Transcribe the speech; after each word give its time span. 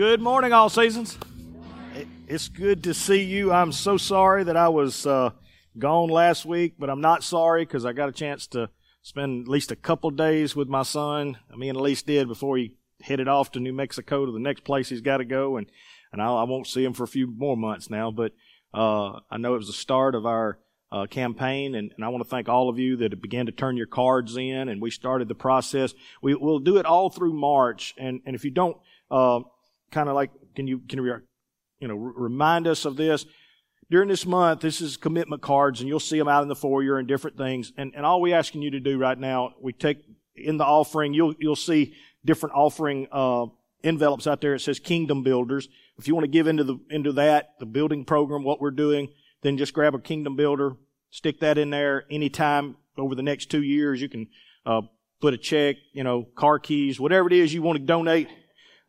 Good 0.00 0.22
morning, 0.22 0.54
all 0.54 0.70
seasons. 0.70 1.18
It's 2.26 2.48
good 2.48 2.84
to 2.84 2.94
see 2.94 3.22
you. 3.22 3.52
I'm 3.52 3.70
so 3.70 3.98
sorry 3.98 4.44
that 4.44 4.56
I 4.56 4.70
was 4.70 5.06
uh, 5.06 5.32
gone 5.76 6.08
last 6.08 6.46
week, 6.46 6.76
but 6.78 6.88
I'm 6.88 7.02
not 7.02 7.22
sorry 7.22 7.66
because 7.66 7.84
I 7.84 7.92
got 7.92 8.08
a 8.08 8.12
chance 8.12 8.46
to 8.46 8.70
spend 9.02 9.42
at 9.42 9.48
least 9.48 9.70
a 9.70 9.76
couple 9.76 10.10
days 10.10 10.56
with 10.56 10.68
my 10.68 10.84
son. 10.84 11.36
Me 11.54 11.68
and 11.68 11.76
Elise 11.76 12.02
did 12.02 12.28
before 12.28 12.56
he 12.56 12.76
headed 13.02 13.28
off 13.28 13.50
to 13.50 13.60
New 13.60 13.74
Mexico 13.74 14.24
to 14.24 14.32
the 14.32 14.40
next 14.40 14.64
place 14.64 14.88
he's 14.88 15.02
got 15.02 15.18
to 15.18 15.26
go, 15.26 15.58
and 15.58 15.66
and 16.14 16.22
I, 16.22 16.28
I, 16.28 16.44
won't 16.44 16.66
see 16.66 16.82
him 16.82 16.94
for 16.94 17.04
a 17.04 17.06
few 17.06 17.26
more 17.26 17.58
months 17.58 17.90
now. 17.90 18.10
But 18.10 18.32
uh, 18.72 19.20
I 19.30 19.36
know 19.36 19.52
it 19.52 19.58
was 19.58 19.66
the 19.66 19.74
start 19.74 20.14
of 20.14 20.24
our 20.24 20.58
uh, 20.90 21.08
campaign, 21.08 21.74
and, 21.74 21.92
and, 21.94 22.02
I 22.02 22.08
want 22.08 22.24
to 22.24 22.30
thank 22.30 22.48
all 22.48 22.70
of 22.70 22.78
you 22.78 22.96
that 22.96 23.20
began 23.20 23.44
to 23.46 23.52
turn 23.52 23.76
your 23.76 23.86
cards 23.86 24.34
in, 24.38 24.70
and 24.70 24.80
we 24.80 24.90
started 24.90 25.28
the 25.28 25.34
process. 25.34 25.92
We, 26.22 26.34
will 26.36 26.58
do 26.58 26.78
it 26.78 26.86
all 26.86 27.10
through 27.10 27.34
March, 27.34 27.92
and 27.98 28.22
and 28.24 28.34
if 28.34 28.46
you 28.46 28.50
don't, 28.50 28.78
uh, 29.10 29.40
kind 29.90 30.08
of 30.08 30.14
like, 30.14 30.30
can 30.54 30.66
you 30.66 30.80
can 30.88 31.02
you 31.02 31.20
you 31.78 31.88
know 31.88 31.94
remind 31.94 32.66
us 32.66 32.84
of 32.84 32.96
this? 32.96 33.26
During 33.90 34.08
this 34.08 34.24
month, 34.24 34.60
this 34.60 34.80
is 34.80 34.96
commitment 34.96 35.42
cards, 35.42 35.80
and 35.80 35.88
you'll 35.88 35.98
see 35.98 36.16
them 36.16 36.28
out 36.28 36.42
in 36.42 36.48
the 36.48 36.54
foyer 36.54 36.98
and 36.98 37.08
different 37.08 37.36
things. 37.36 37.72
And 37.76 37.92
and 37.96 38.06
all 38.06 38.20
we're 38.20 38.36
asking 38.36 38.62
you 38.62 38.70
to 38.72 38.80
do 38.80 38.98
right 38.98 39.18
now, 39.18 39.54
we 39.60 39.72
take 39.72 39.98
in 40.36 40.56
the 40.56 40.64
offering, 40.64 41.14
you'll 41.14 41.34
you'll 41.38 41.56
see 41.56 41.94
different 42.24 42.54
offering 42.54 43.08
uh, 43.10 43.46
envelopes 43.82 44.26
out 44.26 44.40
there. 44.40 44.54
It 44.54 44.60
says 44.60 44.78
Kingdom 44.78 45.22
Builders. 45.22 45.68
If 45.98 46.08
you 46.08 46.14
want 46.14 46.24
to 46.24 46.30
give 46.30 46.46
into 46.46 46.64
the 46.64 46.78
into 46.90 47.12
that, 47.12 47.54
the 47.58 47.66
building 47.66 48.04
program, 48.04 48.44
what 48.44 48.60
we're 48.60 48.70
doing, 48.70 49.08
then 49.42 49.58
just 49.58 49.74
grab 49.74 49.94
a 49.94 49.98
Kingdom 49.98 50.36
Builder, 50.36 50.76
stick 51.10 51.40
that 51.40 51.58
in 51.58 51.70
there 51.70 52.04
anytime 52.10 52.76
over 52.96 53.14
the 53.14 53.22
next 53.22 53.50
two 53.50 53.62
years. 53.62 54.00
You 54.00 54.08
can 54.08 54.28
uh, 54.64 54.82
put 55.20 55.34
a 55.34 55.38
check, 55.38 55.76
you 55.92 56.04
know, 56.04 56.24
car 56.34 56.58
keys, 56.58 56.98
whatever 56.98 57.26
it 57.28 57.34
is 57.34 57.52
you 57.52 57.62
want 57.62 57.78
to 57.78 57.84
donate. 57.84 58.28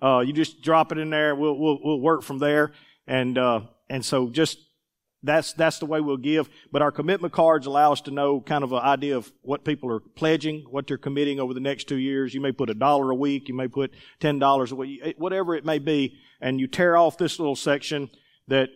Uh, 0.01 0.19
you 0.19 0.33
just 0.33 0.61
drop 0.61 0.91
it 0.91 0.97
in 0.97 1.09
there. 1.09 1.35
We'll 1.35 1.57
we'll, 1.57 1.79
we'll 1.83 2.01
work 2.01 2.23
from 2.23 2.39
there. 2.39 2.71
And 3.07 3.37
uh, 3.37 3.61
and 3.89 4.03
so 4.03 4.29
just 4.29 4.59
that's 5.23 5.53
that's 5.53 5.80
the 5.80 5.85
way 5.85 6.02
we'll 6.02 6.17
give. 6.17 6.49
But 6.71 6.81
our 6.81 6.91
commitment 6.91 7.33
cards 7.33 7.67
allow 7.67 7.91
us 7.91 8.02
to 8.02 8.11
know 8.11 8.41
kind 8.41 8.63
of 8.63 8.73
an 8.73 8.80
idea 8.80 9.17
of 9.17 9.31
what 9.41 9.63
people 9.63 9.91
are 9.91 9.99
pledging, 9.99 10.66
what 10.69 10.88
they're 10.88 10.97
committing 10.97 11.39
over 11.39 11.53
the 11.53 11.59
next 11.59 11.88
two 11.88 11.97
years. 11.97 12.33
You 12.33 12.41
may 12.41 12.52
put 12.52 12.69
a 12.69 12.73
dollar 12.73 13.11
a 13.11 13.16
week, 13.16 13.47
you 13.47 13.53
may 13.53 13.67
put 13.67 13.93
ten 14.19 14.39
dollars 14.39 14.71
a 14.71 14.75
week, 14.75 15.16
whatever 15.17 15.55
it 15.55 15.66
may 15.66 15.80
be, 15.80 16.17
and 16.39 16.59
you 16.59 16.67
tear 16.67 16.97
off 16.97 17.17
this 17.17 17.39
little 17.39 17.55
section 17.55 18.09
that 18.47 18.69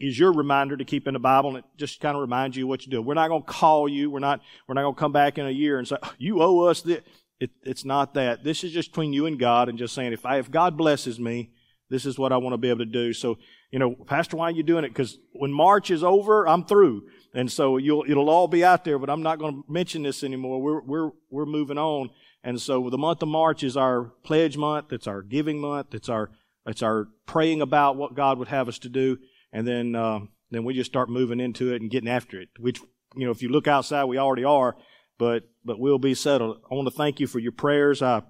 is 0.00 0.18
your 0.18 0.32
reminder 0.32 0.76
to 0.76 0.84
keep 0.84 1.06
in 1.06 1.14
the 1.14 1.20
Bible, 1.20 1.50
and 1.50 1.58
it 1.58 1.64
just 1.76 2.00
kind 2.00 2.16
of 2.16 2.20
reminds 2.20 2.56
you 2.56 2.66
what 2.66 2.84
you 2.84 2.90
do. 2.90 3.00
We're 3.00 3.14
not 3.14 3.28
going 3.28 3.42
to 3.42 3.48
call 3.48 3.88
you. 3.88 4.10
We're 4.10 4.18
not. 4.18 4.40
We're 4.66 4.74
not 4.74 4.82
going 4.82 4.94
to 4.94 5.00
come 5.00 5.12
back 5.12 5.38
in 5.38 5.46
a 5.46 5.50
year 5.50 5.78
and 5.78 5.86
say 5.86 5.96
you 6.18 6.42
owe 6.42 6.64
us 6.64 6.82
this. 6.82 7.02
It, 7.38 7.50
it's 7.62 7.84
not 7.84 8.14
that. 8.14 8.44
This 8.44 8.64
is 8.64 8.72
just 8.72 8.90
between 8.90 9.12
you 9.12 9.26
and 9.26 9.38
God, 9.38 9.68
and 9.68 9.78
just 9.78 9.94
saying 9.94 10.12
if 10.12 10.24
I 10.24 10.38
if 10.38 10.50
God 10.50 10.76
blesses 10.76 11.20
me, 11.20 11.50
this 11.90 12.06
is 12.06 12.18
what 12.18 12.32
I 12.32 12.38
want 12.38 12.54
to 12.54 12.58
be 12.58 12.68
able 12.68 12.80
to 12.80 12.86
do. 12.86 13.12
So 13.12 13.38
you 13.70 13.78
know, 13.78 13.94
Pastor, 13.94 14.36
why 14.36 14.48
are 14.48 14.52
you 14.52 14.62
doing 14.62 14.84
it? 14.84 14.88
Because 14.88 15.18
when 15.32 15.52
March 15.52 15.90
is 15.90 16.02
over, 16.02 16.48
I'm 16.48 16.64
through, 16.64 17.02
and 17.34 17.50
so 17.50 17.76
you'll 17.76 18.04
it'll 18.08 18.30
all 18.30 18.48
be 18.48 18.64
out 18.64 18.84
there. 18.84 18.98
But 18.98 19.10
I'm 19.10 19.22
not 19.22 19.38
going 19.38 19.62
to 19.62 19.72
mention 19.72 20.02
this 20.02 20.24
anymore. 20.24 20.62
We're 20.62 20.80
we're 20.80 21.10
we're 21.30 21.46
moving 21.46 21.78
on, 21.78 22.10
and 22.42 22.60
so 22.60 22.88
the 22.90 22.98
month 22.98 23.22
of 23.22 23.28
March 23.28 23.62
is 23.62 23.76
our 23.76 24.12
pledge 24.24 24.56
month. 24.56 24.92
It's 24.92 25.06
our 25.06 25.22
giving 25.22 25.60
month. 25.60 25.94
It's 25.94 26.08
our 26.08 26.30
it's 26.66 26.82
our 26.82 27.08
praying 27.26 27.60
about 27.60 27.96
what 27.96 28.14
God 28.14 28.38
would 28.38 28.48
have 28.48 28.68
us 28.68 28.78
to 28.80 28.88
do 28.88 29.18
and 29.56 29.66
then 29.66 29.94
uh, 29.94 30.20
then 30.50 30.64
we 30.64 30.74
just 30.74 30.90
start 30.90 31.08
moving 31.08 31.40
into 31.40 31.72
it 31.72 31.80
and 31.80 31.90
getting 31.90 32.10
after 32.10 32.40
it. 32.40 32.50
Which 32.58 32.78
you 33.16 33.24
know, 33.24 33.30
if 33.32 33.40
you 33.40 33.48
look 33.48 33.66
outside, 33.66 34.04
we 34.04 34.18
already 34.18 34.44
are, 34.44 34.76
but 35.18 35.48
but 35.64 35.78
we'll 35.78 35.98
be 35.98 36.14
settled. 36.14 36.60
I 36.70 36.74
want 36.74 36.88
to 36.88 36.94
thank 36.94 37.20
you 37.20 37.26
for 37.26 37.38
your 37.38 37.52
prayers. 37.52 38.02
I 38.02 38.22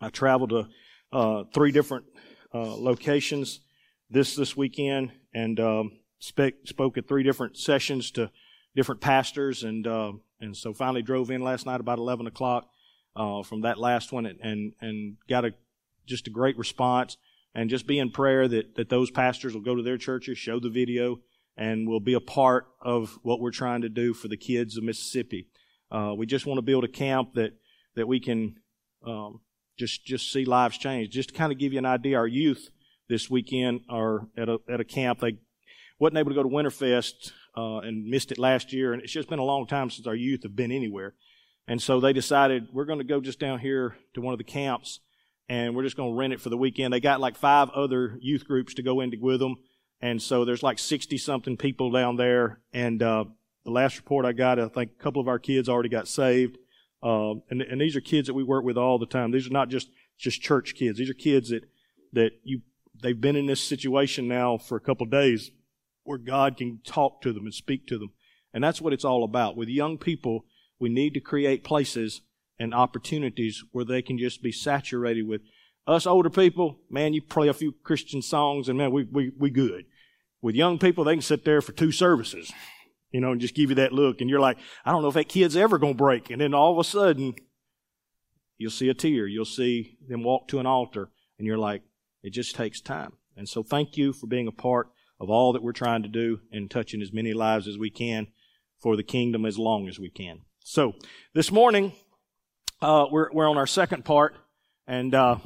I 0.00 0.10
traveled 0.10 0.50
to 0.50 0.68
uh, 1.12 1.44
three 1.52 1.72
different 1.72 2.06
uh, 2.54 2.76
locations 2.76 3.60
this 4.08 4.34
this 4.34 4.56
weekend 4.56 5.12
and 5.34 5.58
um, 5.60 5.92
spoke 6.18 6.54
spoke 6.64 6.98
at 6.98 7.08
three 7.08 7.22
different 7.22 7.56
sessions 7.56 8.10
to 8.12 8.30
different 8.74 9.00
pastors 9.00 9.62
and 9.62 9.86
uh, 9.86 10.12
and 10.40 10.56
so 10.56 10.72
finally 10.72 11.02
drove 11.02 11.30
in 11.30 11.42
last 11.42 11.66
night 11.66 11.80
about 11.80 11.98
eleven 11.98 12.26
o'clock 12.26 12.68
uh, 13.16 13.42
from 13.42 13.62
that 13.62 13.78
last 13.78 14.12
one 14.12 14.26
and 14.26 14.40
and, 14.40 14.72
and 14.80 15.16
got 15.28 15.44
a 15.44 15.52
just 16.06 16.26
a 16.26 16.30
great 16.30 16.58
response 16.58 17.16
and 17.54 17.70
just 17.70 17.86
be 17.86 17.98
in 17.98 18.10
prayer 18.10 18.46
that, 18.48 18.76
that 18.76 18.88
those 18.88 19.10
pastors 19.10 19.54
will 19.54 19.60
go 19.60 19.74
to 19.74 19.82
their 19.82 19.98
churches, 19.98 20.38
show 20.38 20.60
the 20.60 20.70
video, 20.70 21.20
and 21.56 21.88
will 21.88 22.00
be 22.00 22.14
a 22.14 22.20
part 22.20 22.66
of 22.80 23.18
what 23.22 23.40
we're 23.40 23.50
trying 23.50 23.82
to 23.82 23.88
do 23.88 24.14
for 24.14 24.28
the 24.28 24.36
kids 24.36 24.76
of 24.76 24.84
Mississippi. 24.84 25.48
Uh, 25.90 26.14
we 26.16 26.26
just 26.26 26.46
want 26.46 26.58
to 26.58 26.62
build 26.62 26.84
a 26.84 26.88
camp 26.88 27.34
that, 27.34 27.52
that 27.96 28.06
we 28.06 28.20
can 28.20 28.56
um, 29.06 29.40
just, 29.78 30.04
just 30.04 30.32
see 30.32 30.44
lives 30.44 30.78
change. 30.78 31.10
Just 31.10 31.30
to 31.30 31.34
kind 31.34 31.52
of 31.52 31.58
give 31.58 31.72
you 31.72 31.78
an 31.78 31.86
idea, 31.86 32.16
our 32.16 32.26
youth 32.26 32.68
this 33.08 33.28
weekend 33.28 33.80
are 33.88 34.28
at 34.36 34.48
a, 34.48 34.58
at 34.68 34.80
a 34.80 34.84
camp. 34.84 35.20
They 35.20 35.38
wasn't 35.98 36.18
able 36.18 36.30
to 36.30 36.34
go 36.34 36.42
to 36.42 36.48
Winterfest 36.48 37.32
uh, 37.56 37.78
and 37.78 38.06
missed 38.06 38.30
it 38.30 38.38
last 38.38 38.72
year, 38.72 38.92
and 38.92 39.02
it's 39.02 39.12
just 39.12 39.28
been 39.28 39.38
a 39.38 39.44
long 39.44 39.66
time 39.66 39.90
since 39.90 40.06
our 40.06 40.14
youth 40.14 40.44
have 40.44 40.54
been 40.54 40.72
anywhere. 40.72 41.14
And 41.66 41.80
so 41.80 42.00
they 42.00 42.12
decided 42.12 42.68
we're 42.72 42.84
going 42.84 42.98
to 42.98 43.04
go 43.04 43.20
just 43.20 43.38
down 43.38 43.58
here 43.58 43.96
to 44.14 44.20
one 44.20 44.32
of 44.32 44.38
the 44.38 44.44
camps 44.44 45.00
and 45.48 45.74
we're 45.74 45.82
just 45.82 45.96
going 45.96 46.12
to 46.12 46.16
rent 46.16 46.32
it 46.32 46.40
for 46.40 46.48
the 46.48 46.56
weekend. 46.56 46.92
They 46.92 47.00
got 47.00 47.20
like 47.20 47.36
five 47.36 47.70
other 47.70 48.18
youth 48.20 48.44
groups 48.46 48.74
to 48.74 48.82
go 48.82 49.00
in 49.00 49.12
with 49.20 49.40
them. 49.40 49.56
And 50.00 50.22
so 50.22 50.44
there's 50.44 50.62
like 50.62 50.78
60 50.78 51.18
something 51.18 51.56
people 51.56 51.90
down 51.90 52.16
there. 52.16 52.60
And, 52.72 53.02
uh, 53.02 53.24
the 53.64 53.70
last 53.70 53.96
report 53.96 54.24
I 54.24 54.32
got, 54.32 54.58
I 54.58 54.68
think 54.68 54.92
a 54.98 55.02
couple 55.02 55.20
of 55.20 55.28
our 55.28 55.38
kids 55.38 55.68
already 55.68 55.88
got 55.88 56.08
saved. 56.08 56.58
Uh, 57.02 57.34
and, 57.50 57.62
and 57.62 57.80
these 57.80 57.96
are 57.96 58.00
kids 58.00 58.26
that 58.26 58.34
we 58.34 58.42
work 58.42 58.64
with 58.64 58.76
all 58.76 58.98
the 58.98 59.06
time. 59.06 59.30
These 59.30 59.46
are 59.46 59.52
not 59.52 59.68
just, 59.68 59.88
just 60.18 60.40
church 60.40 60.74
kids. 60.74 60.98
These 60.98 61.10
are 61.10 61.14
kids 61.14 61.50
that, 61.50 61.64
that 62.12 62.32
you, 62.42 62.60
they've 63.02 63.20
been 63.20 63.36
in 63.36 63.46
this 63.46 63.62
situation 63.62 64.28
now 64.28 64.58
for 64.58 64.76
a 64.76 64.80
couple 64.80 65.04
of 65.04 65.10
days 65.10 65.50
where 66.04 66.18
God 66.18 66.56
can 66.56 66.80
talk 66.84 67.22
to 67.22 67.32
them 67.32 67.44
and 67.44 67.54
speak 67.54 67.86
to 67.88 67.98
them. 67.98 68.12
And 68.52 68.64
that's 68.64 68.80
what 68.80 68.92
it's 68.92 69.04
all 69.04 69.24
about. 69.24 69.56
With 69.56 69.68
young 69.68 69.96
people, 69.96 70.44
we 70.78 70.88
need 70.88 71.14
to 71.14 71.20
create 71.20 71.64
places 71.64 72.22
and 72.58 72.74
opportunities 72.74 73.64
where 73.72 73.84
they 73.84 74.02
can 74.02 74.18
just 74.18 74.42
be 74.42 74.52
saturated 74.52 75.26
with 75.26 75.42
us 75.86 76.06
older 76.06 76.30
people. 76.30 76.80
Man, 76.90 77.14
you 77.14 77.22
play 77.22 77.48
a 77.48 77.54
few 77.54 77.72
Christian 77.82 78.22
songs 78.22 78.68
and 78.68 78.76
man, 78.76 78.90
we, 78.90 79.04
we, 79.04 79.32
we 79.38 79.50
good. 79.50 79.84
With 80.42 80.54
young 80.54 80.78
people, 80.78 81.04
they 81.04 81.14
can 81.14 81.22
sit 81.22 81.44
there 81.44 81.60
for 81.60 81.72
two 81.72 81.92
services, 81.92 82.52
you 83.12 83.20
know, 83.20 83.32
and 83.32 83.40
just 83.40 83.54
give 83.54 83.70
you 83.70 83.76
that 83.76 83.92
look. 83.92 84.20
And 84.20 84.30
you're 84.30 84.40
like, 84.40 84.58
I 84.84 84.92
don't 84.92 85.02
know 85.02 85.08
if 85.08 85.14
that 85.14 85.28
kid's 85.28 85.56
ever 85.56 85.78
going 85.78 85.94
to 85.94 85.98
break. 85.98 86.30
And 86.30 86.40
then 86.40 86.54
all 86.54 86.72
of 86.72 86.78
a 86.78 86.84
sudden, 86.84 87.34
you'll 88.58 88.70
see 88.70 88.88
a 88.88 88.94
tear. 88.94 89.26
You'll 89.26 89.44
see 89.44 89.98
them 90.06 90.22
walk 90.22 90.48
to 90.48 90.58
an 90.60 90.66
altar 90.66 91.10
and 91.38 91.46
you're 91.46 91.58
like, 91.58 91.82
it 92.22 92.30
just 92.30 92.54
takes 92.54 92.80
time. 92.80 93.14
And 93.36 93.48
so 93.48 93.62
thank 93.62 93.96
you 93.96 94.12
for 94.12 94.26
being 94.26 94.46
a 94.46 94.52
part 94.52 94.88
of 95.18 95.30
all 95.30 95.52
that 95.54 95.62
we're 95.62 95.72
trying 95.72 96.02
to 96.02 96.08
do 96.08 96.40
and 96.52 96.70
touching 96.70 97.00
as 97.00 97.12
many 97.12 97.32
lives 97.32 97.66
as 97.66 97.78
we 97.78 97.90
can 97.90 98.28
for 98.78 98.96
the 98.96 99.02
kingdom 99.02 99.46
as 99.46 99.58
long 99.58 99.88
as 99.88 99.98
we 99.98 100.10
can. 100.10 100.40
So 100.62 100.94
this 101.34 101.50
morning, 101.50 101.92
uh, 102.82 103.06
we're, 103.10 103.32
we're 103.32 103.48
on 103.48 103.56
our 103.56 103.66
second 103.66 104.04
part. 104.04 104.34
And 104.86 105.14
uh, 105.14 105.38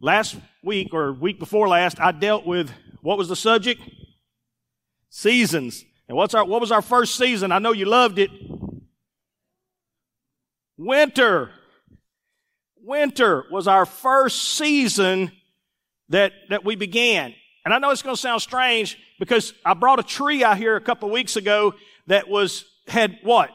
last 0.00 0.36
week 0.62 0.92
or 0.92 1.12
week 1.12 1.38
before 1.38 1.68
last, 1.68 2.00
I 2.00 2.12
dealt 2.12 2.46
with 2.46 2.70
what 3.00 3.18
was 3.18 3.28
the 3.28 3.36
subject? 3.36 3.80
Seasons. 5.10 5.84
And 6.08 6.16
what's 6.16 6.34
our 6.34 6.44
what 6.44 6.60
was 6.60 6.72
our 6.72 6.82
first 6.82 7.16
season? 7.16 7.52
I 7.52 7.58
know 7.58 7.72
you 7.72 7.86
loved 7.86 8.18
it. 8.18 8.30
Winter. 10.76 11.50
Winter 12.82 13.44
was 13.50 13.66
our 13.66 13.86
first 13.86 14.56
season 14.56 15.32
that 16.08 16.32
that 16.50 16.64
we 16.64 16.76
began. 16.76 17.34
And 17.64 17.74
I 17.74 17.78
know 17.78 17.90
it's 17.90 18.02
going 18.02 18.14
to 18.14 18.20
sound 18.20 18.42
strange 18.42 18.96
because 19.18 19.52
I 19.64 19.74
brought 19.74 19.98
a 19.98 20.04
tree 20.04 20.44
out 20.44 20.56
here 20.56 20.76
a 20.76 20.80
couple 20.80 21.10
weeks 21.10 21.34
ago 21.34 21.74
that 22.06 22.28
was 22.28 22.64
had 22.86 23.18
what? 23.24 23.50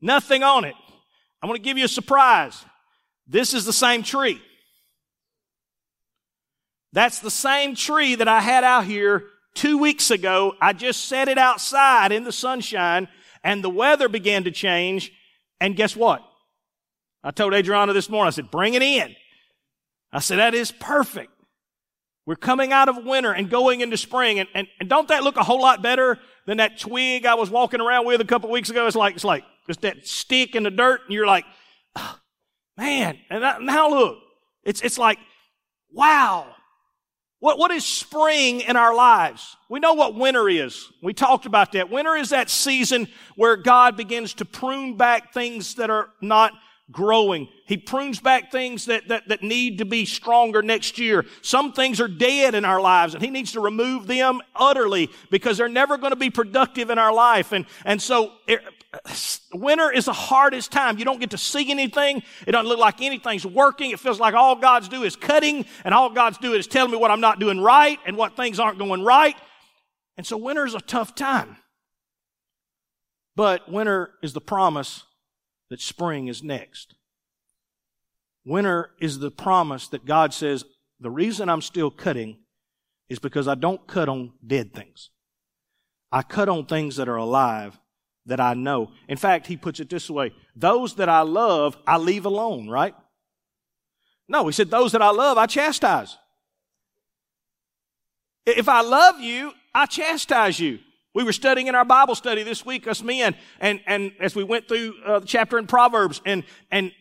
Nothing 0.00 0.42
on 0.42 0.64
it. 0.64 0.74
I'm 1.42 1.48
going 1.48 1.60
to 1.60 1.62
give 1.62 1.76
you 1.76 1.84
a 1.84 1.88
surprise. 1.88 2.64
This 3.26 3.52
is 3.52 3.66
the 3.66 3.72
same 3.72 4.02
tree. 4.02 4.40
That's 6.94 7.18
the 7.18 7.30
same 7.30 7.74
tree 7.74 8.14
that 8.14 8.28
I 8.28 8.40
had 8.40 8.64
out 8.64 8.84
here 8.84 9.24
two 9.54 9.78
weeks 9.78 10.10
ago. 10.10 10.54
I 10.60 10.72
just 10.72 11.06
set 11.06 11.28
it 11.28 11.38
outside 11.38 12.12
in 12.12 12.24
the 12.24 12.32
sunshine 12.32 13.08
and 13.44 13.62
the 13.62 13.70
weather 13.70 14.08
began 14.08 14.44
to 14.44 14.50
change. 14.50 15.12
And 15.60 15.76
guess 15.76 15.96
what? 15.96 16.22
I 17.24 17.30
told 17.30 17.54
Adriana 17.54 17.92
this 17.92 18.10
morning, 18.10 18.28
I 18.28 18.30
said, 18.30 18.50
bring 18.50 18.74
it 18.74 18.82
in. 18.82 19.14
I 20.12 20.18
said, 20.18 20.38
that 20.38 20.54
is 20.54 20.72
perfect. 20.72 21.30
We're 22.26 22.36
coming 22.36 22.72
out 22.72 22.88
of 22.88 23.04
winter 23.04 23.32
and 23.32 23.50
going 23.50 23.80
into 23.80 23.96
spring. 23.96 24.38
And, 24.38 24.48
and, 24.54 24.66
and 24.78 24.88
don't 24.88 25.08
that 25.08 25.22
look 25.22 25.36
a 25.36 25.42
whole 25.42 25.60
lot 25.60 25.82
better 25.82 26.18
than 26.46 26.58
that 26.58 26.78
twig 26.78 27.26
I 27.26 27.34
was 27.34 27.50
walking 27.50 27.80
around 27.80 28.06
with 28.06 28.20
a 28.20 28.24
couple 28.24 28.50
weeks 28.50 28.70
ago? 28.70 28.86
It's 28.86 28.96
like, 28.96 29.14
it's 29.14 29.24
like, 29.24 29.44
just 29.66 29.82
that 29.82 30.06
stick 30.06 30.54
in 30.54 30.64
the 30.64 30.70
dirt, 30.70 31.02
and 31.04 31.14
you're 31.14 31.26
like, 31.26 31.44
oh, 31.96 32.18
man. 32.76 33.18
And 33.30 33.42
now 33.64 33.88
look, 33.88 34.18
it's 34.64 34.80
it's 34.80 34.98
like, 34.98 35.18
wow. 35.92 36.52
What, 37.42 37.58
what 37.58 37.72
is 37.72 37.84
spring 37.84 38.60
in 38.60 38.76
our 38.76 38.94
lives? 38.94 39.56
We 39.68 39.80
know 39.80 39.94
what 39.94 40.14
winter 40.14 40.48
is. 40.48 40.92
We 41.02 41.12
talked 41.12 41.44
about 41.44 41.72
that. 41.72 41.90
Winter 41.90 42.14
is 42.14 42.28
that 42.28 42.48
season 42.48 43.08
where 43.34 43.56
God 43.56 43.96
begins 43.96 44.34
to 44.34 44.44
prune 44.44 44.96
back 44.96 45.34
things 45.34 45.74
that 45.74 45.90
are 45.90 46.10
not 46.20 46.52
growing. 46.92 47.48
He 47.66 47.78
prunes 47.78 48.20
back 48.20 48.52
things 48.52 48.84
that, 48.84 49.08
that, 49.08 49.26
that 49.26 49.42
need 49.42 49.78
to 49.78 49.84
be 49.84 50.04
stronger 50.04 50.62
next 50.62 50.98
year. 50.98 51.24
Some 51.40 51.72
things 51.72 52.00
are 52.00 52.06
dead 52.06 52.54
in 52.54 52.64
our 52.64 52.80
lives 52.80 53.14
and 53.14 53.24
he 53.24 53.30
needs 53.30 53.52
to 53.52 53.60
remove 53.60 54.06
them 54.06 54.40
utterly 54.54 55.10
because 55.28 55.58
they're 55.58 55.68
never 55.68 55.96
going 55.96 56.12
to 56.12 56.16
be 56.16 56.30
productive 56.30 56.90
in 56.90 56.98
our 56.98 57.12
life. 57.12 57.50
And, 57.50 57.66
and 57.84 58.00
so 58.00 58.34
winter 59.54 59.90
is 59.90 60.04
the 60.04 60.12
hardest 60.12 60.70
time. 60.70 60.98
You 60.98 61.04
don't 61.04 61.20
get 61.20 61.30
to 61.30 61.38
see 61.38 61.70
anything. 61.70 62.22
It 62.46 62.52
doesn't 62.52 62.68
look 62.68 62.78
like 62.78 63.00
anything's 63.00 63.46
working. 63.46 63.90
It 63.90 64.00
feels 64.00 64.20
like 64.20 64.34
all 64.34 64.56
God's 64.56 64.88
doing 64.88 65.06
is 65.06 65.16
cutting 65.16 65.64
and 65.84 65.94
all 65.94 66.10
God's 66.10 66.38
doing 66.38 66.58
is 66.58 66.66
telling 66.66 66.92
me 66.92 66.98
what 66.98 67.10
I'm 67.10 67.20
not 67.20 67.40
doing 67.40 67.60
right 67.60 67.98
and 68.04 68.16
what 68.16 68.36
things 68.36 68.60
aren't 68.60 68.78
going 68.78 69.02
right. 69.02 69.36
And 70.16 70.26
so 70.26 70.36
winter 70.36 70.66
is 70.66 70.74
a 70.74 70.80
tough 70.80 71.14
time. 71.14 71.56
But 73.34 73.70
winter 73.70 74.10
is 74.22 74.34
the 74.34 74.42
promise 74.42 75.04
that 75.70 75.80
spring 75.80 76.28
is 76.28 76.42
next. 76.42 76.94
Winter 78.44 78.90
is 79.00 79.20
the 79.20 79.30
promise 79.30 79.88
that 79.88 80.04
God 80.04 80.34
says, 80.34 80.64
the 81.00 81.10
reason 81.10 81.48
I'm 81.48 81.62
still 81.62 81.90
cutting 81.90 82.38
is 83.08 83.18
because 83.18 83.48
I 83.48 83.54
don't 83.54 83.86
cut 83.86 84.08
on 84.08 84.32
dead 84.46 84.74
things. 84.74 85.10
I 86.10 86.22
cut 86.22 86.50
on 86.50 86.66
things 86.66 86.96
that 86.96 87.08
are 87.08 87.16
alive 87.16 87.78
that 88.26 88.40
I 88.40 88.54
know. 88.54 88.90
In 89.08 89.16
fact, 89.16 89.46
he 89.46 89.56
puts 89.56 89.80
it 89.80 89.90
this 89.90 90.08
way 90.08 90.32
those 90.54 90.96
that 90.96 91.08
I 91.08 91.22
love, 91.22 91.76
I 91.86 91.96
leave 91.98 92.26
alone, 92.26 92.68
right? 92.68 92.94
No, 94.28 94.46
he 94.46 94.52
said, 94.52 94.70
those 94.70 94.92
that 94.92 95.02
I 95.02 95.10
love, 95.10 95.38
I 95.38 95.46
chastise. 95.46 96.16
If 98.46 98.68
I 98.68 98.80
love 98.80 99.20
you, 99.20 99.52
I 99.74 99.86
chastise 99.86 100.58
you. 100.58 100.78
We 101.14 101.24
were 101.24 101.32
studying 101.32 101.66
in 101.66 101.74
our 101.74 101.84
Bible 101.84 102.14
study 102.14 102.42
this 102.42 102.64
week, 102.64 102.86
us 102.86 103.02
men, 103.02 103.34
and, 103.60 103.80
and 103.86 104.12
as 104.18 104.34
we 104.34 104.44
went 104.44 104.68
through 104.68 104.94
uh, 105.04 105.18
the 105.18 105.26
chapter 105.26 105.58
in 105.58 105.66
Proverbs, 105.66 106.22
and, 106.24 106.44
and 106.70 106.92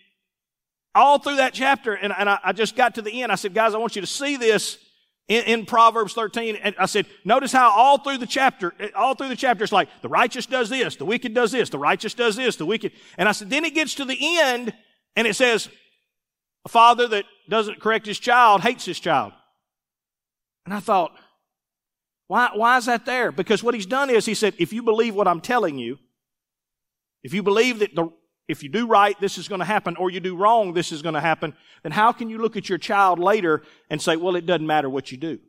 all 0.94 1.20
through 1.20 1.38
that 1.38 1.54
chapter, 1.54 1.94
and, 1.94 2.14
and 2.18 2.30
I, 2.30 2.40
I, 2.44 2.52
just 2.52 2.76
got 2.76 2.96
to 2.96 3.02
the 3.02 3.22
end, 3.24 3.32
I 3.32 3.36
said, 3.36 3.54
guys, 3.54 3.74
I 3.74 3.78
want 3.78 3.96
you 3.96 4.02
to 4.02 4.08
see 4.08 4.36
this 4.36 4.78
in, 5.32 5.44
in, 5.46 5.66
Proverbs 5.66 6.14
13. 6.14 6.58
And 6.58 6.76
I 6.78 6.88
said, 6.88 7.06
notice 7.24 7.54
how 7.54 7.72
all 7.72 7.98
through 7.98 8.18
the 8.18 8.28
chapter, 8.28 8.74
all 8.96 9.16
through 9.16 9.30
the 9.30 9.36
chapter, 9.38 9.64
it's 9.64 9.72
like, 9.72 9.88
the 10.02 10.10
righteous 10.10 10.46
does 10.46 10.70
this, 10.70 10.98
the 10.98 11.06
wicked 11.06 11.34
does 11.34 11.54
this, 11.54 11.70
the 11.70 11.80
righteous 11.80 12.14
does 12.14 12.36
this, 12.36 12.58
the 12.58 12.66
wicked. 12.66 12.92
And 13.18 13.30
I 13.30 13.32
said, 13.32 13.50
then 13.50 13.64
it 13.64 13.74
gets 13.74 13.96
to 13.96 14.06
the 14.06 14.18
end, 14.20 14.74
and 15.16 15.26
it 15.26 15.36
says, 15.38 15.70
a 16.66 16.70
father 16.70 17.08
that 17.08 17.24
doesn't 17.50 17.80
correct 17.80 18.06
his 18.06 18.20
child 18.20 18.62
hates 18.62 18.84
his 18.84 19.00
child. 19.00 19.32
And 20.66 20.74
I 20.74 20.82
thought, 20.82 21.12
why, 22.28 22.50
why 22.54 22.78
is 22.78 22.86
that 22.86 23.06
there? 23.06 23.32
Because 23.32 23.64
what 23.64 23.74
he's 23.74 23.86
done 23.86 24.10
is 24.10 24.26
he 24.26 24.34
said, 24.34 24.54
if 24.60 24.74
you 24.74 24.84
believe 24.84 25.16
what 25.16 25.30
I'm 25.30 25.42
telling 25.42 25.78
you, 25.78 25.98
if 27.24 27.34
you 27.34 27.42
believe 27.42 27.80
that 27.80 27.96
the, 27.96 28.10
if 28.52 28.64
you 28.64 28.70
do 28.70 28.86
right, 28.86 29.20
this 29.20 29.38
is 29.38 29.48
going 29.48 29.60
to 29.60 29.66
happen, 29.66 29.96
or 29.96 30.12
you 30.12 30.20
do 30.20 30.36
wrong, 30.36 30.74
this 30.74 30.92
is 30.92 31.02
going 31.02 31.16
to 31.16 31.22
happen, 31.22 31.56
then 31.84 31.92
how 31.92 32.12
can 32.12 32.30
you 32.30 32.38
look 32.38 32.58
at 32.58 32.70
your 32.70 32.78
child 32.78 33.18
later 33.18 33.64
and 33.90 34.02
say, 34.02 34.16
well, 34.18 34.36
it 34.36 34.46
doesn't 34.46 34.68
matter 34.68 34.90
what 34.90 35.12
you 35.12 35.18
do? 35.18 35.40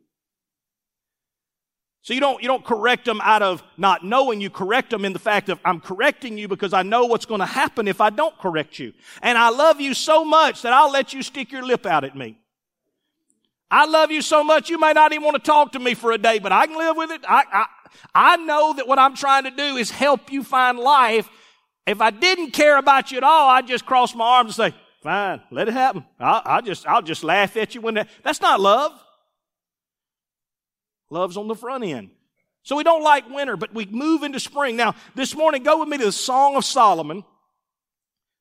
So 2.01 2.13
you 2.13 2.19
don't, 2.19 2.41
you 2.41 2.49
don't 2.49 2.65
correct 2.65 3.05
them 3.05 3.21
out 3.23 3.41
of 3.41 3.63
not 3.77 4.03
knowing. 4.03 4.41
You 4.41 4.49
correct 4.49 4.89
them 4.89 5.05
in 5.05 5.13
the 5.13 5.19
fact 5.19 5.47
of, 5.47 5.57
I'm 5.63 5.79
correcting 5.79 6.37
you 6.37 6.49
because 6.49 6.73
I 6.73 6.83
know 6.83 7.05
what's 7.05 7.25
going 7.25 7.39
to 7.39 7.45
happen 7.45 7.87
if 7.87 8.01
I 8.01 8.09
don't 8.09 8.37
correct 8.37 8.77
you. 8.77 8.91
And 9.21 9.37
I 9.37 9.49
love 9.49 9.79
you 9.79 9.93
so 9.93 10.25
much 10.25 10.63
that 10.63 10.73
I'll 10.73 10.91
let 10.91 11.13
you 11.13 11.23
stick 11.23 11.51
your 11.51 11.65
lip 11.65 11.85
out 11.85 12.03
at 12.03 12.13
me. 12.13 12.37
I 13.71 13.85
love 13.85 14.11
you 14.11 14.21
so 14.21 14.43
much 14.43 14.69
you 14.69 14.77
may 14.77 14.91
not 14.91 15.13
even 15.13 15.23
want 15.23 15.35
to 15.35 15.41
talk 15.41 15.71
to 15.71 15.79
me 15.79 15.93
for 15.93 16.11
a 16.11 16.17
day, 16.17 16.39
but 16.39 16.51
I 16.51 16.67
can 16.67 16.77
live 16.77 16.97
with 16.97 17.11
it. 17.11 17.21
I, 17.27 17.43
I, 17.51 17.65
I 18.13 18.35
know 18.37 18.73
that 18.73 18.87
what 18.87 18.99
I'm 18.99 19.15
trying 19.15 19.45
to 19.45 19.51
do 19.51 19.77
is 19.77 19.89
help 19.89 20.31
you 20.31 20.43
find 20.43 20.77
life. 20.77 21.29
If 21.85 21.99
I 21.99 22.11
didn't 22.11 22.51
care 22.51 22.77
about 22.77 23.11
you 23.11 23.17
at 23.17 23.23
all, 23.23 23.49
I'd 23.49 23.67
just 23.67 23.85
cross 23.85 24.15
my 24.15 24.25
arms 24.25 24.57
and 24.57 24.71
say, 24.71 24.77
fine, 25.01 25.41
let 25.51 25.67
it 25.67 25.73
happen. 25.73 26.05
I'll, 26.19 26.41
I'll 26.45 26.61
just, 26.61 26.87
I'll 26.87 27.01
just 27.01 27.23
laugh 27.23 27.57
at 27.57 27.75
you 27.75 27.81
when 27.81 27.95
that, 27.95 28.09
that's 28.23 28.41
not 28.41 28.61
love. 28.61 28.91
Love's 31.09 31.37
on 31.37 31.47
the 31.47 31.55
front 31.55 31.83
end. 31.83 32.09
So 32.63 32.77
we 32.77 32.83
don't 32.83 33.03
like 33.03 33.29
winter, 33.29 33.57
but 33.57 33.73
we 33.73 33.85
move 33.85 34.23
into 34.23 34.39
spring. 34.39 34.77
Now, 34.77 34.95
this 35.15 35.35
morning, 35.35 35.63
go 35.63 35.79
with 35.79 35.89
me 35.89 35.97
to 35.97 36.05
the 36.05 36.11
Song 36.13 36.55
of 36.55 36.63
Solomon. 36.63 37.25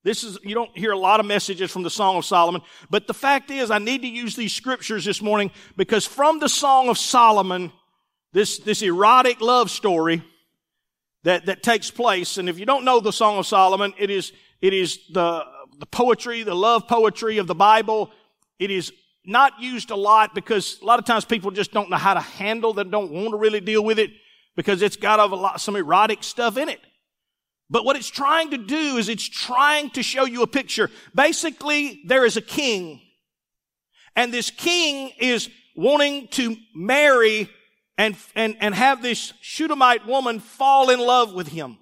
This 0.05 0.23
is, 0.23 0.39
you 0.45 0.55
don't 0.55 0.77
hear 0.77 0.93
a 0.93 0.99
lot 0.99 1.19
of 1.19 1.27
messages 1.27 1.71
from 1.71 1.83
the 1.83 1.91
Song 1.91 2.17
of 2.17 2.25
Solomon, 2.25 2.63
but 2.91 3.07
the 3.07 3.15
fact 3.15 3.51
is 3.51 3.71
I 3.71 3.79
need 3.79 4.03
to 4.03 4.09
use 4.09 4.37
these 4.37 4.53
scriptures 4.53 5.05
this 5.05 5.21
morning 5.21 5.51
because 5.77 6.07
from 6.07 6.39
the 6.39 6.49
Song 6.49 6.89
of 6.89 6.99
Solomon, 6.99 7.73
this, 8.33 8.59
this 8.59 8.83
erotic 8.83 9.41
love 9.41 9.71
story 9.71 10.23
that, 11.25 11.47
that 11.47 11.63
takes 11.63 11.91
place, 11.91 12.39
and 12.39 12.49
if 12.49 12.59
you 12.59 12.67
don't 12.67 12.85
know 12.85 13.01
the 13.01 13.13
Song 13.13 13.39
of 13.39 13.47
Solomon, 13.47 13.95
it 13.99 14.11
is, 14.11 14.33
it 14.61 14.75
is 14.75 14.99
the, 15.13 15.45
the 15.79 15.87
poetry, 15.87 16.43
the 16.43 16.55
love 16.55 16.89
poetry 16.89 17.39
of 17.39 17.47
the 17.47 17.55
Bible. 17.55 18.11
It 18.59 18.71
is 18.71 18.93
not 19.25 19.61
used 19.61 19.91
a 19.91 19.97
lot 19.97 20.35
because 20.35 20.81
a 20.83 20.85
lot 20.85 20.99
of 20.99 21.05
times 21.05 21.25
people 21.25 21.51
just 21.51 21.73
don't 21.73 21.91
know 21.91 21.97
how 21.97 22.15
to 22.15 22.21
handle 22.21 22.73
that, 22.75 22.91
don't 22.91 23.13
want 23.13 23.31
to 23.31 23.37
really 23.37 23.61
deal 23.61 23.85
with 23.85 23.99
it 23.99 24.11
because 24.57 24.83
it's 24.83 24.97
got 24.97 25.21
a 25.21 25.27
lot, 25.27 25.61
some 25.61 25.77
erotic 25.77 26.23
stuff 26.23 26.57
in 26.57 26.69
it. 26.69 26.81
But 27.71 27.85
what 27.85 27.97
it's 27.97 28.11
trying 28.11 28.51
to 28.51 28.59
do 28.59 28.99
is 28.99 29.09
it's 29.09 29.27
trying 29.27 29.91
to 29.91 30.03
show 30.03 30.25
you 30.27 30.43
a 30.43 30.47
picture. 30.47 30.91
Basically, 31.15 32.03
there 32.07 32.27
is 32.27 32.37
a 32.37 32.43
king. 32.43 33.01
And 34.15 34.33
this 34.33 34.51
king 34.51 35.13
is 35.19 35.49
wanting 35.75 36.29
to 36.33 36.57
marry 36.75 37.49
and, 37.99 38.17
and, 38.35 38.57
and 38.61 38.75
have 38.75 39.03
this 39.03 39.33
Shunammite 39.41 40.07
woman 40.07 40.41
fall 40.41 40.91
in 40.91 41.01
love 41.01 41.35
with 41.35 41.49
him. 41.49 41.79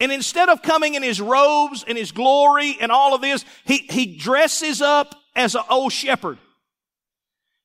And 0.00 0.10
instead 0.10 0.48
of 0.48 0.62
coming 0.62 0.94
in 0.94 1.02
his 1.02 1.20
robes 1.20 1.84
and 1.86 1.96
his 1.96 2.10
glory 2.10 2.76
and 2.80 2.90
all 2.90 3.14
of 3.14 3.20
this, 3.20 3.44
he, 3.64 3.78
he 3.78 4.16
dresses 4.18 4.82
up 4.82 5.14
as 5.36 5.54
an 5.54 5.62
old 5.70 5.92
shepherd. 5.92 6.38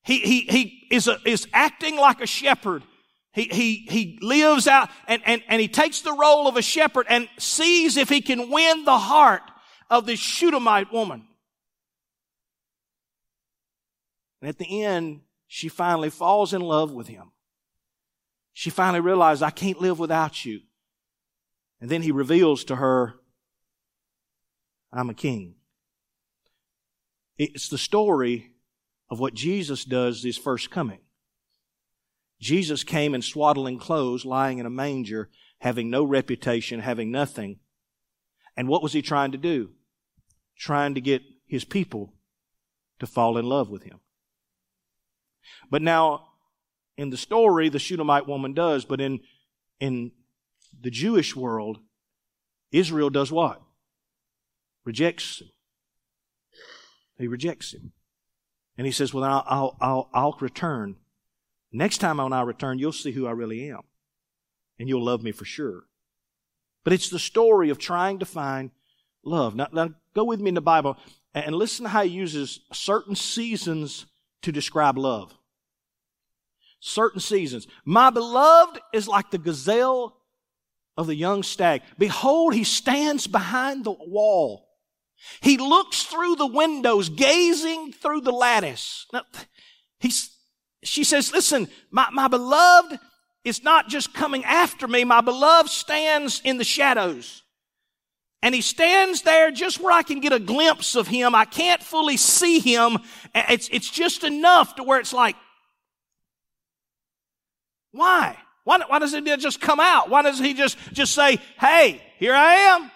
He, 0.04 0.20
he, 0.20 0.42
he 0.42 0.88
is, 0.92 1.08
a, 1.08 1.18
is 1.26 1.48
acting 1.52 1.98
like 1.98 2.22
a 2.22 2.28
shepherd. 2.28 2.84
He, 3.34 3.44
he, 3.44 3.76
he 3.90 4.20
lives 4.22 4.68
out 4.68 4.90
and, 5.08 5.22
and, 5.26 5.44
and 5.48 5.60
he 5.60 5.68
takes 5.68 6.02
the 6.02 6.14
role 6.14 6.48
of 6.48 6.58
a 6.58 6.62
shepherd 6.62 7.08
and 7.10 7.28
sees 7.38 7.98
if 7.98 8.08
he 8.08 8.22
can 8.22 8.50
win 8.50 8.86
the 8.86 8.98
heart 8.98 9.44
of 9.90 10.06
this 10.06 10.20
Shunammite 10.20 10.94
woman. 10.94 11.28
And 14.42 14.50
at 14.50 14.58
the 14.58 14.84
end, 14.84 15.22
she 15.48 15.70
finally 15.70 16.10
falls 16.10 16.54
in 16.54 16.62
love 16.62 16.92
with 16.92 17.08
him. 17.08 17.32
She 18.54 18.70
finally 18.70 19.00
realizes, 19.00 19.42
I 19.42 19.50
can't 19.50 19.82
live 19.82 20.00
without 20.00 20.46
you. 20.46 20.62
And 21.80 21.90
then 21.90 22.02
he 22.02 22.12
reveals 22.12 22.64
to 22.66 22.76
her, 22.78 23.16
I'm 24.92 25.10
a 25.10 25.14
king. 25.14 25.56
It's 27.38 27.70
the 27.70 27.78
story 27.78 28.54
of 29.10 29.20
what 29.20 29.36
Jesus 29.36 29.86
does 29.86 30.24
his 30.24 30.38
first 30.38 30.72
coming. 30.72 31.00
Jesus 32.40 32.84
came 32.84 33.16
in 33.16 33.22
swaddling 33.22 33.80
clothes, 33.80 34.26
lying 34.26 34.58
in 34.58 34.66
a 34.66 34.72
manger, 34.72 35.30
having 35.60 35.90
no 35.90 36.04
reputation, 36.04 36.80
having 36.80 37.12
nothing. 37.12 37.60
And 38.56 38.68
what 38.68 38.84
was 38.84 38.94
he 38.94 39.02
trying 39.02 39.32
to 39.32 39.38
do? 39.38 39.72
Trying 40.58 40.96
to 40.96 41.02
get 41.02 41.22
his 41.46 41.64
people 41.64 42.14
to 43.00 43.08
fall 43.08 43.38
in 43.38 43.46
love 43.46 43.70
with 43.70 43.84
him. 43.84 44.00
But 45.70 45.82
now, 45.82 46.28
in 46.98 47.10
the 47.10 47.18
story, 47.18 47.70
the 47.70 47.80
Shunammite 47.80 48.28
woman 48.28 48.54
does, 48.54 48.86
but 48.86 49.02
in, 49.02 49.20
in 49.80 50.12
the 50.80 50.92
Jewish 50.92 51.36
world, 51.36 51.80
Israel 52.72 53.10
does 53.10 53.32
what? 53.32 53.62
Rejects 54.86 55.42
him. 55.42 55.50
He 57.20 57.28
rejects 57.28 57.74
him. 57.74 57.94
And 58.78 58.86
he 58.86 58.92
says, 58.92 59.14
Well, 59.14 59.24
I'll, 59.24 59.44
I'll, 59.48 59.78
I'll, 59.82 60.10
I'll 60.14 60.38
return 60.40 60.98
Next 61.72 61.98
time 62.00 62.18
when 62.18 62.34
I 62.34 62.42
return, 62.42 62.80
you'll 62.80 62.92
see 62.92 63.12
who 63.12 63.28
I 63.28 63.32
really 63.32 63.70
am. 63.70 63.82
And 64.80 64.88
you'll 64.88 65.04
love 65.04 65.24
me 65.24 65.32
for 65.32 65.46
sure. 65.46 65.84
But 66.84 66.94
it's 66.94 67.10
the 67.10 67.20
story 67.20 67.70
of 67.70 67.78
trying 67.78 68.20
to 68.20 68.26
find 68.26 68.72
love. 69.24 69.56
Now, 69.56 69.68
now 69.72 69.90
go 70.16 70.24
with 70.24 70.40
me 70.40 70.50
in 70.50 70.56
the 70.56 70.62
Bible 70.62 70.98
and 71.34 71.56
listen 71.56 71.84
to 71.84 71.90
how 71.90 72.04
he 72.04 72.10
uses 72.10 72.62
certain 72.72 73.16
seasons 73.16 74.06
to 74.44 74.52
describe 74.52 74.98
love. 74.98 75.37
Certain 76.88 77.20
seasons. 77.20 77.68
My 77.84 78.10
beloved 78.10 78.80
is 78.94 79.10
like 79.10 79.30
the 79.30 79.38
gazelle 79.38 80.16
of 80.96 81.06
the 81.06 81.16
young 81.16 81.44
stag. 81.44 81.82
Behold, 81.98 82.54
he 82.54 82.64
stands 82.64 83.28
behind 83.28 83.84
the 83.84 83.92
wall. 83.92 84.70
He 85.42 85.58
looks 85.58 86.04
through 86.04 86.38
the 86.38 86.48
windows, 86.48 87.10
gazing 87.10 87.92
through 87.92 88.22
the 88.22 88.32
lattice. 88.32 89.06
Now, 89.12 89.24
he's, 90.00 90.32
she 90.82 91.04
says, 91.04 91.34
listen, 91.34 91.68
my, 91.92 92.08
my 92.14 92.30
beloved 92.30 92.98
is 93.44 93.64
not 93.64 93.90
just 93.90 94.14
coming 94.14 94.46
after 94.46 94.88
me. 94.88 95.04
My 95.04 95.20
beloved 95.20 95.70
stands 95.70 96.42
in 96.46 96.58
the 96.58 96.64
shadows. 96.64 97.44
And 98.42 98.56
he 98.56 98.62
stands 98.62 99.24
there 99.24 99.52
just 99.52 99.82
where 99.82 99.92
I 99.92 100.04
can 100.04 100.22
get 100.22 100.32
a 100.32 100.40
glimpse 100.40 100.96
of 100.96 101.10
him. 101.10 101.36
I 101.36 101.44
can't 101.44 101.84
fully 101.84 102.16
see 102.16 102.60
him. 102.60 103.00
It's, 103.36 103.68
it's 103.74 103.90
just 103.90 104.24
enough 104.24 104.76
to 104.76 104.84
where 104.84 105.02
it's 105.02 105.14
like, 105.14 105.36
why? 107.98 108.38
Why, 108.64 108.80
why 108.88 109.00
doesn't 109.00 109.26
he 109.26 109.38
just 109.38 109.62
come 109.62 109.80
out? 109.80 110.10
Why 110.10 110.22
doesn't 110.22 110.46
he 110.46 110.54
just, 110.54 110.78
just 110.94 111.14
say, 111.14 111.40
hey, 111.60 112.02
here 112.18 112.34
I 112.34 112.54
am? 112.54 112.92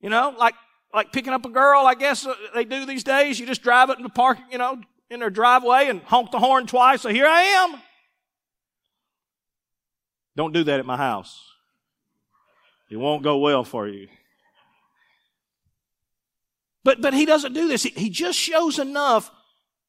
You 0.00 0.10
know, 0.10 0.34
like, 0.38 0.54
like 0.92 1.12
picking 1.12 1.32
up 1.32 1.44
a 1.44 1.48
girl, 1.48 1.86
I 1.86 1.94
guess 1.94 2.26
uh, 2.26 2.34
they 2.54 2.64
do 2.64 2.86
these 2.86 3.02
days. 3.02 3.40
You 3.40 3.46
just 3.46 3.62
drive 3.62 3.90
it 3.90 3.96
in 3.96 4.02
the 4.02 4.10
park, 4.10 4.38
you 4.50 4.58
know, 4.58 4.80
in 5.10 5.20
their 5.20 5.30
driveway 5.30 5.86
and 5.88 6.02
honk 6.02 6.30
the 6.30 6.38
horn 6.38 6.66
twice. 6.66 7.02
So 7.02 7.08
here 7.08 7.26
I 7.26 7.42
am. 7.42 7.80
Don't 10.36 10.52
do 10.52 10.64
that 10.64 10.78
at 10.78 10.86
my 10.86 10.96
house. 10.96 11.42
It 12.90 12.96
won't 12.96 13.22
go 13.22 13.38
well 13.38 13.64
for 13.64 13.88
you. 13.88 14.08
But, 16.84 17.00
but 17.00 17.14
he 17.14 17.24
doesn't 17.24 17.52
do 17.52 17.68
this. 17.68 17.82
He, 17.82 17.90
he 17.90 18.10
just 18.10 18.38
shows 18.38 18.78
enough. 18.78 19.30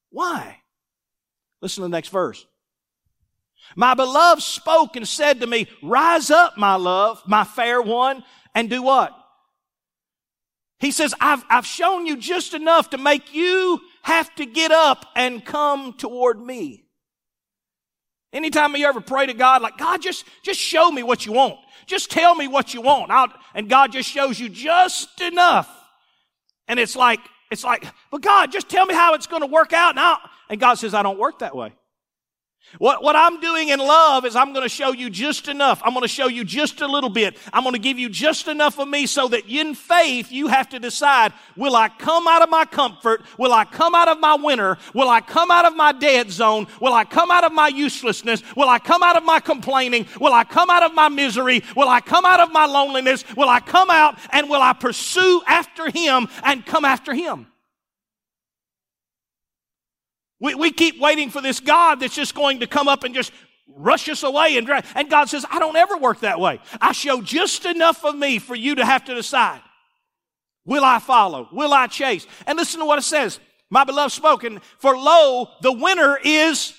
Why? 0.09 0.61
Listen 1.61 1.81
to 1.81 1.85
the 1.85 1.89
next 1.89 2.09
verse. 2.09 2.45
My 3.75 3.93
beloved 3.93 4.41
spoke 4.41 4.95
and 4.95 5.07
said 5.07 5.41
to 5.41 5.47
me, 5.47 5.67
rise 5.83 6.31
up, 6.31 6.57
my 6.57 6.75
love, 6.75 7.21
my 7.27 7.43
fair 7.43 7.81
one, 7.81 8.23
and 8.55 8.69
do 8.69 8.81
what? 8.81 9.13
He 10.79 10.91
says, 10.91 11.13
I've, 11.19 11.43
I've 11.49 11.65
shown 11.65 12.05
you 12.05 12.17
just 12.17 12.53
enough 12.53 12.91
to 12.91 12.97
make 12.97 13.33
you 13.33 13.81
have 14.03 14.33
to 14.35 14.45
get 14.45 14.71
up 14.71 15.05
and 15.15 15.43
come 15.43 15.93
toward 15.93 16.39
me. 16.39 16.85
Anytime 18.31 18.75
you 18.75 18.85
ever 18.85 19.01
pray 19.01 19.25
to 19.25 19.33
God, 19.33 19.61
like, 19.61 19.77
God, 19.77 20.01
just, 20.01 20.25
just 20.43 20.59
show 20.59 20.91
me 20.91 21.01
what 21.01 21.25
you 21.25 21.31
want. 21.31 21.57
Just 21.87 22.11
tell 22.11 22.35
me 22.35 22.47
what 22.47 22.73
you 22.73 22.81
want. 22.81 23.09
I'll, 23.09 23.29
and 23.55 23.69
God 23.69 23.91
just 23.91 24.09
shows 24.09 24.39
you 24.39 24.49
just 24.49 25.19
enough. 25.21 25.69
And 26.67 26.79
it's 26.79 26.95
like, 26.95 27.21
it's 27.49 27.63
like, 27.63 27.85
but 28.11 28.21
God, 28.21 28.51
just 28.51 28.69
tell 28.69 28.85
me 28.85 28.93
how 28.93 29.13
it's 29.13 29.27
going 29.27 29.41
to 29.41 29.47
work 29.47 29.73
out 29.73 29.95
now. 29.95 30.19
And 30.49 30.59
God 30.59 30.75
says, 30.75 30.93
I 30.93 31.01
don't 31.01 31.17
work 31.17 31.39
that 31.39 31.55
way. 31.55 31.73
What, 32.79 33.01
what 33.01 33.15
I'm 33.15 33.39
doing 33.39 33.69
in 33.69 33.79
love 33.79 34.25
is 34.25 34.35
I'm 34.35 34.51
going 34.51 34.63
to 34.63 34.69
show 34.69 34.91
you 34.91 35.09
just 35.09 35.47
enough. 35.47 35.81
I'm 35.83 35.93
going 35.93 36.03
to 36.03 36.07
show 36.07 36.27
you 36.27 36.43
just 36.43 36.81
a 36.81 36.87
little 36.87 37.09
bit. 37.09 37.37
I'm 37.53 37.63
going 37.63 37.73
to 37.73 37.79
give 37.79 37.97
you 37.97 38.09
just 38.09 38.47
enough 38.47 38.77
of 38.77 38.87
me 38.87 39.07
so 39.07 39.29
that 39.29 39.47
in 39.47 39.73
faith 39.73 40.31
you 40.31 40.47
have 40.47 40.69
to 40.69 40.79
decide, 40.79 41.33
will 41.55 41.75
I 41.75 41.89
come 41.89 42.27
out 42.27 42.41
of 42.41 42.49
my 42.49 42.65
comfort? 42.65 43.23
Will 43.37 43.53
I 43.53 43.63
come 43.65 43.95
out 43.95 44.09
of 44.09 44.19
my 44.19 44.35
winter? 44.35 44.77
Will 44.93 45.09
I 45.09 45.21
come 45.21 45.49
out 45.49 45.65
of 45.65 45.75
my 45.75 45.91
dead 45.91 46.29
zone? 46.29 46.67
Will 46.81 46.93
I 46.93 47.05
come 47.05 47.31
out 47.31 47.45
of 47.45 47.53
my 47.53 47.69
uselessness? 47.69 48.43
Will 48.55 48.69
I 48.69 48.79
come 48.79 49.01
out 49.01 49.15
of 49.15 49.23
my 49.23 49.39
complaining? 49.39 50.05
Will 50.19 50.33
I 50.33 50.43
come 50.43 50.69
out 50.69 50.83
of 50.83 50.93
my 50.93 51.09
misery? 51.09 51.63
Will 51.75 51.89
I 51.89 52.01
come 52.01 52.25
out 52.25 52.41
of 52.41 52.51
my 52.51 52.65
loneliness? 52.65 53.23
Will 53.35 53.49
I 53.49 53.61
come 53.61 53.89
out 53.89 54.19
and 54.31 54.49
will 54.49 54.61
I 54.61 54.73
pursue 54.73 55.41
after 55.47 55.89
him 55.89 56.27
and 56.43 56.65
come 56.65 56.85
after 56.85 57.13
him? 57.13 57.47
We, 60.39 60.55
we 60.55 60.71
keep 60.71 60.99
waiting 60.99 61.29
for 61.29 61.41
this 61.41 61.59
God 61.59 61.99
that's 61.99 62.15
just 62.15 62.35
going 62.35 62.59
to 62.59 62.67
come 62.67 62.87
up 62.87 63.03
and 63.03 63.15
just 63.15 63.31
rush 63.75 64.07
us 64.09 64.23
away 64.23 64.57
and. 64.57 64.69
And 64.95 65.09
God 65.09 65.29
says, 65.29 65.45
I 65.49 65.59
don't 65.59 65.75
ever 65.75 65.97
work 65.97 66.21
that 66.21 66.39
way. 66.39 66.59
I 66.79 66.91
show 66.91 67.21
just 67.21 67.65
enough 67.65 68.05
of 68.05 68.15
me 68.15 68.39
for 68.39 68.55
you 68.55 68.75
to 68.75 68.85
have 68.85 69.05
to 69.05 69.15
decide. 69.15 69.61
Will 70.65 70.83
I 70.83 70.99
follow? 70.99 71.47
Will 71.51 71.73
I 71.73 71.87
chase? 71.87 72.27
And 72.45 72.57
listen 72.57 72.79
to 72.81 72.85
what 72.85 72.99
it 72.99 73.03
says. 73.03 73.39
My 73.69 73.83
beloved 73.83 74.13
spoken, 74.13 74.61
for 74.79 74.97
lo, 74.97 75.49
the 75.61 75.71
winner 75.71 76.17
is 76.23 76.73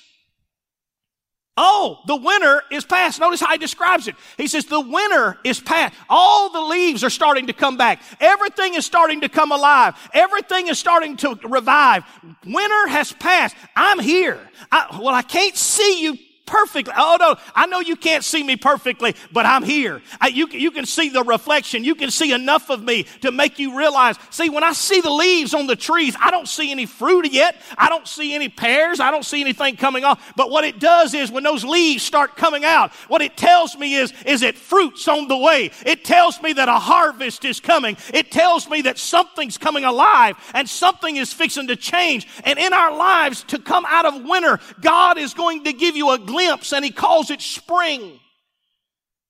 Oh, 1.60 1.98
the 2.06 2.14
winter 2.14 2.62
is 2.70 2.84
past. 2.84 3.18
Notice 3.18 3.40
how 3.40 3.50
he 3.50 3.58
describes 3.58 4.06
it. 4.06 4.14
He 4.36 4.46
says 4.46 4.66
the 4.66 4.80
winter 4.80 5.36
is 5.42 5.58
past. 5.58 5.92
All 6.08 6.50
the 6.50 6.60
leaves 6.60 7.02
are 7.02 7.10
starting 7.10 7.48
to 7.48 7.52
come 7.52 7.76
back. 7.76 8.00
Everything 8.20 8.74
is 8.74 8.86
starting 8.86 9.22
to 9.22 9.28
come 9.28 9.50
alive. 9.50 9.96
Everything 10.14 10.68
is 10.68 10.78
starting 10.78 11.16
to 11.16 11.34
revive. 11.42 12.04
Winter 12.46 12.86
has 12.86 13.12
passed. 13.12 13.56
I'm 13.74 13.98
here. 13.98 14.38
I, 14.70 15.00
well, 15.02 15.12
I 15.12 15.22
can't 15.22 15.56
see 15.56 16.04
you 16.04 16.16
perfectly. 16.48 16.94
Oh 16.96 17.16
no, 17.20 17.36
I 17.54 17.66
know 17.66 17.80
you 17.80 17.94
can't 17.94 18.24
see 18.24 18.42
me 18.42 18.56
perfectly, 18.56 19.14
but 19.30 19.46
I'm 19.46 19.62
here. 19.62 20.02
I, 20.20 20.28
you, 20.28 20.48
you 20.48 20.70
can 20.70 20.86
see 20.86 21.10
the 21.10 21.22
reflection. 21.22 21.84
You 21.84 21.94
can 21.94 22.10
see 22.10 22.32
enough 22.32 22.70
of 22.70 22.82
me 22.82 23.04
to 23.20 23.30
make 23.30 23.58
you 23.58 23.76
realize. 23.76 24.16
See, 24.30 24.48
when 24.48 24.64
I 24.64 24.72
see 24.72 25.00
the 25.00 25.10
leaves 25.10 25.54
on 25.54 25.66
the 25.66 25.76
trees, 25.76 26.16
I 26.18 26.30
don't 26.30 26.48
see 26.48 26.70
any 26.70 26.86
fruit 26.86 27.30
yet. 27.30 27.60
I 27.76 27.88
don't 27.88 28.08
see 28.08 28.34
any 28.34 28.48
pears. 28.48 28.98
I 28.98 29.10
don't 29.10 29.24
see 29.24 29.40
anything 29.40 29.76
coming 29.76 30.04
off. 30.04 30.32
But 30.36 30.50
what 30.50 30.64
it 30.64 30.78
does 30.80 31.12
is 31.14 31.30
when 31.30 31.44
those 31.44 31.64
leaves 31.64 32.02
start 32.02 32.36
coming 32.36 32.64
out, 32.64 32.92
what 33.08 33.20
it 33.20 33.36
tells 33.36 33.76
me 33.76 33.96
is, 33.96 34.12
is 34.24 34.40
that 34.40 34.56
fruit's 34.56 35.06
on 35.06 35.28
the 35.28 35.36
way. 35.36 35.70
It 35.84 36.04
tells 36.04 36.40
me 36.42 36.54
that 36.54 36.68
a 36.68 36.78
harvest 36.78 37.44
is 37.44 37.60
coming. 37.60 37.96
It 38.14 38.30
tells 38.30 38.68
me 38.68 38.82
that 38.82 38.98
something's 38.98 39.58
coming 39.58 39.84
alive 39.84 40.36
and 40.54 40.68
something 40.68 41.16
is 41.16 41.32
fixing 41.32 41.66
to 41.68 41.76
change. 41.76 42.26
And 42.44 42.58
in 42.58 42.72
our 42.72 42.96
lives, 42.96 43.44
to 43.44 43.58
come 43.58 43.84
out 43.86 44.06
of 44.06 44.24
winter, 44.24 44.60
God 44.80 45.18
is 45.18 45.34
going 45.34 45.64
to 45.64 45.72
give 45.74 45.94
you 45.94 46.10
a 46.12 46.18
glimpse 46.18 46.37
glimpse 46.38 46.72
and 46.72 46.84
he 46.84 46.90
calls 46.90 47.30
it 47.30 47.40
spring. 47.40 48.20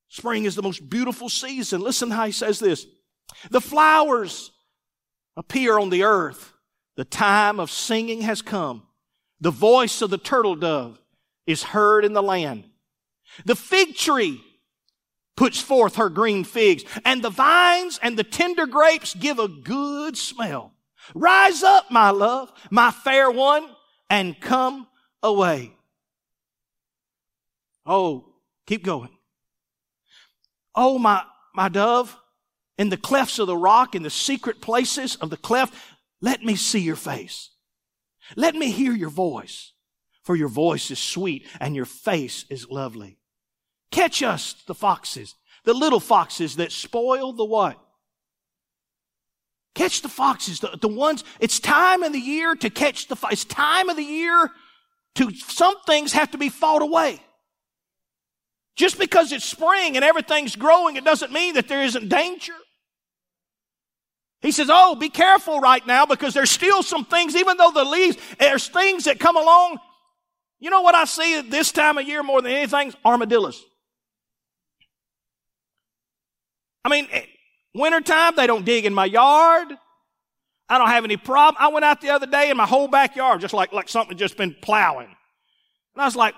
Spring 0.08 0.44
is 0.44 0.54
the 0.54 0.62
most 0.62 0.88
beautiful 0.88 1.28
season. 1.28 1.80
Listen 1.80 2.10
how 2.10 2.26
he 2.26 2.32
says 2.32 2.58
this. 2.58 2.86
The 3.50 3.60
flowers 3.60 4.52
appear 5.36 5.78
on 5.78 5.90
the 5.90 6.04
earth. 6.04 6.52
The 6.96 7.04
time 7.04 7.60
of 7.60 7.70
singing 7.70 8.22
has 8.22 8.42
come. 8.42 8.82
The 9.40 9.50
voice 9.50 10.02
of 10.02 10.10
the 10.10 10.18
turtle 10.18 10.56
dove 10.56 11.00
is 11.46 11.62
heard 11.62 12.04
in 12.04 12.12
the 12.12 12.22
land. 12.22 12.64
The 13.44 13.54
fig 13.54 13.94
tree 13.94 14.40
puts 15.36 15.60
forth 15.60 15.96
her 15.96 16.08
green 16.08 16.42
figs 16.42 16.84
and 17.04 17.22
the 17.22 17.30
vines 17.30 18.00
and 18.02 18.18
the 18.18 18.24
tender 18.24 18.66
grapes 18.66 19.14
give 19.14 19.38
a 19.38 19.48
good 19.48 20.16
smell. 20.16 20.72
Rise 21.14 21.62
up, 21.62 21.90
my 21.90 22.10
love, 22.10 22.52
my 22.70 22.90
fair 22.90 23.30
one, 23.30 23.64
and 24.10 24.38
come 24.40 24.88
away. 25.22 25.77
Oh, 27.88 28.34
keep 28.66 28.84
going. 28.84 29.08
Oh, 30.74 30.98
my, 30.98 31.24
my 31.54 31.70
dove, 31.70 32.16
in 32.76 32.90
the 32.90 32.98
clefts 32.98 33.38
of 33.38 33.46
the 33.46 33.56
rock, 33.56 33.94
in 33.94 34.02
the 34.02 34.10
secret 34.10 34.60
places 34.60 35.16
of 35.16 35.30
the 35.30 35.36
cleft, 35.38 35.74
let 36.20 36.42
me 36.42 36.54
see 36.54 36.80
your 36.80 36.96
face. 36.96 37.50
Let 38.36 38.54
me 38.54 38.70
hear 38.70 38.92
your 38.92 39.08
voice, 39.08 39.72
for 40.22 40.36
your 40.36 40.48
voice 40.48 40.90
is 40.90 40.98
sweet 40.98 41.46
and 41.60 41.74
your 41.74 41.86
face 41.86 42.44
is 42.50 42.68
lovely. 42.68 43.18
Catch 43.90 44.22
us, 44.22 44.54
the 44.66 44.74
foxes, 44.74 45.34
the 45.64 45.72
little 45.72 45.98
foxes 45.98 46.56
that 46.56 46.70
spoil 46.70 47.32
the 47.32 47.44
what? 47.44 47.82
Catch 49.74 50.02
the 50.02 50.08
foxes, 50.08 50.60
the, 50.60 50.78
the 50.80 50.88
ones, 50.88 51.24
it's 51.40 51.58
time 51.58 52.02
of 52.02 52.12
the 52.12 52.20
year 52.20 52.54
to 52.54 52.68
catch 52.68 53.08
the, 53.08 53.16
it's 53.30 53.44
time 53.44 53.88
of 53.88 53.96
the 53.96 54.02
year 54.02 54.50
to, 55.14 55.30
some 55.34 55.80
things 55.86 56.12
have 56.12 56.32
to 56.32 56.38
be 56.38 56.50
fought 56.50 56.82
away. 56.82 57.20
Just 58.78 58.96
because 58.96 59.32
it's 59.32 59.44
spring 59.44 59.96
and 59.96 60.04
everything's 60.04 60.54
growing, 60.54 60.94
it 60.94 61.04
doesn't 61.04 61.32
mean 61.32 61.54
that 61.54 61.66
there 61.66 61.82
isn't 61.82 62.08
danger. 62.08 62.54
He 64.40 64.52
says, 64.52 64.68
Oh, 64.70 64.94
be 64.94 65.08
careful 65.08 65.58
right 65.58 65.84
now 65.84 66.06
because 66.06 66.32
there's 66.32 66.52
still 66.52 66.84
some 66.84 67.04
things, 67.04 67.34
even 67.34 67.56
though 67.56 67.72
the 67.72 67.82
leaves, 67.82 68.16
there's 68.38 68.68
things 68.68 69.04
that 69.04 69.18
come 69.18 69.36
along. 69.36 69.78
You 70.60 70.70
know 70.70 70.82
what 70.82 70.94
I 70.94 71.06
see 71.06 71.40
this 71.40 71.72
time 71.72 71.98
of 71.98 72.06
year 72.06 72.22
more 72.22 72.40
than 72.40 72.52
anything? 72.52 72.94
Armadillos. 73.04 73.60
I 76.84 76.88
mean, 76.88 77.08
eh, 77.10 77.24
wintertime, 77.74 78.34
they 78.36 78.46
don't 78.46 78.64
dig 78.64 78.84
in 78.84 78.94
my 78.94 79.06
yard. 79.06 79.68
I 80.68 80.78
don't 80.78 80.88
have 80.88 81.04
any 81.04 81.16
problem. 81.16 81.56
I 81.58 81.66
went 81.68 81.84
out 81.84 82.00
the 82.00 82.10
other 82.10 82.26
day 82.26 82.48
in 82.50 82.56
my 82.56 82.66
whole 82.66 82.86
backyard, 82.86 83.40
just 83.40 83.54
like, 83.54 83.72
like 83.72 83.88
something 83.88 84.16
just 84.16 84.36
been 84.36 84.54
plowing. 84.62 85.08
And 85.08 86.02
I 86.02 86.04
was 86.04 86.14
like, 86.14 86.36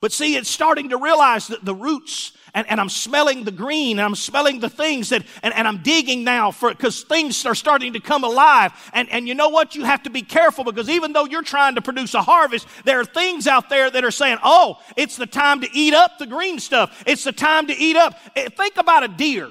but 0.00 0.12
see, 0.12 0.36
it's 0.36 0.48
starting 0.48 0.90
to 0.90 0.96
realize 0.96 1.48
that 1.48 1.64
the 1.64 1.74
roots, 1.74 2.30
and, 2.54 2.70
and 2.70 2.80
I'm 2.80 2.88
smelling 2.88 3.42
the 3.42 3.50
green, 3.50 3.98
and 3.98 4.06
I'm 4.06 4.14
smelling 4.14 4.60
the 4.60 4.68
things 4.68 5.08
that, 5.08 5.24
and, 5.42 5.52
and 5.52 5.66
I'm 5.66 5.78
digging 5.78 6.22
now 6.22 6.52
for, 6.52 6.70
because 6.70 7.02
things 7.02 7.44
are 7.46 7.54
starting 7.56 7.94
to 7.94 8.00
come 8.00 8.22
alive. 8.22 8.72
And, 8.92 9.10
and 9.10 9.26
you 9.26 9.34
know 9.34 9.48
what? 9.48 9.74
You 9.74 9.82
have 9.82 10.04
to 10.04 10.10
be 10.10 10.22
careful 10.22 10.62
because 10.62 10.88
even 10.88 11.12
though 11.14 11.24
you're 11.24 11.42
trying 11.42 11.74
to 11.74 11.82
produce 11.82 12.14
a 12.14 12.22
harvest, 12.22 12.68
there 12.84 13.00
are 13.00 13.04
things 13.04 13.48
out 13.48 13.68
there 13.68 13.90
that 13.90 14.04
are 14.04 14.12
saying, 14.12 14.38
oh, 14.44 14.78
it's 14.96 15.16
the 15.16 15.26
time 15.26 15.62
to 15.62 15.68
eat 15.72 15.94
up 15.94 16.18
the 16.18 16.26
green 16.26 16.60
stuff. 16.60 17.02
It's 17.04 17.24
the 17.24 17.32
time 17.32 17.66
to 17.66 17.76
eat 17.76 17.96
up. 17.96 18.16
Eh, 18.36 18.50
think 18.50 18.76
about 18.76 19.02
a 19.02 19.08
deer. 19.08 19.50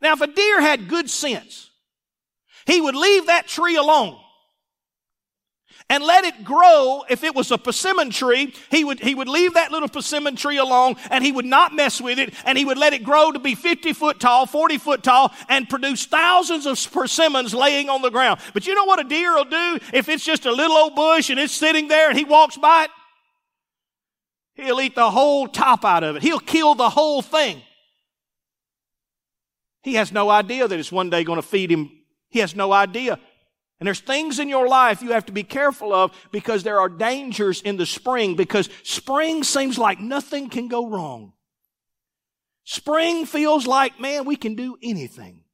Now, 0.00 0.12
if 0.12 0.20
a 0.20 0.28
deer 0.28 0.60
had 0.60 0.88
good 0.88 1.10
sense, 1.10 1.70
he 2.66 2.80
would 2.80 2.94
leave 2.94 3.26
that 3.26 3.48
tree 3.48 3.76
alone 3.76 4.19
and 5.90 6.04
let 6.04 6.24
it 6.24 6.44
grow. 6.44 7.04
If 7.10 7.24
it 7.24 7.34
was 7.34 7.50
a 7.50 7.58
persimmon 7.58 8.10
tree, 8.10 8.54
he 8.70 8.84
would, 8.84 9.00
he 9.00 9.14
would 9.14 9.28
leave 9.28 9.54
that 9.54 9.72
little 9.72 9.88
persimmon 9.88 10.36
tree 10.36 10.56
alone 10.56 10.94
and 11.10 11.22
he 11.22 11.32
would 11.32 11.44
not 11.44 11.74
mess 11.74 12.00
with 12.00 12.18
it 12.18 12.32
and 12.46 12.56
he 12.56 12.64
would 12.64 12.78
let 12.78 12.94
it 12.94 13.04
grow 13.04 13.32
to 13.32 13.40
be 13.40 13.54
50 13.54 13.92
foot 13.92 14.20
tall, 14.20 14.46
40 14.46 14.78
foot 14.78 15.02
tall 15.02 15.32
and 15.48 15.68
produce 15.68 16.06
thousands 16.06 16.64
of 16.64 16.78
persimmons 16.92 17.52
laying 17.52 17.90
on 17.90 18.00
the 18.00 18.10
ground. 18.10 18.40
But 18.54 18.66
you 18.66 18.74
know 18.74 18.84
what 18.84 19.00
a 19.00 19.04
deer 19.04 19.34
will 19.34 19.44
do 19.44 19.78
if 19.92 20.08
it's 20.08 20.24
just 20.24 20.46
a 20.46 20.52
little 20.52 20.76
old 20.76 20.94
bush 20.94 21.28
and 21.28 21.38
it's 21.38 21.52
sitting 21.52 21.88
there 21.88 22.08
and 22.08 22.16
he 22.16 22.24
walks 22.24 22.56
by 22.56 22.84
it? 22.84 22.90
He'll 24.54 24.80
eat 24.80 24.94
the 24.94 25.10
whole 25.10 25.48
top 25.48 25.84
out 25.84 26.04
of 26.04 26.16
it. 26.16 26.22
He'll 26.22 26.38
kill 26.38 26.76
the 26.76 26.90
whole 26.90 27.20
thing. 27.20 27.62
He 29.82 29.94
has 29.94 30.12
no 30.12 30.30
idea 30.30 30.68
that 30.68 30.78
it's 30.78 30.92
one 30.92 31.10
day 31.10 31.24
going 31.24 31.40
to 31.40 31.46
feed 31.46 31.70
him. 31.70 31.90
He 32.28 32.38
has 32.38 32.54
no 32.54 32.72
idea. 32.72 33.18
And 33.80 33.86
there's 33.86 34.00
things 34.00 34.38
in 34.38 34.50
your 34.50 34.68
life 34.68 35.00
you 35.00 35.12
have 35.12 35.24
to 35.26 35.32
be 35.32 35.42
careful 35.42 35.94
of 35.94 36.12
because 36.30 36.62
there 36.62 36.78
are 36.78 36.90
dangers 36.90 37.62
in 37.62 37.78
the 37.78 37.86
spring 37.86 38.36
because 38.36 38.68
spring 38.82 39.42
seems 39.42 39.78
like 39.78 39.98
nothing 39.98 40.50
can 40.50 40.68
go 40.68 40.86
wrong. 40.86 41.32
Spring 42.64 43.24
feels 43.24 43.66
like, 43.66 43.98
man, 43.98 44.26
we 44.26 44.36
can 44.36 44.54
do 44.54 44.76
anything. 44.82 45.44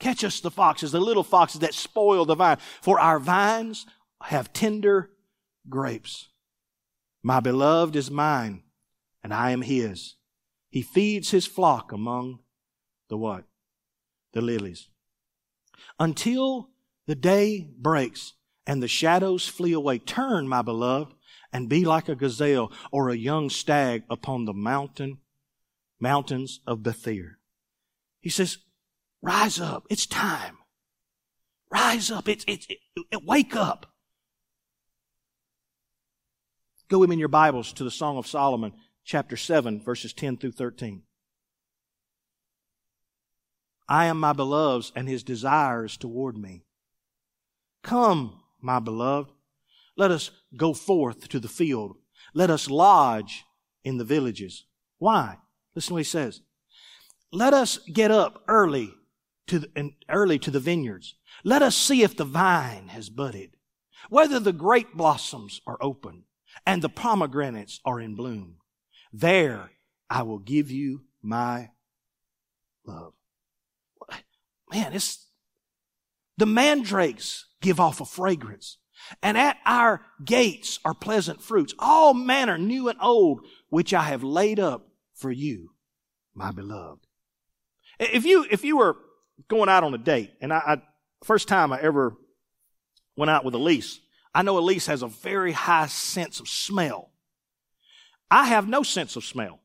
Catch 0.00 0.24
us 0.24 0.40
the 0.40 0.50
foxes, 0.50 0.90
the 0.90 1.00
little 1.00 1.22
foxes 1.22 1.60
that 1.60 1.74
spoil 1.74 2.24
the 2.24 2.34
vine. 2.34 2.58
For 2.80 2.98
our 2.98 3.20
vines 3.20 3.86
have 4.20 4.52
tender 4.52 5.10
grapes. 5.68 6.28
My 7.22 7.38
beloved 7.38 7.94
is 7.94 8.10
mine, 8.10 8.64
and 9.22 9.32
I 9.32 9.52
am 9.52 9.62
his. 9.62 10.16
He 10.70 10.82
feeds 10.82 11.30
his 11.30 11.46
flock 11.46 11.92
among 11.92 12.40
the 13.08 13.16
what? 13.16 13.44
The 14.32 14.40
lilies. 14.40 14.88
Until 16.00 16.71
the 17.06 17.14
day 17.14 17.68
breaks 17.78 18.34
and 18.66 18.82
the 18.82 18.88
shadows 18.88 19.48
flee 19.48 19.72
away. 19.72 19.98
Turn, 19.98 20.48
my 20.48 20.62
beloved, 20.62 21.14
and 21.52 21.68
be 21.68 21.84
like 21.84 22.08
a 22.08 22.14
gazelle 22.14 22.72
or 22.90 23.08
a 23.08 23.16
young 23.16 23.50
stag 23.50 24.04
upon 24.08 24.44
the 24.44 24.54
mountain, 24.54 25.18
mountains 26.00 26.60
of 26.66 26.82
Bether. 26.82 27.38
He 28.20 28.30
says, 28.30 28.58
rise 29.20 29.60
up. 29.60 29.84
It's 29.90 30.06
time. 30.06 30.58
Rise 31.70 32.10
up. 32.10 32.28
It's, 32.28 32.44
it's, 32.46 32.66
it, 32.68 32.78
it, 33.10 33.24
wake 33.24 33.56
up. 33.56 33.86
Go 36.88 36.98
with 36.98 37.08
me 37.08 37.14
in 37.14 37.20
your 37.20 37.28
Bibles 37.28 37.72
to 37.74 37.84
the 37.84 37.90
Song 37.90 38.18
of 38.18 38.26
Solomon, 38.26 38.72
chapter 39.04 39.36
7, 39.36 39.80
verses 39.80 40.12
10 40.12 40.36
through 40.36 40.52
13. 40.52 41.02
I 43.88 44.06
am 44.06 44.20
my 44.20 44.32
beloved's 44.32 44.92
and 44.94 45.08
his 45.08 45.22
desires 45.22 45.96
toward 45.96 46.36
me. 46.36 46.64
Come, 47.82 48.40
my 48.60 48.78
beloved, 48.78 49.30
let 49.96 50.10
us 50.10 50.30
go 50.56 50.72
forth 50.72 51.28
to 51.28 51.40
the 51.40 51.48
field. 51.48 51.96
Let 52.34 52.50
us 52.50 52.70
lodge 52.70 53.44
in 53.84 53.98
the 53.98 54.04
villages. 54.04 54.64
Why? 54.98 55.38
Listen 55.74 55.88
to 55.88 55.94
what 55.94 55.98
he 56.00 56.04
says. 56.04 56.40
Let 57.32 57.54
us 57.54 57.78
get 57.78 58.10
up 58.10 58.42
early 58.46 58.94
to 59.48 59.58
the, 59.58 59.90
early 60.08 60.38
to 60.38 60.50
the 60.50 60.60
vineyards. 60.60 61.16
Let 61.44 61.62
us 61.62 61.76
see 61.76 62.02
if 62.02 62.16
the 62.16 62.24
vine 62.24 62.88
has 62.88 63.08
budded, 63.08 63.56
whether 64.08 64.38
the 64.38 64.52
grape 64.52 64.94
blossoms 64.94 65.60
are 65.66 65.78
open 65.80 66.24
and 66.66 66.82
the 66.82 66.88
pomegranates 66.88 67.80
are 67.84 68.00
in 68.00 68.14
bloom. 68.14 68.56
There 69.12 69.70
I 70.08 70.22
will 70.22 70.38
give 70.38 70.70
you 70.70 71.02
my 71.22 71.70
love. 72.86 73.14
Man, 74.70 74.92
it's 74.92 75.26
the 76.38 76.46
mandrakes 76.46 77.46
give 77.62 77.80
off 77.80 78.00
a 78.00 78.04
fragrance. 78.04 78.76
And 79.22 79.38
at 79.38 79.56
our 79.64 80.02
gates 80.22 80.78
are 80.84 80.94
pleasant 80.94 81.42
fruits, 81.42 81.74
all 81.78 82.14
manner 82.14 82.58
new 82.58 82.88
and 82.88 82.98
old, 83.00 83.40
which 83.70 83.94
I 83.94 84.02
have 84.02 84.22
laid 84.22 84.60
up 84.60 84.88
for 85.14 85.30
you, 85.30 85.70
my 86.34 86.52
beloved. 86.52 87.06
If 87.98 88.24
you, 88.24 88.46
if 88.50 88.64
you 88.64 88.76
were 88.76 88.96
going 89.48 89.68
out 89.68 89.84
on 89.84 89.94
a 89.94 89.98
date, 89.98 90.32
and 90.40 90.52
I, 90.52 90.58
I 90.58 90.82
first 91.24 91.48
time 91.48 91.72
I 91.72 91.80
ever 91.80 92.14
went 93.16 93.30
out 93.30 93.44
with 93.44 93.54
Elise, 93.54 94.00
I 94.34 94.42
know 94.42 94.58
Elise 94.58 94.86
has 94.86 95.02
a 95.02 95.08
very 95.08 95.52
high 95.52 95.86
sense 95.86 96.40
of 96.40 96.48
smell. 96.48 97.10
I 98.30 98.46
have 98.46 98.68
no 98.68 98.82
sense 98.82 99.16
of 99.16 99.24
smell. 99.24 99.60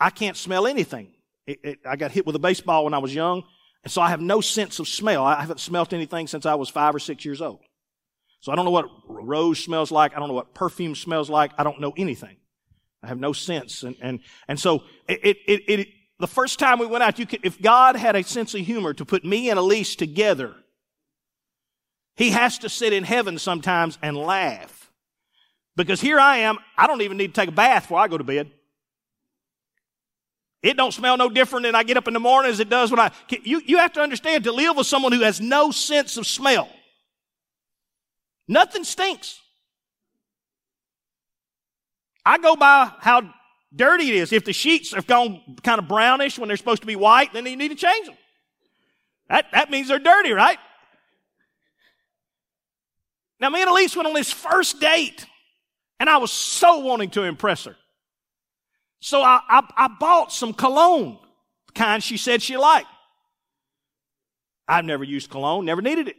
I 0.00 0.10
can't 0.10 0.36
smell 0.36 0.66
anything. 0.66 1.12
It, 1.46 1.58
it, 1.62 1.78
I 1.84 1.96
got 1.96 2.12
hit 2.12 2.26
with 2.26 2.36
a 2.36 2.40
baseball 2.40 2.84
when 2.84 2.94
I 2.94 2.98
was 2.98 3.14
young, 3.14 3.42
and 3.84 3.92
so 3.92 4.02
I 4.02 4.10
have 4.10 4.20
no 4.20 4.40
sense 4.40 4.78
of 4.78 4.88
smell. 4.88 5.24
I 5.24 5.40
haven't 5.40 5.60
smelt 5.60 5.92
anything 5.92 6.26
since 6.26 6.46
I 6.46 6.54
was 6.54 6.68
five 6.68 6.94
or 6.94 6.98
six 6.98 7.24
years 7.24 7.40
old. 7.40 7.60
So 8.40 8.52
I 8.52 8.56
don't 8.56 8.64
know 8.64 8.70
what 8.70 8.86
rose 9.06 9.62
smells 9.62 9.90
like. 9.90 10.14
I 10.14 10.18
don't 10.18 10.28
know 10.28 10.34
what 10.34 10.54
perfume 10.54 10.94
smells 10.94 11.28
like. 11.28 11.52
I 11.58 11.64
don't 11.64 11.80
know 11.80 11.92
anything. 11.96 12.36
I 13.02 13.08
have 13.08 13.18
no 13.18 13.32
sense. 13.32 13.82
And, 13.82 13.96
and, 14.00 14.20
and 14.46 14.58
so 14.58 14.82
it, 15.08 15.36
it, 15.46 15.62
it, 15.68 15.88
the 16.18 16.26
first 16.26 16.58
time 16.58 16.78
we 16.78 16.86
went 16.86 17.02
out, 17.02 17.18
you 17.18 17.26
could, 17.26 17.40
if 17.44 17.60
God 17.60 17.96
had 17.96 18.16
a 18.16 18.22
sense 18.24 18.54
of 18.54 18.60
humor 18.60 18.92
to 18.94 19.04
put 19.04 19.24
me 19.24 19.50
and 19.50 19.58
Elise 19.58 19.96
together, 19.96 20.54
he 22.16 22.30
has 22.30 22.58
to 22.58 22.68
sit 22.68 22.92
in 22.92 23.04
heaven 23.04 23.38
sometimes 23.38 23.98
and 24.02 24.16
laugh. 24.16 24.90
Because 25.76 26.00
here 26.00 26.18
I 26.18 26.38
am, 26.38 26.58
I 26.76 26.88
don't 26.88 27.02
even 27.02 27.16
need 27.16 27.34
to 27.34 27.40
take 27.40 27.48
a 27.48 27.52
bath 27.52 27.84
before 27.84 28.00
I 28.00 28.08
go 28.08 28.18
to 28.18 28.24
bed. 28.24 28.50
It 30.62 30.76
don't 30.76 30.92
smell 30.92 31.16
no 31.16 31.28
different 31.28 31.64
than 31.64 31.74
I 31.74 31.84
get 31.84 31.96
up 31.96 32.08
in 32.08 32.14
the 32.14 32.20
morning 32.20 32.50
as 32.50 32.58
it 32.58 32.68
does 32.68 32.90
when 32.90 32.98
I, 32.98 33.12
you, 33.42 33.62
you 33.64 33.78
have 33.78 33.92
to 33.92 34.00
understand 34.00 34.44
to 34.44 34.52
live 34.52 34.76
with 34.76 34.86
someone 34.86 35.12
who 35.12 35.20
has 35.20 35.40
no 35.40 35.70
sense 35.70 36.16
of 36.16 36.26
smell. 36.26 36.68
Nothing 38.48 38.82
stinks. 38.82 39.38
I 42.24 42.38
go 42.38 42.56
by 42.56 42.90
how 42.98 43.22
dirty 43.74 44.08
it 44.08 44.14
is. 44.16 44.32
If 44.32 44.44
the 44.44 44.52
sheets 44.52 44.94
have 44.94 45.06
gone 45.06 45.40
kind 45.62 45.78
of 45.78 45.86
brownish 45.86 46.38
when 46.38 46.48
they're 46.48 46.56
supposed 46.56 46.82
to 46.82 46.86
be 46.86 46.96
white, 46.96 47.32
then 47.32 47.46
you 47.46 47.56
need 47.56 47.68
to 47.68 47.74
change 47.74 48.06
them. 48.06 48.16
That, 49.28 49.46
that 49.52 49.70
means 49.70 49.88
they're 49.88 49.98
dirty, 49.98 50.32
right? 50.32 50.58
Now, 53.40 53.50
me 53.50 53.60
and 53.60 53.70
Elise 53.70 53.94
went 53.94 54.08
on 54.08 54.14
this 54.14 54.32
first 54.32 54.80
date, 54.80 55.24
and 56.00 56.10
I 56.10 56.16
was 56.16 56.32
so 56.32 56.78
wanting 56.80 57.10
to 57.10 57.22
impress 57.22 57.64
her. 57.64 57.76
So 59.00 59.22
I, 59.22 59.40
I, 59.48 59.68
I 59.76 59.88
bought 59.88 60.32
some 60.32 60.52
cologne, 60.52 61.18
the 61.68 61.72
kind 61.72 62.02
she 62.02 62.16
said 62.16 62.42
she 62.42 62.56
liked. 62.56 62.88
I've 64.66 64.84
never 64.84 65.04
used 65.04 65.30
cologne, 65.30 65.64
never 65.64 65.80
needed 65.80 66.08
it. 66.08 66.16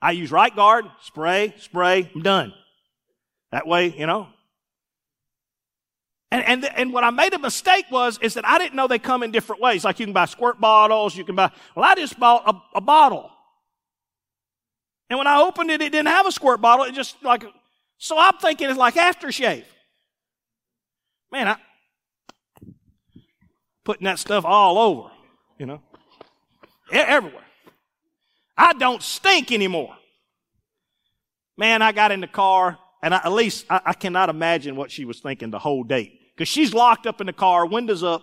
I 0.00 0.12
use 0.12 0.30
right 0.30 0.54
guard, 0.54 0.86
spray, 1.02 1.54
spray, 1.58 2.10
I'm 2.14 2.22
done. 2.22 2.54
That 3.52 3.66
way, 3.66 3.88
you 3.88 4.06
know. 4.06 4.28
And, 6.30 6.44
and, 6.44 6.64
and 6.64 6.92
what 6.92 7.04
I 7.04 7.10
made 7.10 7.32
a 7.32 7.38
mistake 7.38 7.86
was, 7.90 8.18
is 8.20 8.34
that 8.34 8.46
I 8.46 8.58
didn't 8.58 8.74
know 8.74 8.86
they 8.86 8.98
come 8.98 9.22
in 9.22 9.30
different 9.30 9.62
ways. 9.62 9.84
Like 9.84 9.98
you 9.98 10.06
can 10.06 10.12
buy 10.12 10.26
squirt 10.26 10.60
bottles, 10.60 11.16
you 11.16 11.24
can 11.24 11.34
buy, 11.34 11.50
well, 11.74 11.84
I 11.84 11.94
just 11.94 12.18
bought 12.18 12.46
a, 12.46 12.78
a 12.78 12.80
bottle. 12.80 13.30
And 15.08 15.18
when 15.18 15.26
I 15.26 15.40
opened 15.40 15.70
it, 15.70 15.80
it 15.80 15.90
didn't 15.90 16.08
have 16.08 16.26
a 16.26 16.32
squirt 16.32 16.60
bottle. 16.60 16.84
It 16.84 16.94
just 16.94 17.22
like, 17.22 17.44
so 17.96 18.18
I'm 18.18 18.36
thinking 18.38 18.68
it's 18.68 18.78
like 18.78 18.94
aftershave. 18.94 19.64
Man, 21.30 21.48
I, 21.48 21.56
putting 23.84 24.04
that 24.04 24.18
stuff 24.18 24.44
all 24.44 24.78
over, 24.78 25.10
you 25.58 25.66
know, 25.66 25.82
everywhere. 26.90 27.44
I 28.56 28.72
don't 28.72 29.02
stink 29.02 29.52
anymore. 29.52 29.94
Man, 31.56 31.82
I 31.82 31.92
got 31.92 32.12
in 32.12 32.20
the 32.20 32.26
car, 32.26 32.78
and 33.02 33.14
I, 33.14 33.18
at 33.24 33.32
least 33.32 33.66
I, 33.68 33.80
I 33.86 33.92
cannot 33.92 34.30
imagine 34.30 34.76
what 34.76 34.90
she 34.90 35.04
was 35.04 35.20
thinking 35.20 35.50
the 35.50 35.58
whole 35.58 35.84
date. 35.84 36.18
Because 36.34 36.48
she's 36.48 36.72
locked 36.72 37.06
up 37.06 37.20
in 37.20 37.26
the 37.26 37.32
car, 37.32 37.66
windows 37.66 38.02
up, 38.02 38.22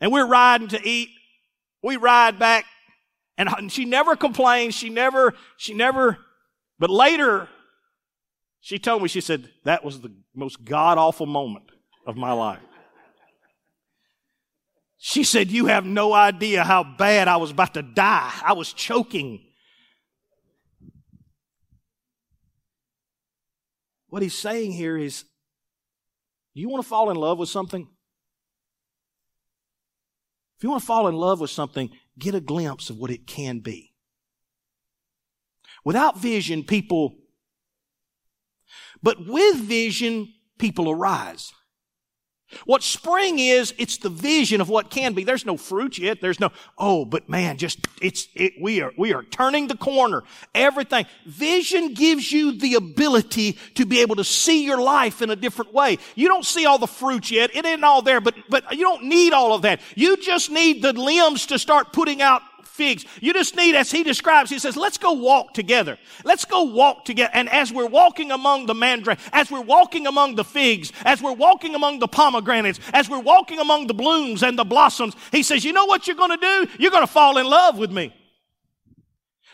and 0.00 0.10
we're 0.12 0.26
riding 0.26 0.68
to 0.68 0.88
eat. 0.88 1.10
We 1.82 1.96
ride 1.96 2.38
back, 2.38 2.64
and 3.36 3.70
she 3.70 3.84
never 3.84 4.16
complains. 4.16 4.74
She 4.74 4.88
never, 4.88 5.34
she 5.56 5.74
never, 5.74 6.18
but 6.78 6.90
later, 6.90 7.48
she 8.60 8.78
told 8.78 9.02
me, 9.02 9.08
she 9.08 9.20
said, 9.20 9.50
that 9.64 9.84
was 9.84 10.00
the 10.00 10.12
most 10.34 10.64
god 10.64 10.98
awful 10.98 11.26
moment 11.26 11.70
of 12.06 12.16
my 12.16 12.32
life. 12.32 12.60
She 14.98 15.22
said, 15.22 15.50
You 15.50 15.66
have 15.66 15.86
no 15.86 16.12
idea 16.12 16.64
how 16.64 16.82
bad 16.82 17.28
I 17.28 17.36
was 17.36 17.52
about 17.52 17.74
to 17.74 17.82
die. 17.82 18.32
I 18.42 18.52
was 18.52 18.72
choking. 18.72 19.44
What 24.08 24.22
he's 24.22 24.36
saying 24.36 24.72
here 24.72 24.98
is, 24.98 25.24
you 26.52 26.68
want 26.68 26.82
to 26.82 26.88
fall 26.88 27.10
in 27.10 27.16
love 27.16 27.38
with 27.38 27.48
something? 27.48 27.86
If 30.56 30.64
you 30.64 30.70
want 30.70 30.82
to 30.82 30.86
fall 30.86 31.06
in 31.06 31.14
love 31.14 31.40
with 31.40 31.50
something, 31.50 31.90
get 32.18 32.34
a 32.34 32.40
glimpse 32.40 32.90
of 32.90 32.96
what 32.96 33.12
it 33.12 33.28
can 33.28 33.60
be. 33.60 33.92
Without 35.84 36.18
vision, 36.18 36.64
people, 36.64 37.14
but 39.02 39.26
with 39.26 39.56
vision, 39.56 40.32
people 40.58 40.90
arise. 40.90 41.52
What 42.64 42.82
spring 42.82 43.38
is, 43.38 43.74
it's 43.76 43.98
the 43.98 44.08
vision 44.08 44.62
of 44.62 44.70
what 44.70 44.90
can 44.90 45.12
be. 45.12 45.22
There's 45.22 45.44
no 45.44 45.58
fruit 45.58 45.98
yet. 45.98 46.22
There's 46.22 46.40
no, 46.40 46.50
oh, 46.78 47.04
but 47.04 47.28
man, 47.28 47.58
just, 47.58 47.86
it's, 48.00 48.26
it, 48.34 48.54
we 48.60 48.80
are, 48.80 48.92
we 48.96 49.12
are 49.12 49.22
turning 49.22 49.66
the 49.66 49.76
corner. 49.76 50.22
Everything. 50.54 51.04
Vision 51.26 51.92
gives 51.92 52.32
you 52.32 52.52
the 52.52 52.74
ability 52.74 53.58
to 53.74 53.84
be 53.84 54.00
able 54.00 54.16
to 54.16 54.24
see 54.24 54.64
your 54.64 54.80
life 54.80 55.20
in 55.20 55.28
a 55.28 55.36
different 55.36 55.74
way. 55.74 55.98
You 56.14 56.28
don't 56.28 56.44
see 56.44 56.64
all 56.64 56.78
the 56.78 56.86
fruit 56.86 57.30
yet. 57.30 57.54
It 57.54 57.66
isn't 57.66 57.84
all 57.84 58.00
there, 58.00 58.20
but, 58.20 58.34
but 58.48 58.72
you 58.72 58.82
don't 58.82 59.04
need 59.04 59.34
all 59.34 59.52
of 59.52 59.62
that. 59.62 59.80
You 59.94 60.16
just 60.16 60.50
need 60.50 60.80
the 60.80 60.94
limbs 60.94 61.46
to 61.46 61.58
start 61.58 61.92
putting 61.92 62.22
out 62.22 62.40
figs. 62.78 63.04
You 63.20 63.32
just 63.32 63.56
need, 63.56 63.74
as 63.74 63.90
he 63.90 64.04
describes, 64.04 64.48
he 64.48 64.58
says, 64.58 64.76
let's 64.76 64.96
go 64.96 65.12
walk 65.12 65.52
together. 65.52 65.98
Let's 66.24 66.44
go 66.44 66.62
walk 66.62 67.04
together. 67.04 67.30
And 67.34 67.48
as 67.48 67.72
we're 67.72 67.88
walking 67.88 68.30
among 68.30 68.66
the 68.66 68.74
mandrake, 68.74 69.18
as 69.32 69.50
we're 69.50 69.60
walking 69.60 70.06
among 70.06 70.36
the 70.36 70.44
figs, 70.44 70.92
as 71.04 71.20
we're 71.20 71.32
walking 71.32 71.74
among 71.74 71.98
the 71.98 72.08
pomegranates, 72.08 72.78
as 72.94 73.10
we're 73.10 73.18
walking 73.18 73.58
among 73.58 73.88
the 73.88 73.94
blooms 73.94 74.42
and 74.42 74.56
the 74.56 74.64
blossoms, 74.64 75.14
he 75.32 75.42
says, 75.42 75.64
you 75.64 75.72
know 75.72 75.86
what 75.86 76.06
you're 76.06 76.16
going 76.16 76.30
to 76.30 76.36
do? 76.36 76.66
You're 76.78 76.92
going 76.92 77.06
to 77.06 77.12
fall 77.12 77.36
in 77.36 77.46
love 77.46 77.76
with 77.76 77.90
me. 77.90 78.14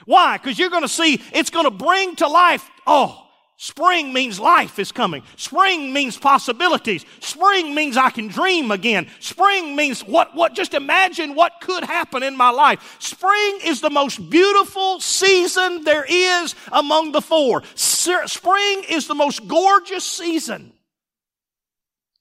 Why? 0.05 0.37
Because 0.37 0.59
you're 0.59 0.71
going 0.71 0.83
to 0.83 0.89
see 0.89 1.23
it's 1.33 1.51
going 1.51 1.65
to 1.65 1.71
bring 1.71 2.17
to 2.17 2.29
life, 2.29 2.69
oh, 2.87 3.24
Spring 3.57 4.13
means 4.13 4.41
life 4.41 4.81
is 4.81 4.91
coming. 4.91 5.23
Spring 5.37 5.93
means 5.93 6.17
possibilities. 6.19 7.05
Spring 7.21 7.75
means 7.75 7.97
I 7.97 8.11
can 8.11 8.27
dream 8.27 8.73
again. 8.73 9.09
Spring 9.21 9.77
means 9.77 10.01
what, 10.03 10.35
what, 10.35 10.55
just 10.55 10.75
imagine 10.75 11.37
what 11.37 11.61
could 11.61 11.85
happen 11.85 12.25
in 12.25 12.37
my 12.37 12.51
life. 12.51 12.97
Spring 12.99 13.61
is 13.65 13.81
the 13.81 13.91
most 13.91 14.29
beautiful 14.29 14.99
season 14.99 15.85
there 15.85 16.05
is 16.09 16.55
among 16.73 17.13
the 17.13 17.23
four. 17.23 17.63
Spring 17.75 18.85
is 18.89 19.07
the 19.07 19.15
most 19.15 19.47
gorgeous 19.47 20.05
season. 20.05 20.73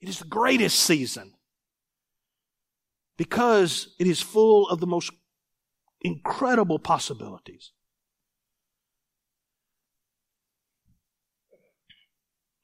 It 0.02 0.10
is 0.10 0.20
the 0.20 0.26
greatest 0.26 0.82
season 0.82 1.34
because 3.18 3.96
it 4.00 4.06
is 4.06 4.22
full 4.22 4.70
of 4.70 4.80
the 4.80 4.88
most 4.88 5.12
incredible 6.02 6.78
possibilities. 6.78 7.72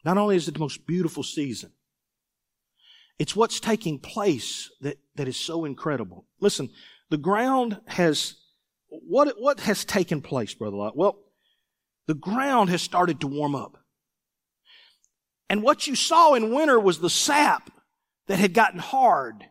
Not 0.04 0.18
only 0.18 0.36
is 0.36 0.48
it 0.48 0.54
the 0.54 0.60
most 0.60 0.86
beautiful 0.86 1.24
season, 1.24 1.72
it's 3.18 3.36
what's 3.36 3.60
taking 3.60 4.00
place 4.00 4.72
that, 4.82 4.98
that 5.16 5.28
is 5.28 5.36
so 5.36 5.66
incredible. 5.66 6.26
Listen, 6.40 6.70
the 7.10 7.18
ground 7.18 7.82
has, 7.88 8.36
what, 8.88 9.36
what 9.38 9.60
has 9.62 9.84
taken 9.84 10.22
place, 10.22 10.54
Brother 10.54 10.78
Lot? 10.78 10.96
Well, 10.96 11.20
the 12.08 12.14
ground 12.14 12.70
has 12.70 12.82
started 12.82 13.20
to 13.22 13.28
warm 13.28 13.56
up. 13.56 13.78
And 15.50 15.64
what 15.64 15.88
you 15.88 15.96
saw 15.96 16.34
in 16.34 16.54
winter 16.54 16.80
was 16.80 17.00
the 17.00 17.10
sap 17.10 17.72
that 18.28 18.40
had 18.40 18.54
gotten 18.54 18.80
hard 18.80 19.44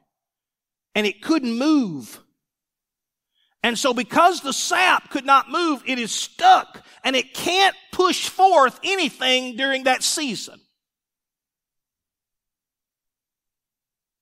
and 0.95 1.07
it 1.07 1.23
couldn't 1.23 1.59
move. 1.59 2.21
And 3.63 3.79
so 3.79 3.93
because 3.93 4.41
the 4.41 4.53
sap 4.53 5.11
could 5.11 5.27
not 5.27 5.51
move, 5.51 5.83
it 5.87 5.99
is 5.99 6.13
stuck 6.13 6.85
and 7.03 7.17
it 7.17 7.35
can't 7.35 7.75
push 7.93 8.29
forth 8.29 8.79
anything 8.85 9.57
during 9.57 9.85
that 9.85 10.03
season. 10.03 10.61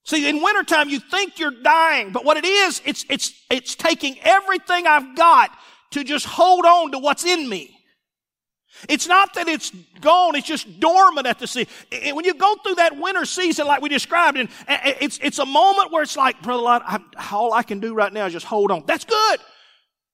See, 0.04 0.28
in 0.28 0.40
wintertime, 0.40 0.88
you 0.88 1.00
think 1.00 1.38
you're 1.38 1.50
dying, 1.50 2.12
but 2.12 2.24
what 2.24 2.36
it 2.36 2.44
is, 2.44 2.80
it's, 2.84 3.04
it's, 3.10 3.32
it's 3.50 3.74
taking 3.74 4.16
everything 4.20 4.86
I've 4.86 5.16
got 5.16 5.50
to 5.90 6.04
just 6.04 6.26
hold 6.26 6.64
on 6.64 6.92
to 6.92 6.98
what's 6.98 7.24
in 7.24 7.48
me. 7.48 7.75
It's 8.88 9.06
not 9.06 9.34
that 9.34 9.48
it's 9.48 9.70
gone, 10.00 10.34
it's 10.36 10.46
just 10.46 10.80
dormant 10.80 11.26
at 11.26 11.38
the 11.38 11.46
sea. 11.46 11.66
When 12.12 12.24
you 12.24 12.34
go 12.34 12.54
through 12.56 12.76
that 12.76 12.96
winter 12.96 13.24
season 13.24 13.66
like 13.66 13.80
we 13.80 13.88
described, 13.88 14.38
and 14.38 14.48
it's, 14.68 15.18
it's 15.22 15.38
a 15.38 15.46
moment 15.46 15.92
where 15.92 16.02
it's 16.02 16.16
like, 16.16 16.40
Brother 16.42 16.62
Lott, 16.62 17.02
all 17.30 17.52
I 17.52 17.62
can 17.62 17.80
do 17.80 17.94
right 17.94 18.12
now 18.12 18.26
is 18.26 18.32
just 18.32 18.46
hold 18.46 18.70
on. 18.70 18.84
That's 18.86 19.04
good. 19.04 19.40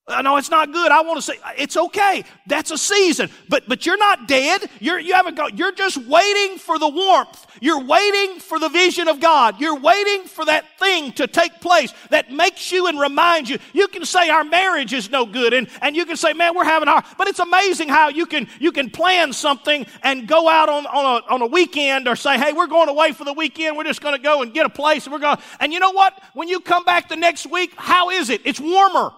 Uh, 0.09 0.15
I 0.15 0.23
know 0.23 0.37
it's 0.37 0.51
not 0.51 0.73
good. 0.73 0.91
I 0.91 1.01
want 1.03 1.19
to 1.19 1.23
say 1.23 1.39
it's 1.57 1.77
okay. 1.77 2.25
That's 2.49 2.73
a 2.73 2.79
season, 2.79 3.31
but 3.49 3.69
but 3.69 3.87
you're 3.87 3.99
not 3.99 4.27
dead. 4.27 4.69
You're 4.81 4.99
you 4.99 5.15
haven't 5.15 5.37
got. 5.37 5.57
You're 5.57 5.73
just 5.73 5.97
waiting 5.97 6.59
for 6.59 6.77
the 6.79 6.89
warmth. 6.89 7.47
You're 7.61 7.85
waiting 7.85 8.41
for 8.41 8.59
the 8.59 8.69
vision 8.69 9.07
of 9.07 9.21
God. 9.21 9.61
You're 9.61 9.79
waiting 9.79 10.25
for 10.25 10.45
that 10.45 10.65
thing 10.81 11.13
to 11.13 11.29
take 11.29 11.61
place 11.61 11.95
that 12.11 12.33
makes 12.33 12.73
you 12.73 12.89
and 12.89 12.99
reminds 12.99 13.49
you. 13.49 13.59
You 13.73 13.87
can 13.87 14.05
say 14.05 14.29
our 14.29 14.43
marriage 14.43 14.93
is 14.93 15.09
no 15.09 15.25
good, 15.25 15.53
and 15.53 15.69
and 15.81 15.95
you 15.95 16.05
can 16.05 16.17
say, 16.17 16.33
man, 16.33 16.57
we're 16.57 16.65
having 16.65 16.89
our. 16.89 17.05
But 17.17 17.29
it's 17.29 17.39
amazing 17.39 17.89
how 17.89 18.09
you 18.09 18.27
can 18.27 18.49
you 18.59 18.73
can 18.73 18.91
plan 18.91 19.33
something 19.33 19.87
and 20.03 20.27
go 20.27 20.49
out 20.49 20.69
on 20.69 20.85
on 20.87 21.23
a 21.23 21.33
on 21.33 21.43
a 21.43 21.47
weekend 21.47 22.09
or 22.09 22.17
say, 22.17 22.37
hey, 22.39 22.53
we're 22.53 22.67
going 22.67 22.89
away 22.89 23.13
for 23.13 23.25
the 23.25 23.35
weekend. 23.35 23.77
We're 23.77 23.85
just 23.85 24.01
going 24.01 24.17
to 24.17 24.23
go 24.23 24.43
and 24.43 24.53
get 24.53 24.67
a 24.67 24.71
place, 24.71 25.07
and 25.07 25.13
we're 25.13 25.21
going. 25.21 25.39
And 25.61 25.73
you 25.73 25.79
know 25.79 25.93
what? 25.93 26.21
When 26.35 26.49
you 26.49 26.59
come 26.59 26.83
back 26.83 27.09
the 27.09 27.15
next 27.15 27.47
week, 27.47 27.73
how 27.77 28.11
is 28.11 28.31
it? 28.31 28.41
It's 28.45 28.59
warmer. 28.59 29.13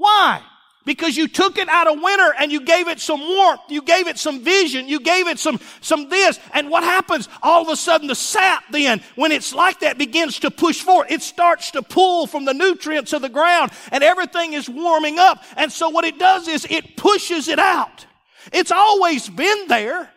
Why? 0.00 0.42
Because 0.86 1.14
you 1.14 1.28
took 1.28 1.58
it 1.58 1.68
out 1.68 1.86
of 1.86 2.02
winter 2.02 2.34
and 2.38 2.50
you 2.50 2.62
gave 2.62 2.88
it 2.88 3.00
some 3.00 3.20
warmth, 3.20 3.60
you 3.68 3.82
gave 3.82 4.06
it 4.06 4.18
some 4.18 4.42
vision, 4.42 4.88
you 4.88 4.98
gave 4.98 5.28
it 5.28 5.38
some, 5.38 5.60
some 5.82 6.08
this. 6.08 6.40
And 6.54 6.70
what 6.70 6.82
happens? 6.82 7.28
All 7.42 7.60
of 7.60 7.68
a 7.68 7.76
sudden 7.76 8.08
the 8.08 8.14
sap 8.14 8.64
then, 8.70 9.02
when 9.14 9.30
it's 9.30 9.54
like 9.54 9.80
that, 9.80 9.98
begins 9.98 10.38
to 10.38 10.50
push 10.50 10.80
forward. 10.80 11.08
It 11.10 11.20
starts 11.20 11.72
to 11.72 11.82
pull 11.82 12.26
from 12.26 12.46
the 12.46 12.54
nutrients 12.54 13.12
of 13.12 13.20
the 13.20 13.28
ground 13.28 13.72
and 13.92 14.02
everything 14.02 14.54
is 14.54 14.70
warming 14.70 15.18
up. 15.18 15.44
And 15.58 15.70
so 15.70 15.90
what 15.90 16.06
it 16.06 16.18
does 16.18 16.48
is 16.48 16.66
it 16.70 16.96
pushes 16.96 17.48
it 17.48 17.58
out. 17.58 18.06
It's 18.54 18.72
always 18.72 19.28
been 19.28 19.68
there. 19.68 20.08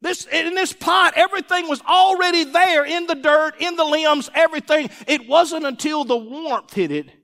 This, 0.00 0.26
in 0.26 0.56
this 0.56 0.72
pot, 0.72 1.12
everything 1.14 1.68
was 1.68 1.80
already 1.82 2.42
there 2.42 2.84
in 2.84 3.06
the 3.06 3.14
dirt, 3.14 3.52
in 3.60 3.76
the 3.76 3.84
limbs, 3.84 4.28
everything. 4.34 4.90
It 5.06 5.28
wasn't 5.28 5.64
until 5.64 6.02
the 6.02 6.16
warmth 6.16 6.74
hit 6.74 6.90
it 6.90 7.21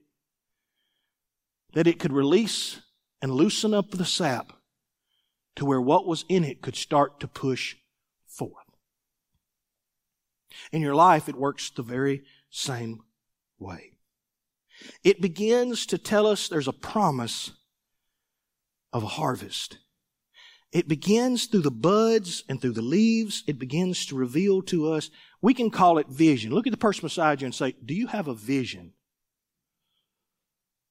that 1.72 1.86
it 1.86 1.98
could 1.98 2.12
release 2.12 2.80
and 3.20 3.32
loosen 3.32 3.74
up 3.74 3.90
the 3.90 4.04
sap 4.04 4.52
to 5.56 5.64
where 5.64 5.80
what 5.80 6.06
was 6.06 6.24
in 6.28 6.44
it 6.44 6.62
could 6.62 6.76
start 6.76 7.20
to 7.20 7.28
push 7.28 7.76
forth. 8.26 8.52
In 10.72 10.82
your 10.82 10.94
life, 10.94 11.28
it 11.28 11.36
works 11.36 11.70
the 11.70 11.82
very 11.82 12.22
same 12.50 13.00
way. 13.58 13.92
It 15.02 15.20
begins 15.20 15.86
to 15.86 15.98
tell 15.98 16.26
us 16.26 16.48
there's 16.48 16.68
a 16.68 16.72
promise 16.72 17.52
of 18.92 19.02
a 19.02 19.08
harvest. 19.08 19.78
It 20.70 20.86
begins 20.86 21.46
through 21.46 21.62
the 21.62 21.70
buds 21.70 22.44
and 22.48 22.60
through 22.60 22.72
the 22.72 22.82
leaves. 22.82 23.42
It 23.46 23.58
begins 23.58 24.06
to 24.06 24.16
reveal 24.16 24.62
to 24.62 24.92
us. 24.92 25.10
We 25.40 25.54
can 25.54 25.70
call 25.70 25.98
it 25.98 26.08
vision. 26.08 26.52
Look 26.52 26.66
at 26.66 26.70
the 26.70 26.76
person 26.76 27.02
beside 27.02 27.40
you 27.40 27.46
and 27.46 27.54
say, 27.54 27.74
Do 27.84 27.94
you 27.94 28.06
have 28.08 28.28
a 28.28 28.34
vision 28.34 28.92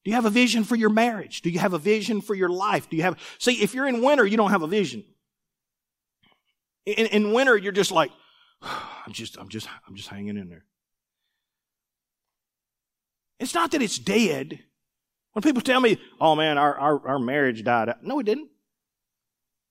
do 0.07 0.11
you 0.11 0.15
have 0.15 0.23
a 0.23 0.29
vision 0.29 0.63
for 0.63 0.77
your 0.77 0.89
marriage? 0.89 1.41
Do 1.41 1.49
you 1.49 1.59
have 1.59 1.73
a 1.73 1.77
vision 1.77 2.21
for 2.21 2.33
your 2.33 2.47
life? 2.47 2.89
Do 2.89 2.95
you 2.95 3.03
have, 3.03 3.19
see, 3.39 3.61
if 3.61 3.73
you're 3.73 3.89
in 3.89 4.01
winter, 4.01 4.25
you 4.25 4.37
don't 4.37 4.51
have 4.51 4.61
a 4.61 4.67
vision. 4.67 5.03
In, 6.85 7.07
in 7.07 7.33
winter, 7.33 7.57
you're 7.57 7.73
just 7.73 7.91
like, 7.91 8.09
I'm 8.61 9.11
just, 9.11 9.37
I'm 9.37 9.49
just, 9.49 9.67
I'm 9.85 9.95
just 9.95 10.07
hanging 10.07 10.37
in 10.37 10.47
there. 10.47 10.63
It's 13.41 13.53
not 13.53 13.71
that 13.71 13.81
it's 13.81 13.99
dead. 13.99 14.59
When 15.33 15.43
people 15.43 15.61
tell 15.61 15.81
me, 15.81 15.99
oh 16.21 16.37
man, 16.37 16.57
our, 16.57 16.73
our, 16.77 17.05
our 17.05 17.19
marriage 17.19 17.65
died 17.65 17.89
out. 17.89 18.01
No, 18.01 18.19
it 18.19 18.27
didn't. 18.27 18.47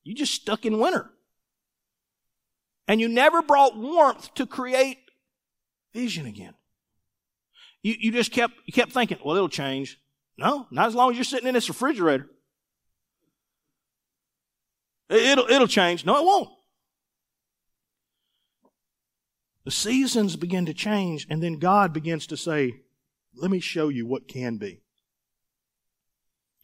You 0.05 0.15
just 0.15 0.35
stuck 0.35 0.67
in 0.67 0.79
winter. 0.79 1.11
And 2.87 3.01
you 3.01 3.09
never 3.09 3.41
brought 3.41 3.75
warmth 3.75 4.35
to 4.35 4.45
create 4.45 4.99
vision 5.95 6.27
again. 6.27 6.53
You, 7.83 7.95
you 7.99 8.13
just 8.13 8.33
kept, 8.33 8.53
you 8.67 8.75
kept 8.75 8.93
thinking, 8.93 9.17
well, 9.25 9.35
it'll 9.35 9.49
change. 9.49 9.99
No, 10.39 10.67
not 10.71 10.89
as 10.89 10.95
long 10.95 11.11
as 11.11 11.17
you're 11.17 11.25
sitting 11.25 11.49
in 11.49 11.55
this 11.55 11.69
refrigerator. 11.69 12.29
It'll, 15.09 15.47
it'll 15.49 15.69
change. 15.69 16.05
No, 16.05 16.19
it 16.19 16.25
won't. 16.25 16.51
The 19.65 19.71
seasons 19.71 20.37
begin 20.37 20.67
to 20.67 20.75
change, 20.75 21.27
and 21.29 21.43
then 21.43 21.59
God 21.59 21.93
begins 21.93 22.27
to 22.29 22.37
say, 22.37 22.83
Let 23.35 23.51
me 23.51 23.61
show 23.61 23.89
you 23.89 24.07
what 24.07 24.29
can 24.29 24.59
be. 24.59 24.83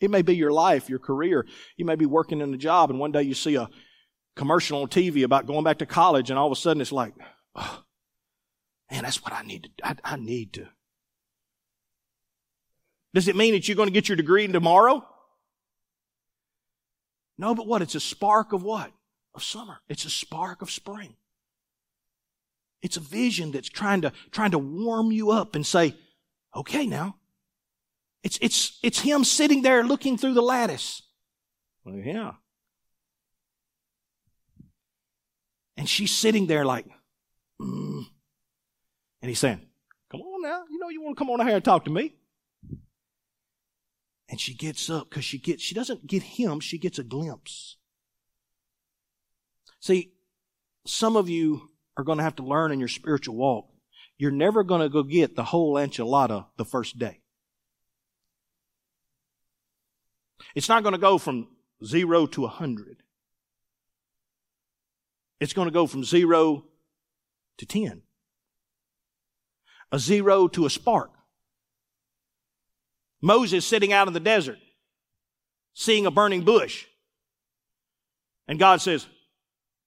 It 0.01 0.11
may 0.11 0.23
be 0.23 0.37
your 0.37 0.53
life, 0.53 0.89
your 0.89 0.99
career. 0.99 1.47
You 1.77 1.85
may 1.85 1.95
be 1.95 2.07
working 2.07 2.41
in 2.41 2.53
a 2.53 2.59
job, 2.59 2.91
and 2.91 2.99
one 2.99 3.13
day 3.13 3.23
you 3.23 3.35
see 3.35 3.55
a 3.55 3.71
commercial 4.37 4.83
on 4.83 4.89
TV 4.89 5.25
about 5.25 5.47
going 5.47 5.65
back 5.65 5.79
to 5.79 5.87
college, 5.87 6.31
and 6.31 6.39
all 6.39 6.47
of 6.47 6.53
a 6.53 6.61
sudden 6.61 6.81
it's 6.81 6.93
like, 6.93 7.15
oh, 7.55 7.83
man, 8.91 9.03
that's 9.03 9.23
what 9.23 9.33
I 9.33 9.43
need 9.43 9.65
to, 9.65 9.71
I, 9.87 9.97
I 10.05 10.17
need 10.17 10.53
to 10.55 10.69
does 13.15 13.29
it 13.29 13.37
mean 13.37 13.53
that 13.53 13.69
you're 13.69 13.77
going 13.77 13.89
to 13.89 13.93
get 13.93 14.09
your 14.09 14.17
degree 14.17 14.47
tomorrow? 14.47 15.07
No, 17.39 17.55
but 17.55 17.67
what? 17.67 17.83
It's 17.83 17.95
a 17.95 18.01
spark 18.01 18.53
of 18.53 18.63
what? 18.63 18.91
Of 19.35 19.43
summer. 19.43 19.79
It's 19.89 20.05
a 20.05 20.11
spark 20.11 20.63
of 20.63 20.71
spring. 20.71 21.17
It's 22.83 22.97
a 22.97 23.01
vision 23.01 23.53
that's 23.53 23.69
trying 23.69 24.03
to, 24.03 24.13
trying 24.31 24.51
to 24.53 24.59
warm 24.59 25.13
you 25.13 25.31
up 25.31 25.55
and 25.55 25.67
say, 25.67 25.95
okay 26.55 26.87
now. 26.87 27.17
It's, 28.23 28.39
it's, 28.41 28.79
it's 28.83 29.01
him 29.01 29.25
sitting 29.25 29.63
there 29.63 29.83
looking 29.83 30.17
through 30.17 30.35
the 30.35 30.43
lattice. 30.43 31.03
Well, 31.85 31.97
yeah. 31.97 32.33
And 35.77 35.89
she's 35.89 36.13
sitting 36.13 36.47
there 36.47 36.65
like, 36.65 36.87
mm. 37.61 38.05
and 39.21 39.29
he's 39.29 39.39
saying, 39.39 39.61
come 40.11 40.21
on 40.21 40.43
now. 40.43 40.63
You 40.71 40.79
know 40.79 40.89
you 40.89 41.03
want 41.03 41.17
to 41.17 41.19
come 41.19 41.31
on 41.31 41.45
here 41.45 41.57
and 41.57 41.65
talk 41.65 41.85
to 41.87 41.91
me. 41.91 42.15
And 44.33 44.41
she 44.41 44.55
gets 44.55 44.89
up 44.89 45.11
because 45.11 45.27
she 45.27 45.37
gets, 45.37 45.63
she 45.63 45.75
doesn't 45.75 46.07
get 46.07 46.23
him, 46.23 46.59
she 46.59 46.79
gets 46.79 46.99
a 46.99 47.05
glimpse. 47.05 47.77
See, 49.79 50.15
some 50.87 51.17
of 51.17 51.29
you 51.29 51.69
are 51.99 52.03
going 52.03 52.17
to 52.17 52.25
have 52.25 52.37
to 52.37 52.43
learn 52.43 52.73
in 52.73 52.79
your 52.79 52.89
spiritual 52.89 53.37
walk. 53.37 53.69
You're 54.17 54.31
never 54.31 54.65
going 54.65 54.81
to 54.81 54.89
go 54.89 55.03
get 55.03 55.37
the 55.37 55.45
whole 55.45 55.75
enchilada 55.75 56.47
the 56.57 56.65
first 56.65 56.99
day. 56.99 57.21
It's 60.55 60.69
not 60.69 60.83
going 60.83 60.95
to 60.95 60.99
go 60.99 61.19
from 61.19 61.49
zero 61.85 62.25
to 62.29 62.47
a 62.47 62.49
hundred. 62.49 63.03
It's 65.41 65.53
going 65.53 65.69
to 65.69 65.73
go 65.73 65.87
from 65.87 66.05
zero 66.05 66.65
to 67.59 67.67
ten. 67.67 68.01
A 69.93 69.99
zero 69.99 70.49
to 70.49 70.65
a 70.65 70.71
spark. 70.71 71.11
Moses 73.23 73.65
sitting 73.65 73.93
out 73.93 74.09
in 74.09 74.13
the 74.13 74.21
desert, 74.21 74.59
seeing 75.73 76.05
a 76.05 76.11
burning 76.11 76.43
bush. 76.43 76.87
And 78.49 78.59
God 78.59 78.83
says, 78.83 79.07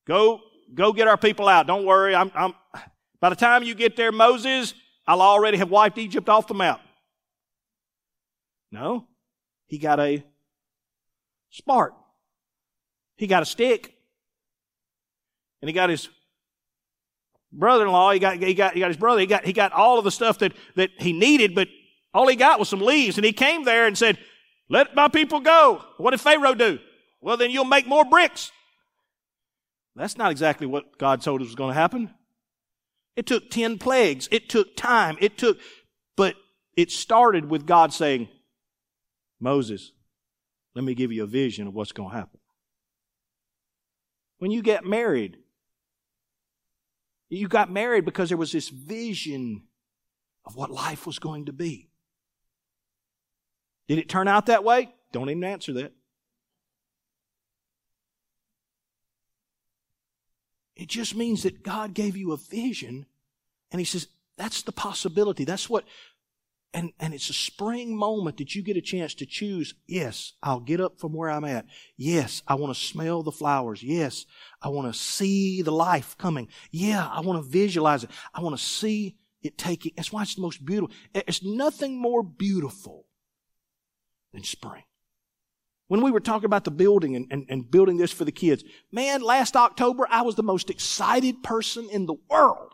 go, 0.08 0.40
go 0.74 0.94
get 0.94 1.08
our 1.08 1.18
people 1.18 1.48
out. 1.48 1.68
Don't 1.68 1.86
worry. 1.86 2.16
I'm, 2.16 2.32
I'm, 2.34 2.54
by 3.20 3.30
the 3.30 3.36
time 3.36 3.64
you 3.64 3.76
get 3.76 3.98
there, 3.98 4.12
Moses, 4.12 4.74
I'll 5.06 5.22
already 5.22 5.58
have 5.58 5.70
wiped 5.70 5.98
Egypt 5.98 6.30
off 6.30 6.48
the 6.48 6.54
map. 6.54 6.82
No. 8.72 9.08
He 9.68 9.78
got 9.78 10.00
a 10.00 10.24
spark. 11.50 11.94
He 13.18 13.28
got 13.28 13.44
a 13.44 13.46
stick. 13.46 13.94
And 15.62 15.70
he 15.70 15.74
got 15.74 15.90
his 15.90 16.10
brother-in-law, 17.52 18.12
he 18.12 18.20
got, 18.20 18.38
he 18.38 18.54
got, 18.54 18.74
he 18.74 18.80
got 18.80 18.90
his 18.90 18.98
brother, 18.98 19.20
he 19.20 19.26
got, 19.26 19.46
he 19.46 19.54
got 19.54 19.72
all 19.72 19.98
of 19.98 20.04
the 20.04 20.12
stuff 20.12 20.40
that, 20.40 20.54
that 20.76 20.90
he 20.98 21.14
needed, 21.14 21.56
but 21.56 21.68
all 22.16 22.28
he 22.28 22.38
got 22.38 22.60
was 22.60 22.70
some 22.70 22.80
leaves. 22.80 23.18
And 23.18 23.26
he 23.26 23.34
came 23.34 23.66
there 23.66 23.86
and 23.86 23.98
said, 23.98 24.18
let 24.70 24.96
my 24.96 25.10
people 25.10 25.42
go. 25.42 25.84
What 25.98 26.12
did 26.12 26.22
Pharaoh 26.22 26.56
do? 26.56 26.80
Well, 27.22 27.36
then 27.36 27.52
you'll 27.52 27.66
make 27.66 27.86
more 27.88 28.06
bricks. 28.06 28.52
That's 29.98 30.18
not 30.18 30.32
exactly 30.32 30.66
what 30.66 30.98
God 30.98 31.22
told 31.22 31.42
us 31.42 31.48
was 31.48 31.56
going 31.56 31.74
to 31.74 31.80
happen. 31.80 32.14
It 33.18 33.26
took 33.26 33.50
10 33.50 33.80
plagues. 33.80 34.30
It 34.32 34.50
took 34.50 34.78
time. 34.78 35.18
It 35.20 35.38
took, 35.38 35.60
but 36.16 36.36
it 36.78 36.90
started 36.90 37.50
with 37.50 37.66
God 37.66 37.94
saying, 37.94 38.30
Moses, 39.40 39.92
let 40.74 40.86
me 40.86 40.96
give 40.96 41.12
you 41.12 41.24
a 41.24 41.28
vision 41.28 41.68
of 41.68 41.74
what's 41.74 41.92
going 41.92 42.12
to 42.12 42.16
happen. 42.16 42.40
When 44.38 44.52
you 44.52 44.62
get 44.62 44.86
married, 44.86 45.38
you 47.30 47.50
got 47.50 47.72
married 47.72 48.06
because 48.06 48.30
there 48.30 48.38
was 48.38 48.54
this 48.54 48.70
vision 48.70 49.64
of 50.46 50.56
what 50.56 50.72
life 50.72 51.06
was 51.06 51.20
going 51.20 51.46
to 51.46 51.54
be. 51.54 51.90
Did 53.88 54.00
it 54.00 54.10
turn 54.10 54.28
out 54.28 54.48
that 54.48 54.64
way? 54.64 54.94
Don't 55.12 55.30
even 55.30 55.44
answer 55.44 55.74
that. 55.74 55.94
It 60.76 60.90
just 60.90 61.16
means 61.16 61.44
that 61.44 61.64
God 61.64 61.94
gave 61.94 62.18
you 62.18 62.32
a 62.32 62.38
vision 62.38 63.06
and 63.72 63.80
He 63.80 63.86
says, 63.86 64.08
that's 64.38 64.64
the 64.64 64.72
possibility. 64.72 65.46
That's 65.46 65.70
what, 65.70 65.86
and, 66.74 66.92
and 67.00 67.14
it's 67.14 67.30
a 67.30 67.34
spring 67.34 67.96
moment 67.96 68.38
that 68.38 68.54
you 68.54 68.62
get 68.62 68.76
a 68.76 68.82
chance 68.82 69.14
to 69.16 69.26
choose. 69.26 69.74
Yes, 69.88 70.34
I'll 70.44 70.60
get 70.60 70.82
up 70.82 71.00
from 71.00 71.14
where 71.14 71.30
I'm 71.30 71.46
at. 71.46 71.66
Yes, 71.96 72.42
I 72.46 72.56
want 72.56 72.76
to 72.76 72.80
smell 72.80 73.24
the 73.24 73.32
flowers. 73.32 73.82
Yes, 73.82 74.26
I 74.62 74.68
want 74.68 74.94
to 74.94 75.00
see 75.00 75.62
the 75.62 75.72
life 75.72 76.18
coming. 76.18 76.50
Yeah, 76.72 77.08
I 77.08 77.22
want 77.22 77.42
to 77.42 77.50
visualize 77.50 78.04
it. 78.04 78.12
I 78.34 78.42
want 78.42 78.58
to 78.58 78.64
see 78.64 79.16
it 79.42 79.58
taking. 79.58 79.94
That's 79.96 80.12
why 80.12 80.24
it's 80.24 80.36
the 80.36 80.42
most 80.42 80.66
beautiful. 80.66 80.94
It's 81.14 81.44
nothing 81.44 81.98
more 81.98 82.24
beautiful 82.24 83.06
than 84.36 84.44
spring. 84.44 84.84
When 85.88 86.02
we 86.02 86.12
were 86.12 86.20
talking 86.20 86.46
about 86.46 86.64
the 86.64 86.72
building 86.72 87.16
and, 87.16 87.28
and, 87.32 87.46
and 87.50 87.70
building 87.70 87.98
this 87.98 88.12
for 88.12 88.26
the 88.26 88.32
kids, 88.32 88.64
man, 88.92 89.22
last 89.22 89.56
October, 89.56 90.08
I 90.10 90.22
was 90.24 90.36
the 90.36 90.44
most 90.44 90.70
excited 90.70 91.44
person 91.44 91.90
in 91.92 92.06
the 92.06 92.16
world. 92.30 92.74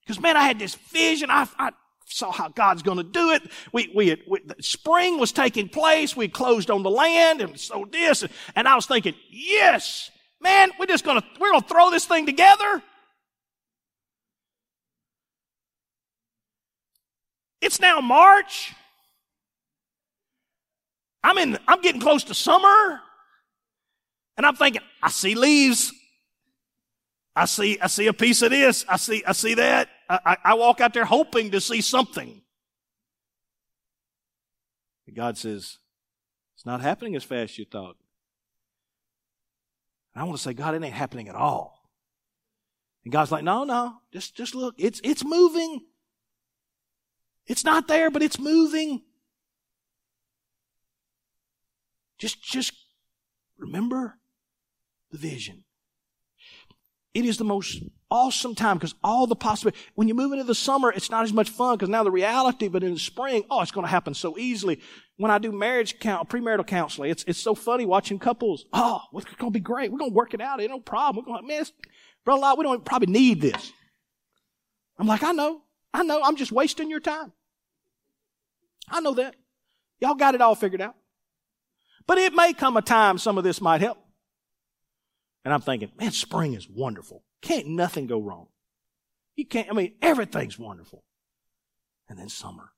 Because 0.00 0.20
man, 0.20 0.36
I 0.36 0.42
had 0.42 0.58
this 0.58 0.74
vision. 0.74 1.30
I, 1.30 1.48
I 1.58 1.70
saw 2.06 2.30
how 2.30 2.48
God's 2.48 2.82
going 2.82 2.98
to 2.98 3.04
do 3.04 3.30
it. 3.30 3.42
We, 3.72 3.90
we, 3.94 4.08
had, 4.08 4.20
we, 4.28 4.40
spring 4.60 5.18
was 5.18 5.32
taking 5.32 5.68
place. 5.68 6.16
We 6.16 6.28
closed 6.28 6.70
on 6.70 6.82
the 6.82 6.90
land 6.90 7.40
and 7.40 7.58
so 7.58 7.86
this. 7.90 8.24
And 8.54 8.68
I 8.68 8.74
was 8.74 8.86
thinking, 8.86 9.14
yes, 9.30 10.10
man, 10.40 10.70
we're 10.78 10.86
just 10.86 11.04
going 11.04 11.20
to, 11.20 11.26
we're 11.40 11.50
going 11.50 11.62
to 11.62 11.68
throw 11.68 11.90
this 11.90 12.06
thing 12.06 12.26
together. 12.26 12.82
It's 17.60 17.80
now 17.80 18.00
March. 18.00 18.74
I'm 21.24 21.38
in, 21.38 21.58
I'm 21.66 21.80
getting 21.80 22.02
close 22.02 22.22
to 22.24 22.34
summer. 22.34 23.00
And 24.36 24.44
I'm 24.44 24.54
thinking, 24.56 24.82
I 25.02 25.08
see 25.08 25.34
leaves. 25.34 25.92
I 27.34 27.46
see, 27.46 27.80
I 27.80 27.86
see 27.86 28.06
a 28.08 28.12
piece 28.12 28.42
of 28.42 28.50
this. 28.50 28.84
I 28.86 28.98
see, 28.98 29.24
I 29.26 29.32
see 29.32 29.54
that. 29.54 29.88
I, 30.08 30.20
I, 30.24 30.36
I 30.44 30.54
walk 30.54 30.82
out 30.82 30.92
there 30.92 31.06
hoping 31.06 31.50
to 31.52 31.60
see 31.60 31.80
something. 31.80 32.42
And 35.06 35.16
God 35.16 35.38
says, 35.38 35.78
it's 36.54 36.66
not 36.66 36.82
happening 36.82 37.16
as 37.16 37.24
fast 37.24 37.52
as 37.52 37.58
you 37.58 37.64
thought. 37.64 37.96
And 40.14 40.22
I 40.22 40.24
want 40.24 40.36
to 40.36 40.42
say, 40.42 40.52
God, 40.52 40.74
it 40.74 40.82
ain't 40.82 40.94
happening 40.94 41.28
at 41.28 41.34
all. 41.34 41.88
And 43.04 43.12
God's 43.12 43.32
like, 43.32 43.44
no, 43.44 43.64
no, 43.64 43.94
just, 44.12 44.36
just 44.36 44.54
look. 44.54 44.74
It's, 44.76 45.00
it's 45.02 45.24
moving. 45.24 45.80
It's 47.46 47.64
not 47.64 47.88
there, 47.88 48.10
but 48.10 48.22
it's 48.22 48.38
moving. 48.38 49.02
Just, 52.24 52.42
just 52.42 52.72
remember 53.58 54.16
the 55.10 55.18
vision. 55.18 55.64
It 57.12 57.26
is 57.26 57.36
the 57.36 57.44
most 57.44 57.82
awesome 58.10 58.54
time 58.54 58.78
because 58.78 58.94
all 59.04 59.26
the 59.26 59.36
possibility. 59.36 59.78
When 59.94 60.08
you 60.08 60.14
move 60.14 60.32
into 60.32 60.44
the 60.44 60.54
summer, 60.54 60.90
it's 60.90 61.10
not 61.10 61.24
as 61.24 61.34
much 61.34 61.50
fun 61.50 61.76
because 61.76 61.90
now 61.90 62.02
the 62.02 62.10
reality, 62.10 62.68
but 62.68 62.82
in 62.82 62.94
the 62.94 62.98
spring, 62.98 63.44
oh, 63.50 63.60
it's 63.60 63.72
going 63.72 63.84
to 63.84 63.90
happen 63.90 64.14
so 64.14 64.38
easily. 64.38 64.80
When 65.18 65.30
I 65.30 65.36
do 65.36 65.52
marriage 65.52 65.98
count, 65.98 66.30
premarital 66.30 66.66
counseling, 66.66 67.10
it's, 67.10 67.24
it's 67.24 67.38
so 67.38 67.54
funny 67.54 67.84
watching 67.84 68.18
couples. 68.18 68.64
Oh, 68.72 69.02
it's 69.12 69.26
going 69.26 69.52
to 69.52 69.58
be 69.58 69.60
great. 69.60 69.92
We're 69.92 69.98
going 69.98 70.12
to 70.12 70.16
work 70.16 70.32
it 70.32 70.40
out. 70.40 70.62
Ain't 70.62 70.70
no 70.70 70.80
problem. 70.80 71.22
We're 71.22 71.30
going 71.30 71.42
to, 71.42 71.46
man, 71.46 71.66
brother, 72.24 72.40
Lot, 72.40 72.56
we 72.56 72.64
don't 72.64 72.86
probably 72.86 73.12
need 73.12 73.42
this. 73.42 73.70
I'm 74.98 75.06
like, 75.06 75.22
I 75.22 75.32
know. 75.32 75.60
I 75.92 76.04
know. 76.04 76.22
I'm 76.24 76.36
just 76.36 76.52
wasting 76.52 76.88
your 76.88 77.00
time. 77.00 77.32
I 78.88 79.02
know 79.02 79.12
that. 79.12 79.36
Y'all 80.00 80.14
got 80.14 80.34
it 80.34 80.40
all 80.40 80.54
figured 80.54 80.80
out. 80.80 80.96
But 82.06 82.18
it 82.18 82.34
may 82.34 82.52
come 82.52 82.76
a 82.76 82.82
time 82.82 83.18
some 83.18 83.38
of 83.38 83.44
this 83.44 83.60
might 83.60 83.80
help. 83.80 83.98
And 85.44 85.52
I'm 85.52 85.60
thinking, 85.60 85.92
man, 85.98 86.12
spring 86.12 86.54
is 86.54 86.68
wonderful. 86.68 87.24
Can't 87.42 87.68
nothing 87.68 88.06
go 88.06 88.18
wrong. 88.18 88.48
You 89.36 89.46
can't, 89.46 89.68
I 89.70 89.72
mean, 89.72 89.94
everything's 90.00 90.58
wonderful. 90.58 91.04
And 92.08 92.18
then 92.18 92.28
summer. 92.28 92.70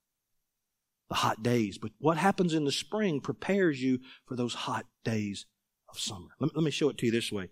The 1.09 1.15
hot 1.15 1.41
days. 1.41 1.77
But 1.77 1.91
what 1.99 2.17
happens 2.17 2.53
in 2.53 2.65
the 2.65 2.71
spring 2.71 3.21
prepares 3.21 3.81
you 3.81 3.99
for 4.25 4.35
those 4.35 4.53
hot 4.53 4.85
days 5.05 5.45
of 5.89 5.99
summer. 5.99 6.29
Let, 6.39 6.55
me 6.55 6.71
show 6.71 6.89
it 6.89 6.97
to 6.97 7.05
you 7.05 7.11
this 7.11 7.31
way. 7.31 7.49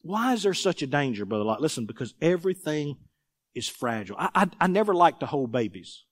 Why 0.00 0.32
is 0.32 0.42
there 0.42 0.54
such 0.54 0.82
a 0.82 0.86
danger, 0.88 1.24
Brother 1.24 1.44
Lot? 1.44 1.60
Listen, 1.60 1.86
because 1.86 2.14
everything 2.20 2.96
is 3.54 3.68
fragile. 3.68 4.16
I, 4.18 4.30
I, 4.34 4.50
I 4.62 4.66
never 4.66 4.94
like 4.94 5.20
to 5.20 5.26
hold 5.26 5.52
babies. 5.52 6.04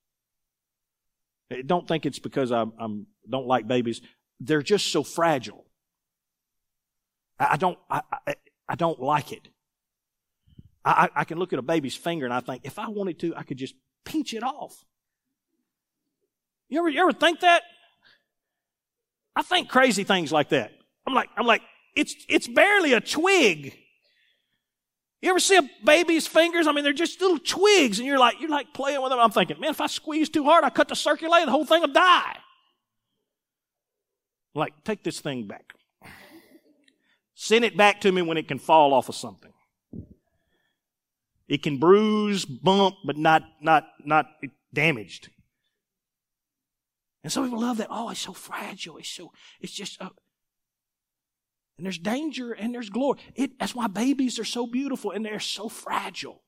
Don't 1.67 1.89
think 1.89 2.07
it's 2.07 2.21
because 2.21 2.53
I 2.53 2.65
I'm, 2.79 3.07
don't 3.29 3.49
like 3.49 3.67
babies 3.67 4.01
they're 4.41 4.63
just 4.63 4.89
so 4.91 5.03
fragile. 5.03 5.67
I, 7.39 7.57
don't, 7.57 7.79
I, 7.91 8.03
I, 8.27 8.35
I, 8.69 8.75
don't 8.75 9.01
like 9.01 9.33
it. 9.33 9.49
I, 10.85 11.09
I 11.15 11.25
can 11.25 11.39
look 11.39 11.53
at 11.53 11.59
a 11.59 11.63
baby's 11.63 11.95
finger 11.95 12.25
and 12.25 12.35
I 12.35 12.41
think, 12.41 12.63
if 12.65 12.79
I 12.79 12.89
wanted 12.89 13.19
to, 13.21 13.35
I 13.37 13.43
could 13.43 13.59
just 13.59 13.75
pinch 14.05 14.35
it 14.35 14.43
off. 14.43 14.85
You 16.69 16.81
ever, 16.81 16.89
you 16.89 17.01
ever 17.01 17.13
think 17.13 17.41
that? 17.41 17.63
I 19.37 19.43
think 19.43 19.69
crazy 19.69 20.05
things 20.05 20.33
like 20.33 20.51
that. 20.51 20.73
I'm 21.07 21.15
like, 21.15 21.29
I'm 21.37 21.47
like, 21.47 21.63
it's, 21.97 22.15
it's 22.29 22.47
barely 22.47 22.93
a 22.93 23.01
twig. 23.01 23.77
You 25.23 25.31
ever 25.31 25.41
see 25.41 25.57
a 25.57 25.69
baby's 25.85 26.27
fingers? 26.27 26.67
I 26.67 26.73
mean, 26.73 26.85
they're 26.85 26.93
just 26.93 27.21
little 27.21 27.39
twigs, 27.39 27.99
and 27.99 28.07
you're 28.07 28.19
like, 28.19 28.41
you're 28.41 28.51
like 28.51 28.73
playing 28.73 29.03
with 29.03 29.11
them. 29.11 29.19
I'm 29.19 29.31
thinking, 29.31 29.61
man, 29.61 29.71
if 29.71 29.81
I 29.81 29.87
squeeze 29.87 30.31
too 30.31 30.45
hard, 30.45 30.65
I 30.65 30.71
cut 30.71 30.89
the 30.89 30.97
circulator, 30.97 31.47
the 31.47 31.53
whole 31.53 31.67
thing 31.67 31.83
will 31.83 31.89
die. 31.89 32.39
Like, 34.55 34.73
take 34.85 35.05
this 35.05 35.21
thing 35.21 35.47
back. 35.47 35.73
Send 37.35 37.65
it 37.65 37.77
back 37.77 38.01
to 38.03 38.13
me 38.13 38.23
when 38.23 38.37
it 38.37 38.49
can 38.49 38.59
fall 38.59 38.93
off 38.93 39.09
of 39.09 39.15
something. 39.15 39.53
It 41.49 41.63
can 41.63 41.79
bruise, 41.79 42.45
bump, 42.45 42.97
but 43.05 43.17
not, 43.17 43.43
not, 43.61 43.85
not 44.05 44.27
damaged. 44.73 45.31
And 47.23 47.33
some 47.33 47.45
people 47.45 47.61
love 47.61 47.79
that. 47.79 47.89
Oh, 47.91 48.11
it's 48.11 48.21
so 48.21 48.33
fragile. 48.33 48.99
It's 48.99 49.11
so, 49.11 49.33
it's 49.61 49.73
just, 49.73 50.01
uh, 50.01 50.11
and 51.77 51.87
there's 51.87 51.99
danger 51.99 52.53
and 52.53 52.75
there's 52.75 52.91
glory. 52.91 53.21
It, 53.35 53.59
that's 53.59 53.75
why 53.75 53.87
babies 53.87 54.39
are 54.39 54.45
so 54.45 54.67
beautiful 54.67 55.13
and 55.13 55.25
they're 55.25 55.41
so 55.41 55.69
fragile. 55.69 56.43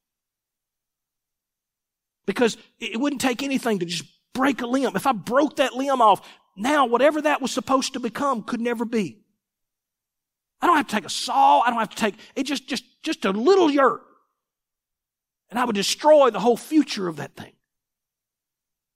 Because 2.26 2.58
it 2.78 3.00
wouldn't 3.00 3.22
take 3.22 3.42
anything 3.42 3.78
to 3.78 3.86
just 3.86 4.04
break 4.34 4.60
a 4.60 4.66
limb. 4.66 4.94
If 4.94 5.06
I 5.06 5.12
broke 5.12 5.56
that 5.56 5.74
limb 5.74 6.02
off, 6.02 6.20
now 6.56 6.86
whatever 6.86 7.22
that 7.22 7.40
was 7.40 7.50
supposed 7.50 7.94
to 7.94 8.00
become 8.00 8.42
could 8.42 8.60
never 8.60 8.84
be. 8.84 9.18
I 10.60 10.66
don't 10.66 10.76
have 10.76 10.86
to 10.86 10.94
take 10.94 11.04
a 11.04 11.10
saw. 11.10 11.60
I 11.60 11.70
don't 11.70 11.78
have 11.78 11.90
to 11.90 11.96
take, 11.96 12.14
it 12.36 12.44
just, 12.44 12.68
just, 12.68 12.84
just 13.02 13.24
a 13.24 13.30
little 13.30 13.70
yurt. 13.70 14.02
And 15.50 15.58
I 15.58 15.64
would 15.64 15.74
destroy 15.74 16.30
the 16.30 16.40
whole 16.40 16.56
future 16.56 17.08
of 17.08 17.16
that 17.16 17.36
thing. 17.36 17.52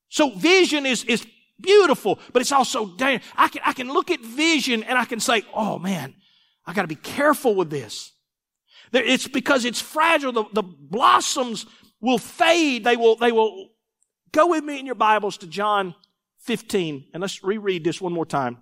So 0.09 0.31
vision 0.31 0.87
is, 0.87 1.05
is 1.05 1.27
beautiful, 1.61 2.19
but 2.33 2.41
it's 2.41 2.53
also 2.53 2.87
dangerous. 2.87 3.29
I 3.37 3.49
can, 3.49 3.63
I 3.65 3.73
can 3.73 3.89
look 3.89 4.11
at 4.11 4.21
vision 4.21 4.83
and 4.85 4.97
I 4.97 5.05
can 5.05 5.21
say, 5.21 5.43
oh 5.53 5.79
man, 5.79 6.15
I 6.65 6.73
gotta 6.73 6.89
be 6.89 6.95
careful 6.95 7.55
with 7.55 7.71
this. 7.71 8.13
It's 8.93 9.27
because 9.27 9.65
it's 9.65 9.81
fragile. 9.81 10.33
The, 10.33 10.45
the 10.53 10.63
blossoms 10.63 11.67
will 12.01 12.19
fade. 12.19 12.85
They 12.85 12.97
will, 12.97 13.17
they 13.17 13.33
will, 13.33 13.71
go 14.33 14.49
with 14.49 14.65
me 14.65 14.79
in 14.79 14.87
your 14.87 14.95
Bibles 14.95 15.39
to 15.39 15.47
John 15.47 15.95
15, 16.47 17.09
and 17.13 17.21
let's 17.21 17.43
reread 17.43 17.85
this 17.85 18.01
one 18.01 18.13
more 18.13 18.27
time. 18.27 18.59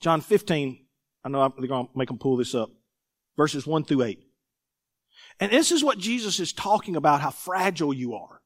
John 0.00 0.20
15, 0.20 0.84
I 1.24 1.28
know 1.28 1.52
they're 1.58 1.68
going 1.68 1.86
to 1.86 1.92
make 1.98 2.08
them 2.08 2.18
pull 2.18 2.36
this 2.36 2.54
up. 2.54 2.70
Verses 3.36 3.66
1 3.66 3.84
through 3.84 4.02
8. 4.02 4.18
And 5.38 5.52
this 5.52 5.70
is 5.70 5.84
what 5.84 5.98
Jesus 5.98 6.40
is 6.40 6.52
talking 6.52 6.96
about, 6.96 7.20
how 7.20 7.30
fragile 7.30 7.94
you 7.94 8.14
are. 8.14 8.40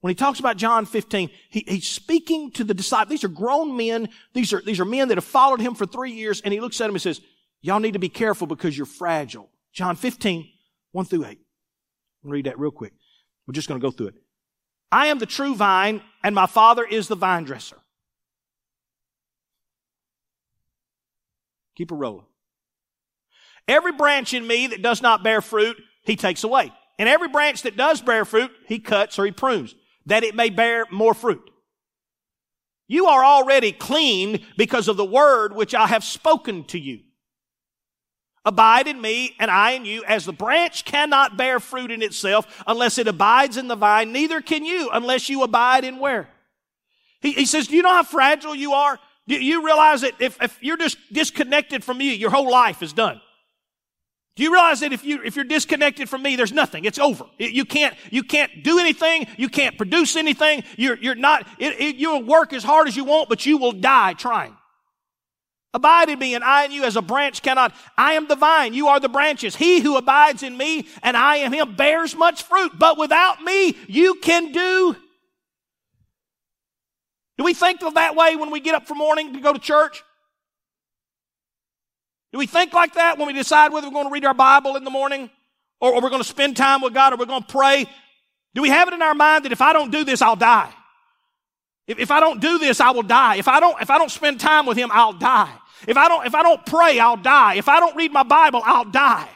When 0.00 0.10
he 0.10 0.14
talks 0.14 0.38
about 0.38 0.58
John 0.58 0.86
15, 0.86 1.30
he, 1.50 1.64
he's 1.66 1.88
speaking 1.88 2.50
to 2.52 2.64
the 2.64 2.74
disciples. 2.74 3.10
These 3.10 3.24
are 3.24 3.28
grown 3.28 3.76
men. 3.76 4.10
These 4.34 4.52
are, 4.52 4.60
these 4.60 4.78
are 4.78 4.84
men 4.84 5.08
that 5.08 5.16
have 5.16 5.24
followed 5.24 5.60
him 5.60 5.74
for 5.74 5.86
three 5.86 6.12
years. 6.12 6.42
And 6.42 6.52
he 6.52 6.60
looks 6.60 6.80
at 6.80 6.86
them 6.86 6.94
and 6.94 7.02
says, 7.02 7.20
y'all 7.62 7.80
need 7.80 7.94
to 7.94 7.98
be 7.98 8.10
careful 8.10 8.46
because 8.46 8.76
you're 8.76 8.86
fragile. 8.86 9.50
John 9.72 9.96
15, 9.96 10.46
1 10.92 11.04
through 11.06 11.24
8. 11.24 11.38
I'll 12.24 12.30
read 12.30 12.46
that 12.46 12.58
real 12.58 12.70
quick. 12.70 12.92
We're 13.46 13.54
just 13.54 13.66
going 13.66 13.80
to 13.80 13.84
go 13.84 13.90
through 13.90 14.08
it. 14.08 14.14
I 14.94 15.06
am 15.06 15.18
the 15.18 15.26
true 15.26 15.56
vine 15.56 16.02
and 16.22 16.36
my 16.36 16.46
father 16.46 16.84
is 16.84 17.08
the 17.08 17.16
vine 17.16 17.42
dresser. 17.42 17.78
Keep 21.74 21.90
it 21.90 21.96
rolling. 21.96 22.26
Every 23.66 23.90
branch 23.90 24.34
in 24.34 24.46
me 24.46 24.68
that 24.68 24.82
does 24.82 25.02
not 25.02 25.24
bear 25.24 25.40
fruit, 25.40 25.82
he 26.04 26.14
takes 26.14 26.44
away. 26.44 26.72
And 26.96 27.08
every 27.08 27.26
branch 27.26 27.62
that 27.62 27.76
does 27.76 28.02
bear 28.02 28.24
fruit, 28.24 28.52
he 28.68 28.78
cuts 28.78 29.18
or 29.18 29.24
he 29.24 29.32
prunes, 29.32 29.74
that 30.06 30.22
it 30.22 30.36
may 30.36 30.48
bear 30.48 30.86
more 30.92 31.12
fruit. 31.12 31.50
You 32.86 33.06
are 33.06 33.24
already 33.24 33.72
clean 33.72 34.46
because 34.56 34.86
of 34.86 34.96
the 34.96 35.04
word 35.04 35.56
which 35.56 35.74
I 35.74 35.88
have 35.88 36.04
spoken 36.04 36.62
to 36.66 36.78
you. 36.78 37.00
Abide 38.44 38.88
in 38.88 39.00
me 39.00 39.34
and 39.38 39.50
I 39.50 39.70
in 39.70 39.86
you 39.86 40.04
as 40.04 40.26
the 40.26 40.32
branch 40.32 40.84
cannot 40.84 41.36
bear 41.36 41.60
fruit 41.60 41.90
in 41.90 42.02
itself 42.02 42.62
unless 42.66 42.98
it 42.98 43.08
abides 43.08 43.56
in 43.56 43.68
the 43.68 43.76
vine. 43.76 44.12
Neither 44.12 44.42
can 44.42 44.64
you 44.64 44.90
unless 44.92 45.30
you 45.30 45.42
abide 45.42 45.84
in 45.84 45.98
where? 45.98 46.28
He, 47.20 47.32
he 47.32 47.46
says, 47.46 47.68
do 47.68 47.76
you 47.76 47.82
know 47.82 47.92
how 47.92 48.02
fragile 48.02 48.54
you 48.54 48.74
are? 48.74 48.98
Do 49.26 49.42
you 49.42 49.64
realize 49.64 50.02
that 50.02 50.12
if, 50.20 50.40
if 50.42 50.58
you're 50.60 50.76
just 50.76 50.98
disconnected 51.10 51.82
from 51.82 51.96
me, 51.96 52.14
your 52.14 52.30
whole 52.30 52.50
life 52.50 52.82
is 52.82 52.92
done? 52.92 53.20
Do 54.36 54.42
you 54.42 54.52
realize 54.52 54.80
that 54.80 54.92
if 54.92 55.04
you 55.04 55.22
if 55.22 55.36
you're 55.36 55.44
disconnected 55.44 56.08
from 56.08 56.22
me, 56.22 56.34
there's 56.34 56.52
nothing. 56.52 56.84
It's 56.84 56.98
over. 56.98 57.24
You 57.38 57.64
can't 57.64 57.94
you 58.10 58.24
can't 58.24 58.64
do 58.64 58.80
anything. 58.80 59.28
You 59.36 59.48
can't 59.48 59.76
produce 59.76 60.16
anything. 60.16 60.64
You're 60.76 60.96
you're 60.96 61.14
not. 61.14 61.46
It, 61.58 61.80
it, 61.80 61.96
you'll 61.96 62.24
work 62.24 62.52
as 62.52 62.64
hard 62.64 62.88
as 62.88 62.96
you 62.96 63.04
want, 63.04 63.28
but 63.28 63.46
you 63.46 63.58
will 63.58 63.72
die 63.72 64.14
trying. 64.14 64.56
Abide 65.74 66.08
in 66.08 66.20
me, 66.20 66.36
and 66.36 66.44
I 66.44 66.64
in 66.66 66.70
you, 66.70 66.84
as 66.84 66.94
a 66.94 67.02
branch 67.02 67.42
cannot. 67.42 67.74
I 67.98 68.12
am 68.12 68.28
the 68.28 68.36
vine. 68.36 68.74
You 68.74 68.86
are 68.86 69.00
the 69.00 69.08
branches. 69.08 69.56
He 69.56 69.80
who 69.80 69.96
abides 69.96 70.44
in 70.44 70.56
me, 70.56 70.86
and 71.02 71.16
I 71.16 71.38
in 71.38 71.52
him, 71.52 71.74
bears 71.74 72.14
much 72.14 72.44
fruit. 72.44 72.78
But 72.78 72.96
without 72.96 73.42
me, 73.42 73.76
you 73.88 74.14
can 74.22 74.52
do. 74.52 74.94
Do 77.36 77.42
we 77.42 77.54
think 77.54 77.82
of 77.82 77.94
that 77.94 78.14
way 78.14 78.36
when 78.36 78.52
we 78.52 78.60
get 78.60 78.76
up 78.76 78.86
for 78.86 78.94
morning 78.94 79.32
to 79.32 79.40
go 79.40 79.52
to 79.52 79.58
church? 79.58 80.04
Do 82.32 82.38
we 82.38 82.46
think 82.46 82.72
like 82.72 82.94
that 82.94 83.18
when 83.18 83.26
we 83.26 83.32
decide 83.32 83.72
whether 83.72 83.88
we're 83.88 83.94
going 83.94 84.06
to 84.06 84.12
read 84.12 84.24
our 84.24 84.34
Bible 84.34 84.76
in 84.76 84.84
the 84.84 84.90
morning 84.90 85.28
or, 85.80 85.94
or 85.94 86.00
we're 86.00 86.10
going 86.10 86.22
to 86.22 86.28
spend 86.28 86.56
time 86.56 86.82
with 86.82 86.94
God 86.94 87.12
or 87.12 87.16
we're 87.16 87.26
going 87.26 87.42
to 87.42 87.52
pray? 87.52 87.86
Do 88.54 88.62
we 88.62 88.68
have 88.68 88.86
it 88.86 88.94
in 88.94 89.02
our 89.02 89.14
mind 89.14 89.44
that 89.44 89.50
if 89.50 89.60
I 89.60 89.72
don't 89.72 89.90
do 89.90 90.04
this, 90.04 90.22
I'll 90.22 90.36
die? 90.36 90.72
If, 91.86 91.98
if 91.98 92.10
I 92.10 92.20
don't 92.20 92.40
do 92.40 92.58
this, 92.58 92.80
I 92.80 92.92
will 92.92 93.02
die. 93.02 93.36
If 93.36 93.48
I 93.48 93.58
don't, 93.58 93.80
if 93.82 93.90
I 93.90 93.98
don't 93.98 94.10
spend 94.10 94.38
time 94.38 94.66
with 94.66 94.78
Him, 94.78 94.90
I'll 94.92 95.12
die. 95.12 95.52
If 95.86 95.96
I 95.96 96.08
don't, 96.08 96.26
if 96.26 96.34
I 96.34 96.42
don't 96.42 96.64
pray, 96.64 96.98
I'll 96.98 97.16
die. 97.16 97.54
If 97.54 97.68
I 97.68 97.80
don't 97.80 97.96
read 97.96 98.12
my 98.12 98.22
Bible, 98.22 98.62
I'll 98.64 98.84
die. 98.84 99.28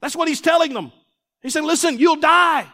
That's 0.00 0.16
what 0.16 0.28
He's 0.28 0.40
telling 0.40 0.72
them. 0.72 0.92
He 1.42 1.50
said, 1.50 1.64
listen, 1.64 1.98
you'll 1.98 2.16
die. 2.16 2.66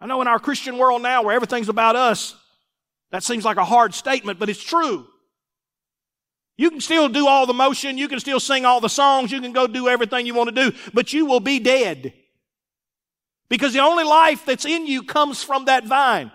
I 0.00 0.06
know 0.06 0.20
in 0.20 0.28
our 0.28 0.38
Christian 0.38 0.78
world 0.78 1.02
now 1.02 1.22
where 1.22 1.34
everything's 1.34 1.68
about 1.68 1.96
us, 1.96 2.36
that 3.10 3.22
seems 3.22 3.44
like 3.44 3.56
a 3.56 3.64
hard 3.64 3.94
statement, 3.94 4.38
but 4.38 4.48
it's 4.48 4.62
true. 4.62 5.06
You 6.56 6.70
can 6.70 6.80
still 6.80 7.08
do 7.08 7.26
all 7.28 7.46
the 7.46 7.54
motion, 7.54 7.98
you 7.98 8.08
can 8.08 8.20
still 8.20 8.40
sing 8.40 8.64
all 8.64 8.80
the 8.80 8.88
songs, 8.88 9.30
you 9.30 9.40
can 9.40 9.52
go 9.52 9.66
do 9.66 9.88
everything 9.88 10.26
you 10.26 10.34
want 10.34 10.54
to 10.54 10.70
do, 10.70 10.76
but 10.92 11.12
you 11.12 11.26
will 11.26 11.40
be 11.40 11.60
dead. 11.60 12.12
Because 13.48 13.72
the 13.72 13.80
only 13.80 14.04
life 14.04 14.44
that's 14.44 14.64
in 14.64 14.86
you 14.86 15.02
comes 15.04 15.42
from 15.42 15.66
that 15.66 15.86
vine. 15.86 16.30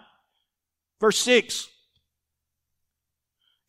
Verse 1.00 1.20
6. 1.20 1.68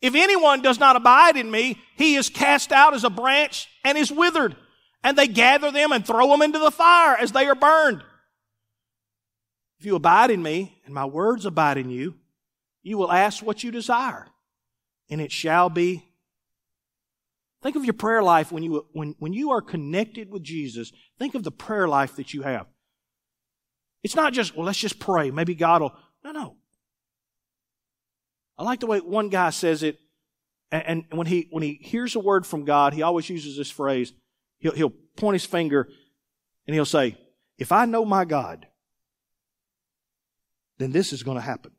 If 0.05 0.13
anyone 0.13 0.61
does 0.61 0.79
not 0.79 0.95
abide 0.95 1.35
in 1.35 1.49
me, 1.49 1.79
he 1.97 2.13
is 2.13 2.29
cast 2.29 2.71
out 2.71 2.93
as 2.93 3.03
a 3.03 3.09
branch 3.09 3.67
and 3.83 3.97
is 3.97 4.11
withered. 4.11 4.55
And 5.03 5.17
they 5.17 5.25
gather 5.25 5.71
them 5.71 5.91
and 5.91 6.05
throw 6.05 6.27
them 6.27 6.43
into 6.43 6.59
the 6.59 6.69
fire 6.69 7.15
as 7.17 7.31
they 7.31 7.47
are 7.47 7.55
burned. 7.55 8.03
If 9.79 9.85
you 9.87 9.95
abide 9.95 10.29
in 10.29 10.43
me 10.43 10.79
and 10.85 10.93
my 10.93 11.05
words 11.05 11.47
abide 11.47 11.79
in 11.79 11.89
you, 11.89 12.13
you 12.83 12.99
will 12.99 13.11
ask 13.11 13.43
what 13.43 13.63
you 13.63 13.71
desire, 13.71 14.27
and 15.09 15.19
it 15.19 15.31
shall 15.31 15.71
be. 15.71 16.05
Think 17.63 17.75
of 17.75 17.83
your 17.83 17.95
prayer 17.95 18.21
life 18.21 18.51
when 18.51 18.61
you, 18.61 18.85
when, 18.93 19.15
when 19.17 19.33
you 19.33 19.49
are 19.49 19.61
connected 19.61 20.29
with 20.29 20.43
Jesus. 20.43 20.91
Think 21.17 21.33
of 21.33 21.41
the 21.41 21.49
prayer 21.49 21.87
life 21.87 22.17
that 22.17 22.31
you 22.31 22.43
have. 22.43 22.67
It's 24.03 24.15
not 24.15 24.33
just, 24.33 24.55
well, 24.55 24.67
let's 24.67 24.77
just 24.77 24.99
pray. 24.99 25.31
Maybe 25.31 25.55
God 25.55 25.81
will. 25.81 25.95
No, 26.23 26.31
no. 26.31 26.57
I 28.57 28.63
like 28.63 28.79
the 28.79 28.87
way 28.87 28.99
one 28.99 29.29
guy 29.29 29.49
says 29.49 29.83
it. 29.83 29.99
And, 30.71 31.05
when 31.11 31.27
he, 31.27 31.47
when 31.51 31.63
he 31.63 31.79
hears 31.81 32.15
a 32.15 32.19
word 32.19 32.45
from 32.45 32.65
God, 32.65 32.93
he 32.93 33.01
always 33.01 33.29
uses 33.29 33.55
this 33.55 33.69
phrase. 33.69 34.11
He'll, 34.59 34.73
he'll 34.73 34.93
point 35.15 35.35
his 35.35 35.45
finger 35.45 35.87
and 36.67 36.73
he'll 36.73 36.85
say, 36.85 37.17
if 37.57 37.71
I 37.71 37.85
know 37.85 38.03
my 38.03 38.25
God, 38.25 38.67
then 40.77 40.91
this 40.91 41.13
is 41.13 41.23
going 41.23 41.37
to 41.37 41.41
happen. 41.41 41.71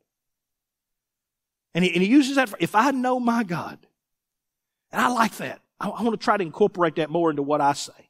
And 1.75 1.83
he, 1.83 1.93
and 1.93 2.01
he 2.01 2.09
uses 2.09 2.37
that 2.37 2.49
for, 2.49 2.57
if 2.59 2.73
I 2.73 2.91
know 2.91 3.19
my 3.19 3.43
God. 3.43 3.77
And 4.91 5.01
I 5.01 5.09
like 5.09 5.35
that. 5.37 5.61
I, 5.79 5.89
I 5.89 6.01
want 6.01 6.19
to 6.19 6.23
try 6.23 6.37
to 6.37 6.43
incorporate 6.43 6.95
that 6.95 7.11
more 7.11 7.29
into 7.29 7.43
what 7.43 7.61
I 7.61 7.73
say. 7.73 8.09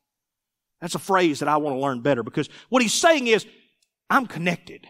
That's 0.79 0.95
a 0.95 0.99
phrase 0.99 1.39
that 1.39 1.49
I 1.49 1.57
want 1.57 1.75
to 1.75 1.81
learn 1.81 2.01
better 2.01 2.23
because 2.23 2.49
what 2.69 2.81
he's 2.81 2.93
saying 2.93 3.27
is, 3.27 3.45
I'm 4.09 4.25
connected. 4.25 4.87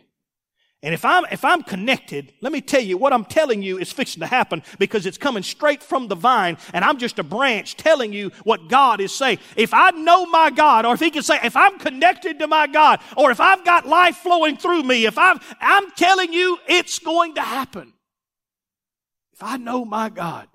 And 0.83 0.93
if 0.93 1.03
I'm, 1.03 1.25
if 1.31 1.43
I'm 1.43 1.63
connected, 1.63 2.33
let 2.39 2.51
me 2.51 2.61
tell 2.61 2.81
you, 2.81 2.97
what 2.97 3.11
I'm 3.11 3.25
telling 3.25 3.63
you 3.63 3.79
is 3.79 3.91
fixing 3.91 4.19
to 4.19 4.27
happen 4.27 4.61
because 4.77 5.07
it's 5.07 5.17
coming 5.17 5.41
straight 5.41 5.81
from 5.81 6.07
the 6.07 6.15
vine 6.15 6.57
and 6.71 6.85
I'm 6.85 6.99
just 6.99 7.17
a 7.17 7.23
branch 7.23 7.77
telling 7.77 8.13
you 8.13 8.31
what 8.43 8.69
God 8.69 9.01
is 9.01 9.13
saying. 9.13 9.39
If 9.55 9.73
I 9.73 9.89
know 9.91 10.27
my 10.27 10.51
God, 10.51 10.85
or 10.85 10.93
if 10.93 10.99
he 10.99 11.09
can 11.09 11.23
say, 11.23 11.39
if 11.43 11.55
I'm 11.55 11.79
connected 11.79 12.37
to 12.39 12.47
my 12.47 12.67
God, 12.67 12.99
or 13.15 13.31
if 13.31 13.39
I've 13.39 13.65
got 13.65 13.87
life 13.87 14.17
flowing 14.17 14.55
through 14.55 14.83
me, 14.83 15.07
if 15.07 15.17
I've, 15.17 15.39
I'm 15.59 15.89
telling 15.91 16.31
you 16.31 16.59
it's 16.67 16.99
going 16.99 17.35
to 17.35 17.41
happen. 17.41 17.93
If 19.33 19.41
I 19.41 19.57
know 19.57 19.83
my 19.83 20.09
God, 20.09 20.47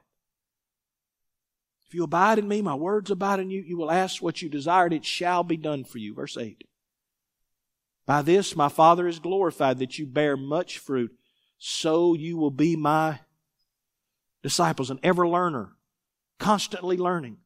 if 1.89 1.95
you 1.95 2.05
abide 2.05 2.39
in 2.39 2.47
me, 2.47 2.63
my 2.63 2.75
words 2.77 3.11
abide 3.11 3.41
in 3.41 3.51
you, 3.51 3.61
you 3.61 3.77
will 3.77 3.91
ask 3.91 4.23
what 4.23 4.41
you 4.41 4.49
desire, 4.49 4.87
and 4.87 4.95
it 4.95 5.05
shall 5.05 5.43
be 5.43 5.57
done 5.57 5.85
for 5.85 5.99
you. 5.99 6.15
Verse 6.15 6.39
8. 6.39 6.65
By 8.07 8.23
this 8.23 8.57
my 8.57 8.69
Father 8.69 9.07
is 9.07 9.19
glorified 9.19 9.79
that 9.79 9.99
you 9.99 10.07
bear 10.07 10.37
much 10.37 10.79
fruit, 10.79 11.13
so 11.59 12.15
you 12.15 12.37
will 12.37 12.51
be 12.51 12.77
my 12.77 13.21
disciples, 14.43 14.91
an 14.91 14.99
ever 15.03 15.27
learner, 15.27 15.77
constantly 16.39 16.97
learning. 16.97 17.39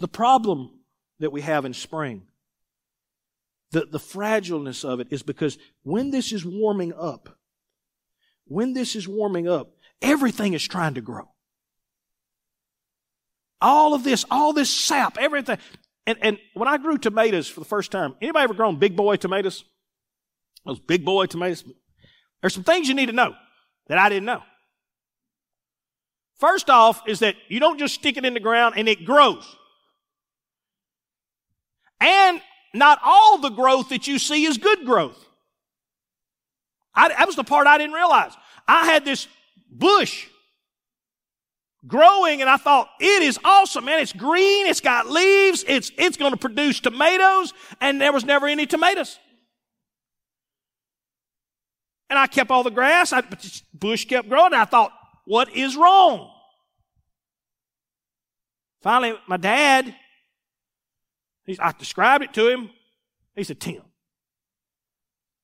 The 0.00 0.08
problem 0.08 0.80
that 1.20 1.32
we 1.32 1.40
have 1.42 1.64
in 1.64 1.72
spring, 1.72 2.26
the, 3.70 3.86
the 3.86 3.98
fragileness 3.98 4.84
of 4.84 5.00
it 5.00 5.08
is 5.10 5.22
because 5.22 5.58
when 5.82 6.10
this 6.10 6.32
is 6.32 6.44
warming 6.44 6.92
up, 6.92 7.38
when 8.46 8.74
this 8.74 8.94
is 8.94 9.08
warming 9.08 9.48
up, 9.48 9.72
everything 10.02 10.52
is 10.52 10.66
trying 10.66 10.94
to 10.94 11.00
grow. 11.00 11.28
All 13.60 13.94
of 13.94 14.04
this, 14.04 14.24
all 14.30 14.52
this 14.52 14.70
sap, 14.70 15.16
everything. 15.18 15.58
And, 16.06 16.18
and 16.22 16.38
when 16.54 16.68
I 16.68 16.78
grew 16.78 16.98
tomatoes 16.98 17.48
for 17.48 17.60
the 17.60 17.66
first 17.66 17.90
time, 17.90 18.14
anybody 18.22 18.44
ever 18.44 18.54
grown 18.54 18.78
big 18.78 18.96
boy 18.96 19.16
tomatoes? 19.16 19.64
Those 20.64 20.78
big 20.78 21.04
boy 21.04 21.26
tomatoes? 21.26 21.64
There's 22.40 22.54
some 22.54 22.64
things 22.64 22.88
you 22.88 22.94
need 22.94 23.06
to 23.06 23.12
know 23.12 23.34
that 23.88 23.98
I 23.98 24.08
didn't 24.08 24.26
know. 24.26 24.42
First 26.38 26.68
off 26.70 27.02
is 27.08 27.20
that 27.20 27.34
you 27.48 27.60
don't 27.60 27.78
just 27.78 27.94
stick 27.94 28.16
it 28.16 28.24
in 28.24 28.34
the 28.34 28.40
ground 28.40 28.74
and 28.76 28.88
it 28.88 29.04
grows. 29.04 29.56
And 32.00 32.40
not 32.74 33.00
all 33.02 33.38
the 33.38 33.48
growth 33.48 33.88
that 33.88 34.06
you 34.06 34.18
see 34.18 34.44
is 34.44 34.58
good 34.58 34.84
growth. 34.84 35.24
I, 36.94 37.08
that 37.08 37.26
was 37.26 37.36
the 37.36 37.44
part 37.44 37.66
I 37.66 37.78
didn't 37.78 37.94
realize. 37.94 38.32
I 38.68 38.84
had 38.84 39.04
this 39.04 39.28
bush 39.70 40.26
growing 41.86 42.40
and 42.40 42.50
I 42.50 42.56
thought, 42.56 42.88
it 43.00 43.22
is 43.22 43.38
awesome, 43.44 43.84
man. 43.84 44.00
It's 44.00 44.12
green. 44.12 44.66
It's 44.66 44.80
got 44.80 45.08
leaves. 45.08 45.64
It's, 45.66 45.90
it's 45.96 46.16
going 46.16 46.32
to 46.32 46.36
produce 46.36 46.80
tomatoes. 46.80 47.52
And 47.80 48.00
there 48.00 48.12
was 48.12 48.24
never 48.24 48.46
any 48.46 48.66
tomatoes. 48.66 49.18
And 52.08 52.18
I 52.18 52.26
kept 52.26 52.50
all 52.50 52.62
the 52.62 52.70
grass. 52.70 53.12
I, 53.12 53.20
but 53.20 53.40
this 53.40 53.62
bush 53.74 54.04
kept 54.04 54.28
growing. 54.28 54.54
I 54.54 54.64
thought, 54.64 54.92
what 55.24 55.54
is 55.54 55.76
wrong? 55.76 56.30
Finally, 58.80 59.18
my 59.26 59.36
dad, 59.36 59.94
He's 61.46 61.60
I 61.60 61.72
described 61.72 62.24
it 62.24 62.34
to 62.34 62.48
him. 62.48 62.70
He 63.36 63.44
said, 63.44 63.60
Tim. 63.60 63.82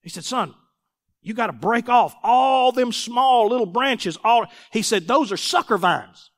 He 0.02 0.10
said, 0.10 0.24
son, 0.24 0.54
You 1.22 1.32
got 1.32 1.46
to 1.46 1.52
break 1.52 1.88
off 1.88 2.14
all 2.22 2.72
them 2.72 2.92
small 2.92 3.48
little 3.48 3.66
branches. 3.66 4.18
All 4.24 4.46
he 4.72 4.82
said, 4.82 5.06
those 5.06 5.30
are 5.30 5.36
sucker 5.36 5.78
vines. 5.78 6.31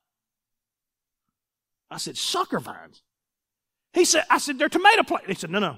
I 1.89 1.97
said, 1.97 2.17
sucker 2.17 2.59
vines. 2.59 3.01
He 3.93 4.05
said, 4.05 4.25
I 4.29 4.37
said, 4.39 4.59
they're 4.59 4.69
tomato 4.69 5.03
plants. 5.03 5.27
He 5.27 5.35
said, 5.35 5.49
no, 5.49 5.59
no. 5.59 5.77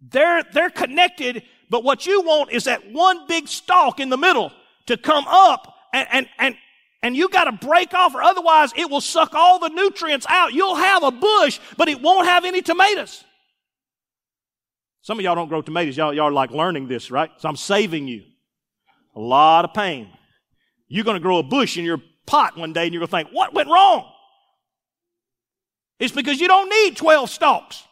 They're, 0.00 0.42
they're 0.52 0.70
connected, 0.70 1.44
but 1.70 1.82
what 1.82 2.06
you 2.06 2.20
want 2.22 2.52
is 2.52 2.64
that 2.64 2.92
one 2.92 3.26
big 3.26 3.48
stalk 3.48 4.00
in 4.00 4.10
the 4.10 4.18
middle 4.18 4.52
to 4.86 4.96
come 4.96 5.24
up 5.26 5.74
and, 5.94 6.06
and, 6.10 6.28
and, 6.38 6.56
and 7.02 7.16
you 7.16 7.28
got 7.28 7.44
to 7.44 7.66
break 7.66 7.94
off 7.94 8.14
or 8.14 8.22
otherwise 8.22 8.72
it 8.76 8.90
will 8.90 9.00
suck 9.00 9.34
all 9.34 9.58
the 9.58 9.68
nutrients 9.68 10.26
out. 10.28 10.52
You'll 10.52 10.74
have 10.74 11.02
a 11.02 11.10
bush, 11.10 11.58
but 11.76 11.88
it 11.88 12.02
won't 12.02 12.26
have 12.26 12.44
any 12.44 12.60
tomatoes. 12.60 13.24
Some 15.00 15.18
of 15.18 15.24
y'all 15.24 15.34
don't 15.34 15.48
grow 15.48 15.62
tomatoes. 15.62 15.96
Y'all, 15.96 16.12
y'all 16.12 16.28
are 16.28 16.32
like 16.32 16.50
learning 16.50 16.88
this, 16.88 17.10
right? 17.10 17.30
So 17.38 17.48
I'm 17.48 17.56
saving 17.56 18.08
you 18.08 18.24
a 19.14 19.20
lot 19.20 19.64
of 19.64 19.72
pain. 19.74 20.08
You're 20.88 21.04
going 21.04 21.16
to 21.16 21.20
grow 21.20 21.38
a 21.38 21.42
bush 21.42 21.76
in 21.76 21.84
your 21.84 22.02
pot 22.26 22.56
one 22.56 22.72
day 22.72 22.84
and 22.84 22.92
you're 22.92 23.06
going 23.06 23.24
to 23.24 23.28
think, 23.28 23.36
what 23.36 23.54
went 23.54 23.68
wrong? 23.68 24.10
It's 25.98 26.12
because 26.12 26.40
you 26.40 26.48
don't 26.48 26.68
need 26.68 26.96
12 26.96 27.30
stalks. 27.30 27.84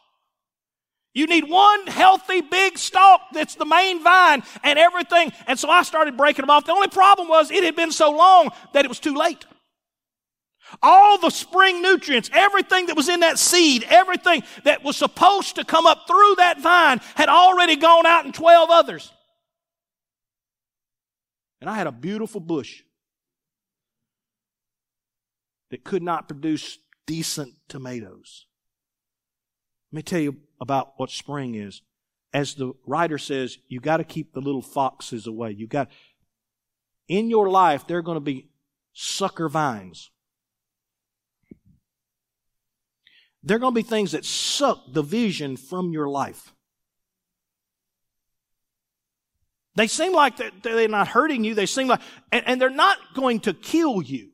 You 1.15 1.27
need 1.27 1.49
one 1.49 1.87
healthy 1.87 2.41
big 2.41 2.79
stalk 2.79 3.21
that's 3.33 3.55
the 3.55 3.67
main 3.67 4.03
vine 4.03 4.43
and 4.63 4.79
everything. 4.79 5.33
And 5.47 5.59
so 5.59 5.69
I 5.69 5.83
started 5.83 6.17
breaking 6.17 6.43
them 6.43 6.51
off. 6.51 6.65
The 6.65 6.73
only 6.73 6.89
problem 6.89 7.29
was 7.29 7.51
it 7.51 7.65
had 7.65 7.77
been 7.77 7.93
so 7.93 8.11
long 8.11 8.51
that 8.73 8.85
it 8.85 8.89
was 8.89 8.99
too 8.99 9.15
late. 9.15 9.45
All 10.83 11.19
the 11.19 11.29
spring 11.29 11.83
nutrients, 11.83 12.31
everything 12.33 12.87
that 12.87 12.97
was 12.97 13.11
in 13.11 13.21
that 13.21 13.39
seed, 13.39 13.85
everything 13.91 14.43
that 14.65 14.83
was 14.83 14.97
supposed 14.97 15.57
to 15.57 15.65
come 15.65 15.87
up 15.87 16.07
through 16.07 16.37
that 16.37 16.61
vine 16.61 17.01
had 17.15 17.29
already 17.29 17.77
gone 17.77 18.07
out 18.07 18.25
in 18.25 18.33
12 18.33 18.71
others. 18.71 19.13
And 21.61 21.69
I 21.69 21.77
had 21.77 21.87
a 21.87 21.93
beautiful 21.93 22.41
bush 22.41 22.83
that 25.71 25.85
could 25.85 26.03
not 26.03 26.27
produce 26.27 26.79
decent 27.07 27.55
tomatoes. 27.69 28.47
Let 29.91 29.97
me 29.97 30.03
tell 30.03 30.21
you 30.21 30.37
about 30.61 30.95
what 30.97 31.11
spring 31.11 31.55
is. 31.55 31.83
As 32.33 32.55
the 32.55 32.73
writer 32.87 33.19
says, 33.19 33.59
you 33.69 33.79
got 33.81 33.99
to 33.99 34.05
keep 34.05 34.33
the 34.33 34.41
little 34.41 34.63
foxes 34.63 35.27
away. 35.27 35.51
You 35.51 35.67
got, 35.67 35.91
in 37.09 37.29
your 37.29 37.51
life, 37.51 37.87
there 37.87 37.99
are 37.99 38.03
going 38.03 38.17
to 38.17 38.21
be 38.21 38.49
sucker 38.95 39.49
vines. 39.49 40.11
There 43.43 43.57
are 43.57 43.61
going 43.61 43.75
to 43.75 43.83
be 43.83 43.87
things 43.87 44.13
that 44.13 44.25
suck 44.25 44.81
the 44.93 45.03
vision 45.03 45.57
from 45.57 45.93
your 45.93 46.09
life. 46.09 46.55
They 49.75 49.87
seem 49.87 50.13
like 50.13 50.41
they're 50.63 50.89
not 50.89 51.09
hurting 51.09 51.45
you. 51.45 51.55
They 51.55 51.67
seem 51.67 51.89
like, 51.89 52.01
and, 52.31 52.47
and 52.47 52.61
they're 52.61 52.71
not 52.71 52.99
going 53.15 53.41
to 53.41 53.55
kill 53.55 54.03
you. 54.03 54.32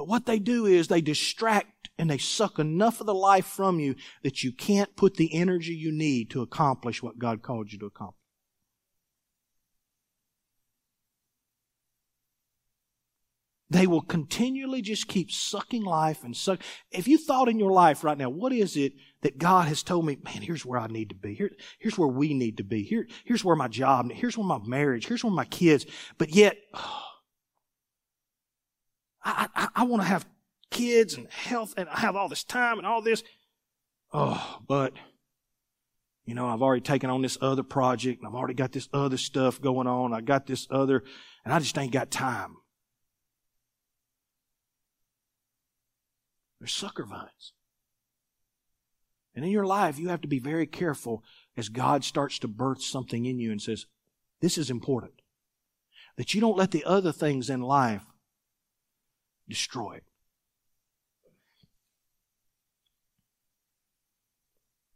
But 0.00 0.08
what 0.08 0.24
they 0.24 0.38
do 0.38 0.64
is 0.64 0.88
they 0.88 1.02
distract 1.02 1.90
and 1.98 2.08
they 2.08 2.16
suck 2.16 2.58
enough 2.58 3.00
of 3.00 3.06
the 3.06 3.12
life 3.12 3.44
from 3.44 3.78
you 3.78 3.96
that 4.22 4.42
you 4.42 4.50
can't 4.50 4.96
put 4.96 5.16
the 5.16 5.34
energy 5.34 5.74
you 5.74 5.92
need 5.92 6.30
to 6.30 6.40
accomplish 6.40 7.02
what 7.02 7.18
God 7.18 7.42
called 7.42 7.70
you 7.70 7.78
to 7.80 7.84
accomplish. 7.84 8.16
They 13.68 13.86
will 13.86 14.00
continually 14.00 14.80
just 14.80 15.06
keep 15.06 15.30
sucking 15.30 15.84
life 15.84 16.24
and 16.24 16.34
suck. 16.34 16.60
If 16.90 17.06
you 17.06 17.18
thought 17.18 17.50
in 17.50 17.58
your 17.58 17.70
life 17.70 18.02
right 18.02 18.16
now, 18.16 18.30
what 18.30 18.54
is 18.54 18.78
it 18.78 18.94
that 19.20 19.36
God 19.36 19.68
has 19.68 19.82
told 19.82 20.06
me, 20.06 20.16
man, 20.24 20.40
here's 20.40 20.64
where 20.64 20.80
I 20.80 20.86
need 20.86 21.10
to 21.10 21.14
be. 21.14 21.34
Here, 21.34 21.50
here's 21.78 21.98
where 21.98 22.08
we 22.08 22.32
need 22.32 22.56
to 22.56 22.64
be. 22.64 22.84
Here, 22.84 23.06
here's 23.26 23.44
where 23.44 23.54
my 23.54 23.68
job, 23.68 24.10
here's 24.10 24.38
where 24.38 24.46
my 24.46 24.60
marriage, 24.64 25.06
here's 25.06 25.22
where 25.22 25.30
my 25.30 25.44
kids. 25.44 25.84
But 26.16 26.30
yet, 26.30 26.56
oh, 26.74 27.09
I, 29.22 29.48
I, 29.54 29.68
I 29.76 29.84
want 29.84 30.02
to 30.02 30.08
have 30.08 30.26
kids 30.70 31.14
and 31.14 31.28
health 31.28 31.74
and 31.76 31.88
I 31.88 32.00
have 32.00 32.16
all 32.16 32.28
this 32.28 32.44
time 32.44 32.78
and 32.78 32.86
all 32.86 33.02
this. 33.02 33.22
Oh, 34.12 34.58
but, 34.66 34.92
you 36.24 36.34
know, 36.34 36.48
I've 36.48 36.62
already 36.62 36.80
taken 36.80 37.10
on 37.10 37.22
this 37.22 37.38
other 37.40 37.62
project 37.62 38.20
and 38.20 38.28
I've 38.28 38.34
already 38.34 38.54
got 38.54 38.72
this 38.72 38.88
other 38.92 39.16
stuff 39.16 39.60
going 39.60 39.86
on. 39.86 40.12
I 40.12 40.20
got 40.20 40.46
this 40.46 40.66
other, 40.70 41.04
and 41.44 41.54
I 41.54 41.58
just 41.58 41.76
ain't 41.78 41.92
got 41.92 42.10
time. 42.10 42.56
They're 46.60 46.68
sucker 46.68 47.04
vines. 47.04 47.52
And 49.34 49.44
in 49.44 49.50
your 49.50 49.66
life, 49.66 49.98
you 49.98 50.08
have 50.08 50.20
to 50.22 50.28
be 50.28 50.38
very 50.38 50.66
careful 50.66 51.22
as 51.56 51.68
God 51.68 52.04
starts 52.04 52.38
to 52.40 52.48
birth 52.48 52.82
something 52.82 53.24
in 53.24 53.38
you 53.38 53.50
and 53.50 53.62
says, 53.62 53.86
This 54.40 54.58
is 54.58 54.70
important. 54.70 55.12
That 56.16 56.34
you 56.34 56.40
don't 56.40 56.58
let 56.58 56.72
the 56.72 56.84
other 56.84 57.12
things 57.12 57.48
in 57.48 57.62
life 57.62 58.04
destroy 59.50 59.96
it. 59.96 60.04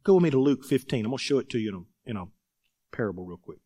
Go 0.04 0.14
with 0.14 0.22
me 0.22 0.30
to 0.30 0.38
Luke 0.38 0.64
15. 0.64 1.04
I'm 1.04 1.10
going 1.10 1.18
to 1.18 1.24
show 1.24 1.38
it 1.38 1.48
to 1.50 1.58
you 1.58 1.68
in 1.70 1.74
a, 1.74 2.10
in 2.10 2.16
a 2.16 2.26
parable 2.94 3.24
real 3.24 3.38
quick. 3.38 3.58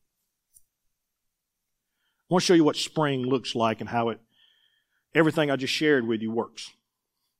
I 2.31 2.35
want 2.35 2.43
to 2.43 2.47
show 2.47 2.55
you 2.55 2.65
what 2.65 2.77
spring 2.77 3.23
looks 3.23 3.55
like 3.55 3.81
and 3.81 3.89
how 3.89 4.11
it, 4.11 4.21
everything 5.15 5.51
I 5.51 5.57
just 5.57 5.73
shared 5.73 6.07
with 6.07 6.23
you 6.23 6.31
works. 6.31 6.71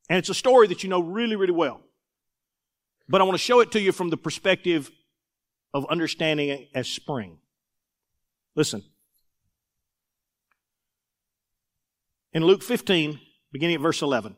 And 0.09 0.19
it's 0.19 0.31
a 0.31 0.35
story 0.35 0.67
that 0.69 0.83
you 0.83 0.89
know 0.89 1.01
really, 1.01 1.37
really 1.37 1.53
well. 1.53 1.81
But 3.09 3.21
I 3.21 3.25
want 3.25 3.35
to 3.35 3.43
show 3.43 3.61
it 3.61 3.71
to 3.73 3.81
you 3.81 3.93
from 3.93 4.11
the 4.11 4.17
perspective 4.17 4.91
of 5.73 5.87
understanding 5.87 6.49
it 6.49 6.69
as 6.75 6.89
spring. 6.89 7.39
Listen. 8.55 8.83
In 12.33 12.45
Luke 12.45 12.63
15, 12.63 13.21
beginning 13.53 13.77
at 13.77 13.81
verse 13.81 14.03
11. 14.03 14.37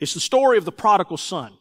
It's 0.00 0.14
the 0.14 0.20
story 0.20 0.58
of 0.58 0.64
the 0.64 0.72
prodigal 0.72 1.16
son. 1.16 1.52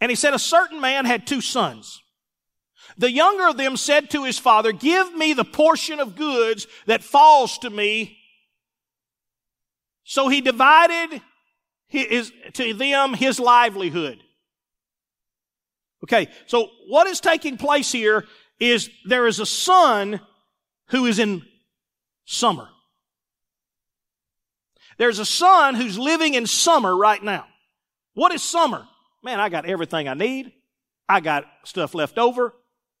And 0.00 0.10
he 0.10 0.16
said, 0.16 0.34
A 0.34 0.38
certain 0.38 0.80
man 0.80 1.04
had 1.04 1.26
two 1.26 1.40
sons. 1.40 2.02
The 2.98 3.10
younger 3.10 3.48
of 3.48 3.56
them 3.56 3.76
said 3.76 4.10
to 4.10 4.24
his 4.24 4.38
father, 4.38 4.72
Give 4.72 5.14
me 5.14 5.32
the 5.32 5.44
portion 5.44 6.00
of 6.00 6.16
goods 6.16 6.66
that 6.86 7.02
falls 7.02 7.58
to 7.58 7.70
me. 7.70 8.18
So 10.04 10.28
he 10.28 10.40
divided 10.40 11.22
his, 11.88 12.32
to 12.54 12.74
them 12.74 13.14
his 13.14 13.40
livelihood. 13.40 14.18
Okay, 16.04 16.28
so 16.46 16.68
what 16.88 17.06
is 17.06 17.20
taking 17.20 17.56
place 17.56 17.90
here 17.90 18.26
is 18.60 18.90
there 19.06 19.26
is 19.26 19.40
a 19.40 19.46
son 19.46 20.20
who 20.88 21.06
is 21.06 21.18
in 21.18 21.42
summer. 22.24 22.68
There's 24.98 25.18
a 25.18 25.24
son 25.24 25.74
who's 25.74 25.98
living 25.98 26.34
in 26.34 26.46
summer 26.46 26.96
right 26.96 27.22
now. 27.22 27.46
What 28.14 28.32
is 28.32 28.42
summer? 28.42 28.86
Man, 29.22 29.40
I 29.40 29.48
got 29.48 29.66
everything 29.66 30.08
I 30.08 30.14
need. 30.14 30.52
I 31.08 31.20
got 31.20 31.44
stuff 31.64 31.94
left 31.94 32.18
over. 32.18 32.54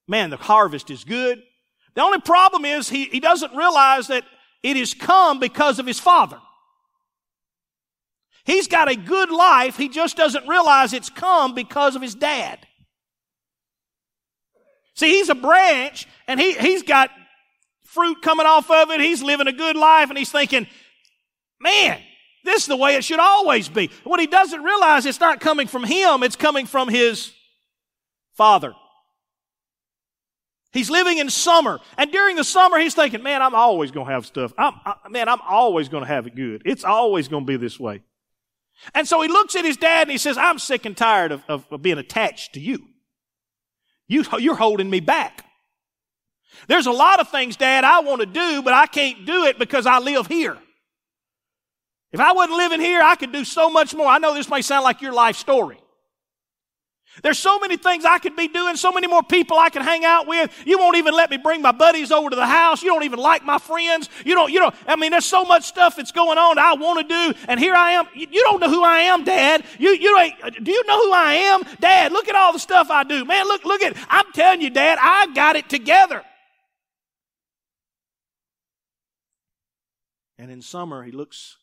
Man, 0.08 0.30
the 0.30 0.36
harvest 0.36 0.90
is 0.90 1.04
good. 1.04 1.42
The 1.94 2.02
only 2.02 2.20
problem 2.20 2.64
is 2.64 2.88
he, 2.88 3.04
he 3.04 3.20
doesn't 3.20 3.54
realize 3.54 4.08
that 4.08 4.24
it 4.62 4.76
has 4.76 4.94
come 4.94 5.38
because 5.38 5.78
of 5.78 5.86
his 5.86 6.00
father. 6.00 6.38
He's 8.44 8.68
got 8.68 8.90
a 8.90 8.96
good 8.96 9.30
life. 9.30 9.76
He 9.76 9.88
just 9.88 10.16
doesn't 10.16 10.46
realize 10.48 10.92
it's 10.92 11.10
come 11.10 11.54
because 11.54 11.96
of 11.96 12.02
his 12.02 12.14
dad. 12.14 12.58
See, 14.94 15.10
he's 15.10 15.28
a 15.28 15.34
branch 15.34 16.06
and 16.28 16.38
he, 16.38 16.52
he's 16.54 16.82
got 16.82 17.10
fruit 17.94 18.20
coming 18.20 18.46
off 18.46 18.70
of 18.70 18.90
it. 18.90 19.00
He's 19.00 19.22
living 19.22 19.46
a 19.46 19.52
good 19.52 19.76
life 19.76 20.10
and 20.10 20.18
he's 20.18 20.32
thinking, 20.32 20.66
man, 21.60 22.00
this 22.44 22.62
is 22.62 22.68
the 22.68 22.76
way 22.76 22.96
it 22.96 23.04
should 23.04 23.20
always 23.20 23.68
be. 23.68 23.90
What 24.02 24.20
he 24.20 24.26
doesn't 24.26 24.62
realize, 24.62 25.06
it's 25.06 25.20
not 25.20 25.40
coming 25.40 25.66
from 25.66 25.84
him, 25.84 26.22
it's 26.22 26.36
coming 26.36 26.66
from 26.66 26.88
his 26.88 27.32
father. 28.34 28.74
He's 30.72 30.90
living 30.90 31.18
in 31.18 31.30
summer. 31.30 31.78
And 31.96 32.10
during 32.10 32.34
the 32.34 32.42
summer, 32.42 32.78
he's 32.78 32.94
thinking, 32.94 33.22
man, 33.22 33.42
I'm 33.42 33.54
always 33.54 33.92
going 33.92 34.08
to 34.08 34.12
have 34.12 34.26
stuff. 34.26 34.52
I'm, 34.58 34.74
I, 34.84 34.96
man, 35.08 35.28
I'm 35.28 35.40
always 35.48 35.88
going 35.88 36.02
to 36.02 36.08
have 36.08 36.26
it 36.26 36.34
good. 36.34 36.62
It's 36.64 36.82
always 36.82 37.28
going 37.28 37.44
to 37.44 37.46
be 37.46 37.56
this 37.56 37.78
way. 37.78 38.02
And 38.92 39.06
so 39.06 39.22
he 39.22 39.28
looks 39.28 39.54
at 39.54 39.64
his 39.64 39.76
dad 39.76 40.02
and 40.02 40.10
he 40.10 40.18
says, 40.18 40.36
I'm 40.36 40.58
sick 40.58 40.84
and 40.84 40.96
tired 40.96 41.30
of, 41.30 41.44
of, 41.48 41.64
of 41.70 41.80
being 41.80 41.98
attached 41.98 42.54
to 42.54 42.60
you. 42.60 42.88
you. 44.08 44.24
You're 44.38 44.56
holding 44.56 44.90
me 44.90 44.98
back. 44.98 45.44
There's 46.68 46.86
a 46.86 46.92
lot 46.92 47.20
of 47.20 47.28
things, 47.28 47.56
Dad, 47.56 47.84
I 47.84 48.00
want 48.00 48.20
to 48.20 48.26
do, 48.26 48.62
but 48.62 48.72
I 48.72 48.86
can't 48.86 49.26
do 49.26 49.44
it 49.44 49.58
because 49.58 49.86
I 49.86 49.98
live 49.98 50.26
here. 50.26 50.56
If 52.12 52.20
I 52.20 52.32
wasn't 52.32 52.56
living 52.56 52.80
here, 52.80 53.00
I 53.02 53.16
could 53.16 53.32
do 53.32 53.44
so 53.44 53.68
much 53.68 53.94
more. 53.94 54.06
I 54.06 54.18
know 54.18 54.34
this 54.34 54.48
may 54.48 54.62
sound 54.62 54.84
like 54.84 55.02
your 55.02 55.12
life 55.12 55.36
story. 55.36 55.78
There's 57.22 57.38
so 57.38 57.58
many 57.58 57.76
things 57.76 58.04
I 58.04 58.18
could 58.18 58.34
be 58.34 58.48
doing, 58.48 58.76
so 58.76 58.90
many 58.90 59.06
more 59.06 59.22
people 59.22 59.58
I 59.58 59.68
could 59.68 59.82
hang 59.82 60.04
out 60.04 60.26
with. 60.26 60.50
You 60.66 60.78
won't 60.78 60.96
even 60.96 61.14
let 61.14 61.30
me 61.30 61.36
bring 61.36 61.62
my 61.62 61.70
buddies 61.70 62.10
over 62.10 62.30
to 62.30 62.36
the 62.36 62.46
house. 62.46 62.82
You 62.82 62.90
don't 62.90 63.04
even 63.04 63.20
like 63.20 63.44
my 63.44 63.58
friends. 63.58 64.08
You 64.24 64.34
don't, 64.34 64.52
you 64.52 64.58
don't, 64.58 64.74
I 64.86 64.96
mean, 64.96 65.12
there's 65.12 65.24
so 65.24 65.44
much 65.44 65.64
stuff 65.64 65.96
that's 65.96 66.10
going 66.12 66.38
on 66.38 66.58
I 66.58 66.74
want 66.74 67.00
to 67.00 67.32
do, 67.32 67.38
and 67.46 67.60
here 67.60 67.74
I 67.74 67.92
am. 67.92 68.06
You, 68.14 68.26
you 68.30 68.42
don't 68.42 68.60
know 68.60 68.68
who 68.70 68.82
I 68.82 69.00
am, 69.00 69.22
Dad. 69.24 69.64
You, 69.78 69.90
you 69.90 70.18
ain't, 70.18 70.64
do 70.64 70.72
you 70.72 70.86
know 70.86 71.00
who 71.02 71.12
I 71.12 71.34
am? 71.34 71.62
Dad, 71.80 72.12
look 72.12 72.28
at 72.28 72.34
all 72.34 72.52
the 72.52 72.58
stuff 72.58 72.90
I 72.90 73.04
do. 73.04 73.24
Man, 73.24 73.46
look, 73.46 73.64
look 73.64 73.82
at, 73.82 73.96
I'm 74.08 74.30
telling 74.32 74.60
you, 74.60 74.70
Dad, 74.70 74.98
I 75.00 75.28
got 75.34 75.56
it 75.56 75.68
together. 75.68 76.22
And 80.38 80.50
in 80.50 80.62
summer, 80.62 81.04
he 81.04 81.12
looks 81.12 81.56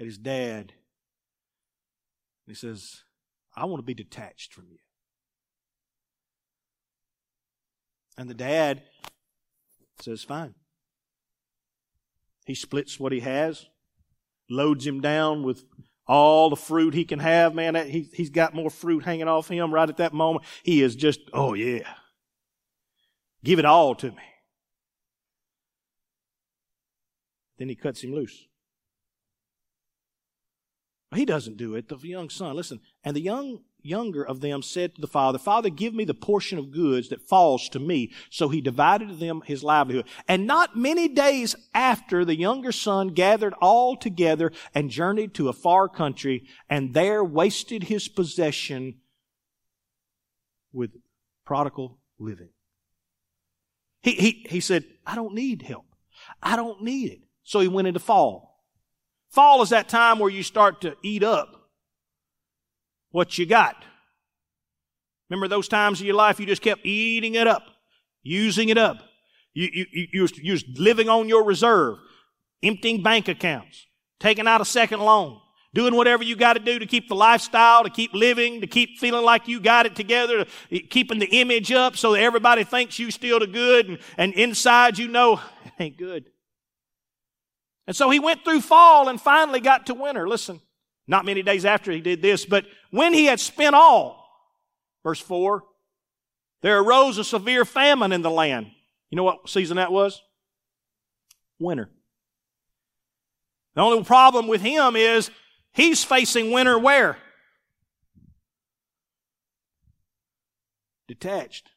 at 0.00 0.06
his 0.06 0.18
dad 0.18 0.72
and 2.46 2.48
he 2.48 2.54
says, 2.54 3.02
I 3.54 3.64
want 3.66 3.80
to 3.80 3.86
be 3.86 3.94
detached 3.94 4.54
from 4.54 4.66
you. 4.70 4.78
And 8.16 8.28
the 8.28 8.34
dad 8.34 8.82
says, 10.00 10.24
Fine. 10.24 10.54
He 12.46 12.54
splits 12.54 12.98
what 12.98 13.12
he 13.12 13.20
has, 13.20 13.66
loads 14.48 14.86
him 14.86 15.00
down 15.02 15.42
with 15.42 15.64
all 16.06 16.48
the 16.48 16.56
fruit 16.56 16.94
he 16.94 17.04
can 17.04 17.18
have. 17.18 17.54
Man, 17.54 17.74
he, 17.74 18.08
he's 18.14 18.30
got 18.30 18.54
more 18.54 18.70
fruit 18.70 19.04
hanging 19.04 19.28
off 19.28 19.48
him 19.48 19.72
right 19.72 19.88
at 19.88 19.98
that 19.98 20.14
moment. 20.14 20.46
He 20.62 20.82
is 20.82 20.96
just, 20.96 21.20
oh 21.34 21.52
yeah. 21.52 21.86
Give 23.44 23.58
it 23.58 23.66
all 23.66 23.94
to 23.96 24.10
me. 24.10 24.22
Then 27.58 27.68
he 27.68 27.74
cuts 27.74 28.02
him 28.02 28.14
loose. 28.14 28.46
He 31.14 31.24
doesn't 31.24 31.56
do 31.56 31.74
it. 31.74 31.88
The 31.88 31.96
young 31.96 32.28
son, 32.28 32.54
listen. 32.54 32.80
And 33.02 33.16
the 33.16 33.20
young 33.20 33.60
younger 33.82 34.24
of 34.24 34.40
them 34.40 34.62
said 34.62 34.94
to 34.94 35.00
the 35.00 35.06
father, 35.06 35.38
Father, 35.38 35.70
give 35.70 35.94
me 35.94 36.04
the 36.04 36.14
portion 36.14 36.58
of 36.58 36.70
goods 36.70 37.08
that 37.08 37.26
falls 37.26 37.68
to 37.70 37.78
me. 37.78 38.12
So 38.30 38.48
he 38.48 38.60
divided 38.60 39.08
to 39.08 39.14
them 39.14 39.42
his 39.46 39.62
livelihood. 39.62 40.06
And 40.26 40.46
not 40.46 40.76
many 40.76 41.08
days 41.08 41.54
after, 41.74 42.24
the 42.24 42.36
younger 42.36 42.72
son 42.72 43.08
gathered 43.08 43.54
all 43.60 43.96
together 43.96 44.52
and 44.74 44.90
journeyed 44.90 45.34
to 45.34 45.48
a 45.48 45.52
far 45.52 45.88
country, 45.88 46.44
and 46.68 46.92
there 46.92 47.24
wasted 47.24 47.84
his 47.84 48.08
possession 48.08 48.96
with 50.72 50.90
prodigal 51.44 51.98
living. 52.18 52.50
He, 54.02 54.12
he, 54.12 54.46
he 54.48 54.60
said, 54.60 54.84
I 55.06 55.14
don't 55.14 55.34
need 55.34 55.62
help. 55.62 55.86
I 56.42 56.56
don't 56.56 56.82
need 56.82 57.12
it. 57.12 57.27
So 57.48 57.60
he 57.60 57.68
went 57.68 57.88
into 57.88 57.98
fall. 57.98 58.62
Fall 59.30 59.62
is 59.62 59.70
that 59.70 59.88
time 59.88 60.18
where 60.18 60.28
you 60.28 60.42
start 60.42 60.82
to 60.82 60.96
eat 61.02 61.22
up 61.22 61.70
what 63.10 63.38
you 63.38 63.46
got. 63.46 63.74
Remember 65.30 65.48
those 65.48 65.66
times 65.66 65.98
in 65.98 66.06
your 66.06 66.14
life 66.14 66.38
you 66.38 66.44
just 66.44 66.60
kept 66.60 66.84
eating 66.84 67.36
it 67.36 67.46
up, 67.46 67.62
using 68.22 68.68
it 68.68 68.76
up. 68.76 68.98
You, 69.54 69.70
you, 69.72 69.86
you, 69.90 70.06
you, 70.12 70.22
was, 70.22 70.36
you 70.36 70.52
was 70.52 70.64
living 70.76 71.08
on 71.08 71.26
your 71.26 71.42
reserve, 71.42 71.96
emptying 72.62 73.02
bank 73.02 73.28
accounts, 73.28 73.86
taking 74.20 74.46
out 74.46 74.60
a 74.60 74.66
second 74.66 75.00
loan, 75.00 75.40
doing 75.72 75.94
whatever 75.94 76.22
you 76.22 76.36
got 76.36 76.52
to 76.52 76.60
do 76.60 76.78
to 76.78 76.84
keep 76.84 77.08
the 77.08 77.14
lifestyle, 77.14 77.82
to 77.82 77.88
keep 77.88 78.12
living, 78.12 78.60
to 78.60 78.66
keep 78.66 78.98
feeling 78.98 79.24
like 79.24 79.48
you 79.48 79.58
got 79.58 79.86
it 79.86 79.96
together, 79.96 80.44
keeping 80.90 81.18
the 81.18 81.40
image 81.40 81.72
up 81.72 81.96
so 81.96 82.12
that 82.12 82.20
everybody 82.20 82.62
thinks 82.62 82.98
you 82.98 83.10
still 83.10 83.38
the 83.38 83.46
good, 83.46 83.88
and, 83.88 83.98
and 84.18 84.34
inside 84.34 84.98
you 84.98 85.08
know 85.08 85.40
it 85.64 85.72
ain't 85.78 85.96
good. 85.96 86.26
And 87.88 87.96
so 87.96 88.10
he 88.10 88.20
went 88.20 88.44
through 88.44 88.60
fall 88.60 89.08
and 89.08 89.18
finally 89.18 89.60
got 89.60 89.86
to 89.86 89.94
winter. 89.94 90.28
Listen, 90.28 90.60
not 91.06 91.24
many 91.24 91.42
days 91.42 91.64
after 91.64 91.90
he 91.90 92.02
did 92.02 92.20
this, 92.20 92.44
but 92.44 92.66
when 92.90 93.14
he 93.14 93.24
had 93.24 93.40
spent 93.40 93.74
all, 93.74 94.28
verse 95.02 95.18
4, 95.18 95.64
there 96.60 96.80
arose 96.80 97.16
a 97.16 97.24
severe 97.24 97.64
famine 97.64 98.12
in 98.12 98.20
the 98.20 98.30
land. 98.30 98.66
You 99.08 99.16
know 99.16 99.22
what 99.22 99.48
season 99.48 99.78
that 99.78 99.90
was? 99.90 100.20
Winter. 101.58 101.88
The 103.74 103.80
only 103.80 104.04
problem 104.04 104.48
with 104.48 104.60
him 104.60 104.94
is 104.94 105.30
he's 105.72 106.04
facing 106.04 106.50
winter 106.50 106.78
where? 106.78 107.16
Detached. 111.06 111.70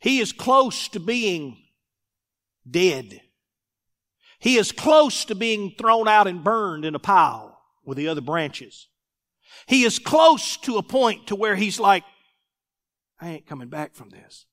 He 0.00 0.20
is 0.20 0.32
close 0.32 0.88
to 0.88 1.00
being 1.00 1.56
dead. 2.70 3.22
He 4.44 4.58
is 4.58 4.72
close 4.72 5.24
to 5.24 5.34
being 5.34 5.70
thrown 5.78 6.06
out 6.06 6.26
and 6.26 6.44
burned 6.44 6.84
in 6.84 6.94
a 6.94 6.98
pile 6.98 7.58
with 7.82 7.96
the 7.96 8.08
other 8.08 8.20
branches. 8.20 8.88
He 9.66 9.84
is 9.84 9.98
close 9.98 10.58
to 10.58 10.76
a 10.76 10.82
point 10.82 11.28
to 11.28 11.34
where 11.34 11.56
he's 11.56 11.80
like, 11.80 12.04
I 13.18 13.30
ain't 13.30 13.46
coming 13.46 13.68
back 13.68 13.94
from 13.94 14.10
this. 14.10 14.44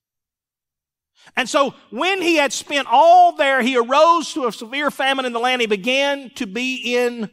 And 1.36 1.50
so 1.50 1.76
when 1.89 2.22
he 2.22 2.38
had 2.38 2.54
spent 2.54 2.88
all 2.89 3.36
there, 3.36 3.62
he 3.62 3.76
arose 3.76 4.34
to 4.34 4.48
a 4.48 4.54
severe 4.54 4.92
famine 4.92 5.26
in 5.26 5.34
the 5.34 5.42
land. 5.42 5.60
He 5.60 5.68
began 5.68 6.30
to 6.36 6.48
be 6.48 6.96
in 6.96 7.30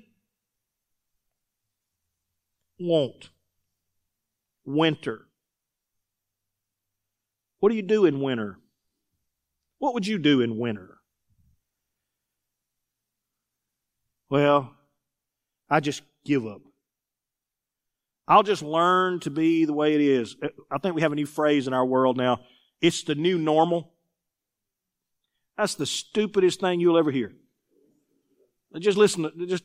want. 2.80 3.30
Winter. 4.64 5.28
What 7.60 7.68
do 7.68 7.76
you 7.76 7.82
do 7.82 8.04
in 8.04 8.20
winter? 8.20 8.58
What 9.78 9.94
would 9.94 10.08
you 10.08 10.18
do 10.18 10.40
in 10.40 10.58
winter? 10.58 10.97
Well, 14.30 14.74
I 15.70 15.80
just 15.80 16.02
give 16.24 16.46
up. 16.46 16.62
I'll 18.26 18.42
just 18.42 18.62
learn 18.62 19.20
to 19.20 19.30
be 19.30 19.64
the 19.64 19.72
way 19.72 19.94
it 19.94 20.02
is. 20.02 20.36
I 20.70 20.78
think 20.78 20.94
we 20.94 21.00
have 21.00 21.12
a 21.12 21.16
new 21.16 21.26
phrase 21.26 21.66
in 21.66 21.72
our 21.72 21.86
world 21.86 22.18
now. 22.18 22.40
It's 22.80 23.02
the 23.02 23.14
new 23.14 23.38
normal. 23.38 23.90
That's 25.56 25.74
the 25.74 25.86
stupidest 25.86 26.60
thing 26.60 26.78
you'll 26.78 26.98
ever 26.98 27.10
hear. 27.10 27.32
Just 28.78 28.98
listen, 28.98 29.22
to, 29.22 29.46
just 29.46 29.64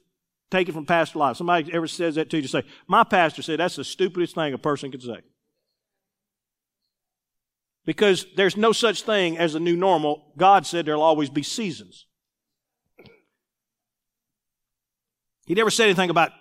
take 0.50 0.70
it 0.70 0.72
from 0.72 0.86
past 0.86 1.16
life. 1.16 1.36
Somebody 1.36 1.72
ever 1.74 1.88
says 1.88 2.16
that 2.16 2.30
to 2.30 2.38
you, 2.38 2.42
just 2.42 2.54
say, 2.54 2.64
My 2.88 3.04
pastor 3.04 3.42
said 3.42 3.60
that's 3.60 3.76
the 3.76 3.84
stupidest 3.84 4.34
thing 4.34 4.54
a 4.54 4.58
person 4.58 4.92
could 4.92 5.04
say. 5.04 5.20
Because 7.86 8.26
there's 8.38 8.56
no 8.56 8.72
such 8.72 9.02
thing 9.02 9.38
as 9.38 9.56
a 9.56 9.60
new 9.60 9.76
normal. 9.76 10.32
God 10.38 10.66
said 10.66 10.86
there'll 10.86 11.02
always 11.02 11.30
be 11.30 11.44
seasons. 11.44 12.06
He 15.46 15.54
never 15.54 15.72
said 15.72 15.86
anything 15.86 16.10
about 16.10 16.32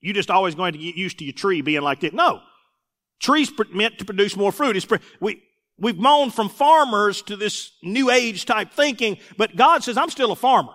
you 0.00 0.12
just 0.12 0.30
always 0.30 0.54
going 0.54 0.72
to 0.72 0.78
get 0.78 0.94
used 0.94 1.18
to 1.18 1.24
your 1.24 1.32
tree 1.32 1.62
being 1.62 1.82
like 1.82 2.00
that. 2.00 2.14
No. 2.14 2.40
Trees 3.18 3.50
meant 3.72 3.98
to 3.98 4.04
produce 4.04 4.36
more 4.36 4.52
fruit. 4.52 4.76
It's, 4.76 4.86
we, 5.20 5.42
we've 5.78 5.98
moaned 5.98 6.34
from 6.34 6.48
farmers 6.48 7.22
to 7.22 7.36
this 7.36 7.72
new 7.82 8.10
age 8.10 8.44
type 8.44 8.72
thinking, 8.72 9.18
but 9.36 9.56
God 9.56 9.82
says, 9.82 9.96
I'm 9.96 10.10
still 10.10 10.32
a 10.32 10.36
farmer. 10.36 10.72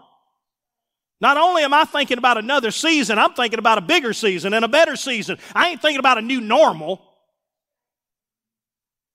Not 1.21 1.37
only 1.37 1.61
am 1.61 1.73
I 1.73 1.85
thinking 1.85 2.17
about 2.17 2.39
another 2.39 2.71
season, 2.71 3.19
I'm 3.19 3.33
thinking 3.33 3.59
about 3.59 3.77
a 3.77 3.81
bigger 3.81 4.11
season 4.11 4.55
and 4.55 4.65
a 4.65 4.67
better 4.67 4.95
season. 4.95 5.37
I 5.53 5.69
ain't 5.69 5.81
thinking 5.81 5.99
about 5.99 6.17
a 6.17 6.21
new 6.21 6.41
normal. 6.41 6.99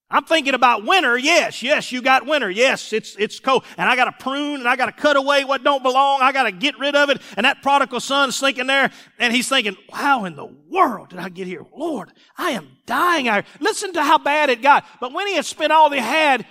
I'm 0.08 0.24
thinking 0.24 0.54
about 0.54 0.84
winter. 0.84 1.18
Yes, 1.18 1.64
yes, 1.64 1.90
you 1.90 2.00
got 2.00 2.26
winter. 2.26 2.48
Yes, 2.48 2.92
it's, 2.92 3.16
it's 3.16 3.40
cold. 3.40 3.64
And 3.76 3.88
I 3.88 3.96
got 3.96 4.04
to 4.04 4.12
prune 4.12 4.60
and 4.60 4.68
I 4.68 4.76
got 4.76 4.86
to 4.86 4.92
cut 4.92 5.16
away 5.16 5.42
what 5.42 5.64
don't 5.64 5.82
belong. 5.82 6.20
I 6.22 6.30
got 6.30 6.44
to 6.44 6.52
get 6.52 6.78
rid 6.78 6.94
of 6.94 7.10
it. 7.10 7.20
And 7.36 7.44
that 7.44 7.60
prodigal 7.60 7.98
son's 7.98 8.38
thinking 8.38 8.68
there 8.68 8.92
and 9.18 9.34
he's 9.34 9.48
thinking, 9.48 9.76
how 9.92 10.24
in 10.24 10.36
the 10.36 10.46
world 10.46 11.08
did 11.08 11.18
I 11.18 11.28
get 11.28 11.48
here? 11.48 11.66
Lord, 11.76 12.12
I 12.38 12.52
am 12.52 12.68
dying 12.86 13.26
out 13.26 13.46
Listen 13.58 13.92
to 13.94 14.02
how 14.02 14.18
bad 14.18 14.48
it 14.48 14.62
got. 14.62 14.84
But 15.00 15.12
when 15.12 15.26
he 15.26 15.34
had 15.34 15.44
spent 15.44 15.72
all 15.72 15.90
he 15.90 15.98
had, 15.98 16.46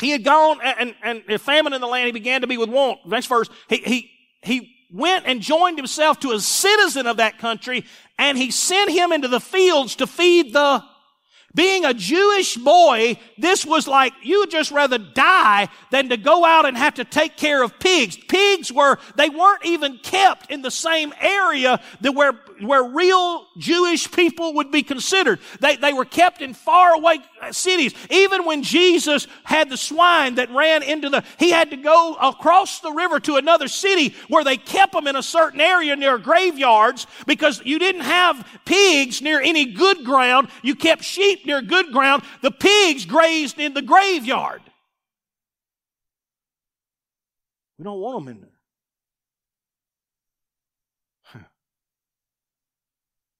he 0.00 0.10
had 0.10 0.24
gone 0.24 0.58
and, 0.62 0.94
and, 1.02 1.22
and 1.28 1.40
famine 1.40 1.74
in 1.74 1.82
the 1.82 1.86
land, 1.86 2.06
he 2.06 2.12
began 2.12 2.40
to 2.40 2.46
be 2.46 2.56
with 2.56 2.70
want. 2.70 3.00
Next 3.06 3.26
verse, 3.26 3.50
he, 3.68 3.76
he, 3.76 4.10
he 4.42 4.74
went 4.90 5.26
and 5.26 5.42
joined 5.42 5.76
himself 5.76 6.18
to 6.20 6.32
a 6.32 6.40
citizen 6.40 7.06
of 7.06 7.18
that 7.18 7.38
country 7.38 7.84
and 8.18 8.38
he 8.38 8.50
sent 8.50 8.90
him 8.90 9.12
into 9.12 9.28
the 9.28 9.40
fields 9.40 9.96
to 9.96 10.06
feed 10.06 10.54
the 10.54 10.82
being 11.54 11.84
a 11.84 11.94
Jewish 11.94 12.56
boy, 12.56 13.18
this 13.38 13.64
was 13.64 13.88
like 13.88 14.12
you 14.22 14.40
would 14.40 14.50
just 14.50 14.70
rather 14.70 14.98
die 14.98 15.68
than 15.90 16.10
to 16.10 16.16
go 16.16 16.44
out 16.44 16.66
and 16.66 16.76
have 16.76 16.94
to 16.94 17.04
take 17.04 17.36
care 17.36 17.62
of 17.62 17.78
pigs. 17.78 18.16
Pigs 18.16 18.72
were, 18.72 18.98
they 19.16 19.28
weren't 19.30 19.64
even 19.64 19.98
kept 19.98 20.50
in 20.50 20.62
the 20.62 20.70
same 20.70 21.12
area 21.20 21.80
that 22.02 22.12
where, 22.12 22.32
where 22.60 22.82
real 22.82 23.46
Jewish 23.56 24.10
people 24.10 24.54
would 24.54 24.70
be 24.70 24.82
considered. 24.82 25.40
They, 25.60 25.76
they 25.76 25.92
were 25.92 26.04
kept 26.04 26.42
in 26.42 26.54
faraway 26.54 27.18
cities. 27.50 27.94
Even 28.10 28.44
when 28.44 28.62
Jesus 28.62 29.26
had 29.44 29.70
the 29.70 29.76
swine 29.76 30.36
that 30.36 30.50
ran 30.50 30.82
into 30.82 31.08
the, 31.08 31.24
he 31.38 31.50
had 31.50 31.70
to 31.70 31.76
go 31.76 32.16
across 32.20 32.80
the 32.80 32.92
river 32.92 33.20
to 33.20 33.36
another 33.36 33.68
city 33.68 34.14
where 34.28 34.44
they 34.44 34.56
kept 34.56 34.92
them 34.92 35.06
in 35.06 35.16
a 35.16 35.22
certain 35.22 35.60
area 35.60 35.96
near 35.96 36.18
graveyards 36.18 37.06
because 37.26 37.62
you 37.64 37.78
didn't 37.78 38.02
have 38.02 38.46
pigs 38.64 39.22
near 39.22 39.40
any 39.40 39.66
good 39.66 40.04
ground. 40.04 40.48
You 40.62 40.74
kept 40.74 41.04
sheep 41.04 41.46
near 41.46 41.62
good 41.62 41.92
ground. 41.92 42.22
The 42.42 42.50
pigs 42.50 43.04
grazed 43.04 43.58
in 43.58 43.74
the 43.74 43.82
graveyard. 43.82 44.62
We 47.78 47.84
don't 47.84 48.00
want 48.00 48.24
them 48.24 48.34
in 48.34 48.40
there. 48.40 48.57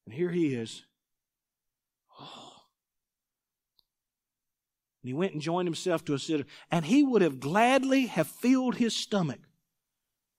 And 0.09 0.17
here 0.17 0.31
he 0.31 0.55
is. 0.55 0.87
Oh. 2.19 2.63
And 5.03 5.09
he 5.09 5.13
went 5.13 5.35
and 5.35 5.43
joined 5.43 5.67
himself 5.69 6.03
to 6.07 6.15
a 6.15 6.19
sitter, 6.19 6.47
and 6.71 6.87
he 6.87 7.03
would 7.03 7.21
have 7.21 7.41
gladly 7.41 8.07
have 8.07 8.27
filled 8.27 8.77
his 8.77 8.97
stomach 8.97 9.41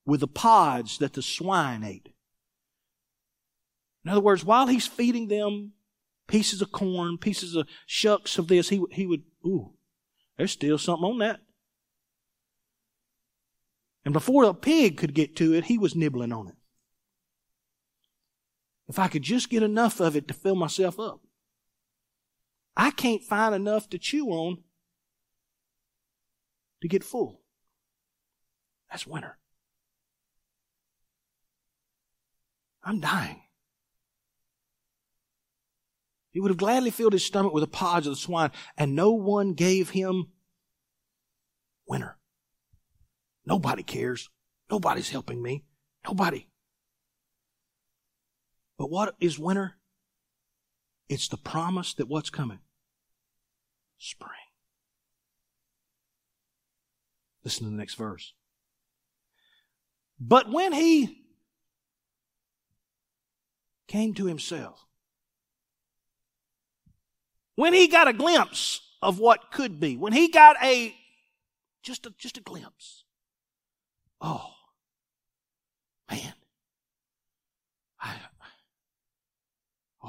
with 0.08 0.22
the 0.22 0.28
pods 0.28 0.98
that 0.98 1.14
the 1.14 1.22
swine 1.22 1.84
ate. 1.84 2.10
In 4.04 4.10
other 4.10 4.22
words, 4.22 4.44
while 4.44 4.66
he's 4.66 4.88
feeding 4.88 5.28
them 5.28 5.74
pieces 6.26 6.64
of 6.64 6.72
corn, 6.72 7.20
pieces 7.20 7.54
of 7.54 7.68
shucks 7.86 8.40
of 8.40 8.48
this, 8.48 8.70
he, 8.70 8.84
he 8.90 9.06
would, 9.06 9.22
ooh, 9.46 9.74
there's 10.36 10.52
still 10.52 10.80
something 10.80 11.12
on 11.12 11.20
that. 11.20 11.42
And 14.04 14.14
before 14.14 14.46
a 14.46 14.54
pig 14.56 14.98
could 14.98 15.14
get 15.14 15.36
to 15.36 15.54
it, 15.54 15.66
he 15.66 15.78
was 15.78 15.96
nibbling 15.96 16.34
on 16.34 16.48
it. 16.48 16.56
If 18.90 18.98
I 18.98 19.08
could 19.08 19.22
just 19.22 19.50
get 19.50 19.62
enough 19.62 20.00
of 20.00 20.16
it 20.16 20.28
to 20.28 20.34
fill 20.34 20.56
myself 20.56 21.00
up. 21.00 21.22
I 22.76 22.90
can't 22.90 23.24
find 23.24 23.54
enough 23.54 23.88
to 23.90 24.00
chew 24.00 24.30
on 24.30 24.64
to 26.82 26.88
get 26.88 27.04
full. 27.04 27.42
That's 28.90 29.06
winter. 29.06 29.38
I'm 32.84 33.00
dying. 33.00 33.44
He 36.32 36.40
would 36.40 36.50
have 36.50 36.58
gladly 36.58 36.90
filled 36.90 37.14
his 37.14 37.26
stomach 37.26 37.54
with 37.54 37.64
the 37.64 37.68
pods 37.68 38.08
of 38.08 38.14
the 38.14 38.18
swine, 38.18 38.52
and 38.78 38.96
no 38.96 39.12
one 39.12 39.54
gave 39.54 39.92
him 39.92 40.30
winter. 41.88 42.18
Nobody 43.46 43.84
cares. 43.84 44.30
Nobody's 44.72 45.10
helping 45.10 45.42
me. 45.42 45.66
Nobody. 46.06 46.49
But 48.80 48.90
what 48.90 49.14
is 49.20 49.38
winter? 49.38 49.76
It's 51.10 51.28
the 51.28 51.38
promise 51.38 51.94
that 51.96 52.08
what's 52.08 52.30
coming? 52.30 52.60
Spring. 53.98 54.32
Listen 57.44 57.66
to 57.66 57.72
the 57.72 57.76
next 57.76 57.96
verse. 57.96 58.34
But 60.18 60.50
when 60.50 60.72
he 60.72 61.26
came 63.88 64.14
to 64.14 64.28
himself, 64.28 64.86
when 67.56 67.74
he 67.74 67.88
got 67.88 68.08
a 68.08 68.14
glimpse 68.14 68.80
of 69.02 69.20
what 69.20 69.52
could 69.52 69.82
be, 69.82 69.98
when 69.98 70.14
he 70.14 70.30
got 70.30 70.56
a 70.64 70.96
just 71.84 72.06
a 72.06 72.14
just 72.18 72.38
a 72.38 72.42
glimpse. 72.42 73.04
Oh 74.22 74.52
man. 76.10 76.34
I 78.02 78.16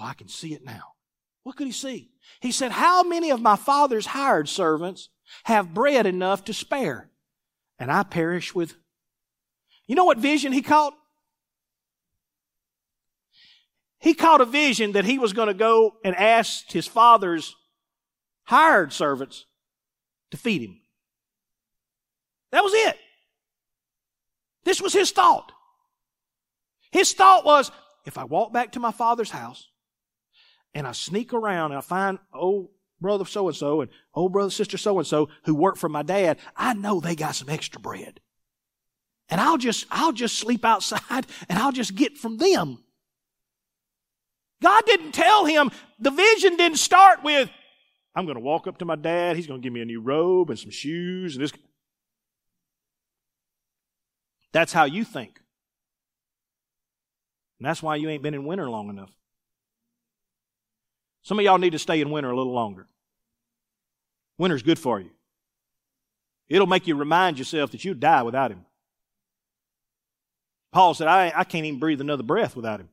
Oh, 0.00 0.04
I 0.04 0.14
can 0.14 0.28
see 0.28 0.54
it 0.54 0.64
now. 0.64 0.94
What 1.42 1.56
could 1.56 1.66
he 1.66 1.72
see? 1.72 2.10
He 2.40 2.52
said, 2.52 2.72
How 2.72 3.02
many 3.02 3.30
of 3.30 3.40
my 3.40 3.56
father's 3.56 4.06
hired 4.06 4.48
servants 4.48 5.10
have 5.44 5.74
bread 5.74 6.06
enough 6.06 6.44
to 6.44 6.54
spare? 6.54 7.10
And 7.78 7.90
I 7.90 8.02
perish 8.02 8.54
with. 8.54 8.76
You 9.86 9.96
know 9.96 10.04
what 10.04 10.18
vision 10.18 10.52
he 10.52 10.62
caught? 10.62 10.94
He 13.98 14.14
caught 14.14 14.40
a 14.40 14.46
vision 14.46 14.92
that 14.92 15.04
he 15.04 15.18
was 15.18 15.32
going 15.32 15.48
to 15.48 15.54
go 15.54 15.96
and 16.04 16.16
ask 16.16 16.70
his 16.70 16.86
father's 16.86 17.54
hired 18.44 18.92
servants 18.92 19.44
to 20.30 20.36
feed 20.36 20.62
him. 20.62 20.80
That 22.52 22.64
was 22.64 22.72
it. 22.74 22.96
This 24.64 24.80
was 24.80 24.92
his 24.92 25.10
thought. 25.10 25.52
His 26.90 27.12
thought 27.12 27.44
was, 27.44 27.70
if 28.06 28.16
I 28.16 28.24
walk 28.24 28.52
back 28.52 28.72
to 28.72 28.80
my 28.80 28.92
father's 28.92 29.30
house 29.30 29.69
and 30.74 30.86
I 30.86 30.92
sneak 30.92 31.32
around 31.32 31.72
and 31.72 31.78
I 31.78 31.82
find 31.82 32.18
old 32.32 32.68
brother 33.00 33.24
so 33.24 33.48
and 33.48 33.56
so 33.56 33.80
and 33.80 33.90
old 34.14 34.32
brother 34.32 34.50
sister 34.50 34.78
so 34.78 34.98
and 34.98 35.06
so 35.06 35.28
who 35.44 35.54
work 35.54 35.76
for 35.76 35.88
my 35.88 36.02
dad, 36.02 36.38
I 36.56 36.74
know 36.74 37.00
they 37.00 37.16
got 37.16 37.34
some 37.34 37.48
extra 37.48 37.80
bread. 37.80 38.20
And 39.28 39.40
I'll 39.40 39.58
just, 39.58 39.86
I'll 39.90 40.12
just 40.12 40.38
sleep 40.38 40.64
outside 40.64 41.26
and 41.48 41.58
I'll 41.58 41.72
just 41.72 41.94
get 41.94 42.18
from 42.18 42.36
them. 42.36 42.82
God 44.62 44.84
didn't 44.84 45.12
tell 45.12 45.46
him, 45.46 45.70
the 45.98 46.10
vision 46.10 46.56
didn't 46.56 46.78
start 46.78 47.22
with, 47.24 47.48
I'm 48.14 48.26
going 48.26 48.36
to 48.36 48.42
walk 48.42 48.66
up 48.66 48.78
to 48.78 48.84
my 48.84 48.96
dad, 48.96 49.36
he's 49.36 49.46
going 49.46 49.60
to 49.60 49.64
give 49.64 49.72
me 49.72 49.80
a 49.80 49.86
new 49.86 50.00
robe 50.00 50.50
and 50.50 50.58
some 50.58 50.70
shoes 50.70 51.36
and 51.36 51.44
this. 51.44 51.52
That's 54.52 54.72
how 54.72 54.84
you 54.84 55.04
think. 55.04 55.40
And 57.58 57.66
that's 57.66 57.82
why 57.82 57.96
you 57.96 58.08
ain't 58.08 58.22
been 58.22 58.34
in 58.34 58.44
winter 58.44 58.68
long 58.68 58.90
enough. 58.90 59.10
Some 61.22 61.38
of 61.38 61.44
y'all 61.44 61.58
need 61.58 61.72
to 61.72 61.78
stay 61.78 62.00
in 62.00 62.10
winter 62.10 62.30
a 62.30 62.36
little 62.36 62.52
longer. 62.52 62.86
Winter's 64.38 64.62
good 64.62 64.78
for 64.78 65.00
you. 65.00 65.10
It'll 66.48 66.66
make 66.66 66.86
you 66.86 66.96
remind 66.96 67.38
yourself 67.38 67.70
that 67.72 67.84
you'd 67.84 68.00
die 68.00 68.22
without 68.22 68.50
him. 68.50 68.64
Paul 70.72 70.94
said, 70.94 71.08
I, 71.08 71.32
I 71.34 71.44
can't 71.44 71.66
even 71.66 71.78
breathe 71.78 72.00
another 72.00 72.22
breath 72.22 72.56
without 72.56 72.80
him. 72.80 72.88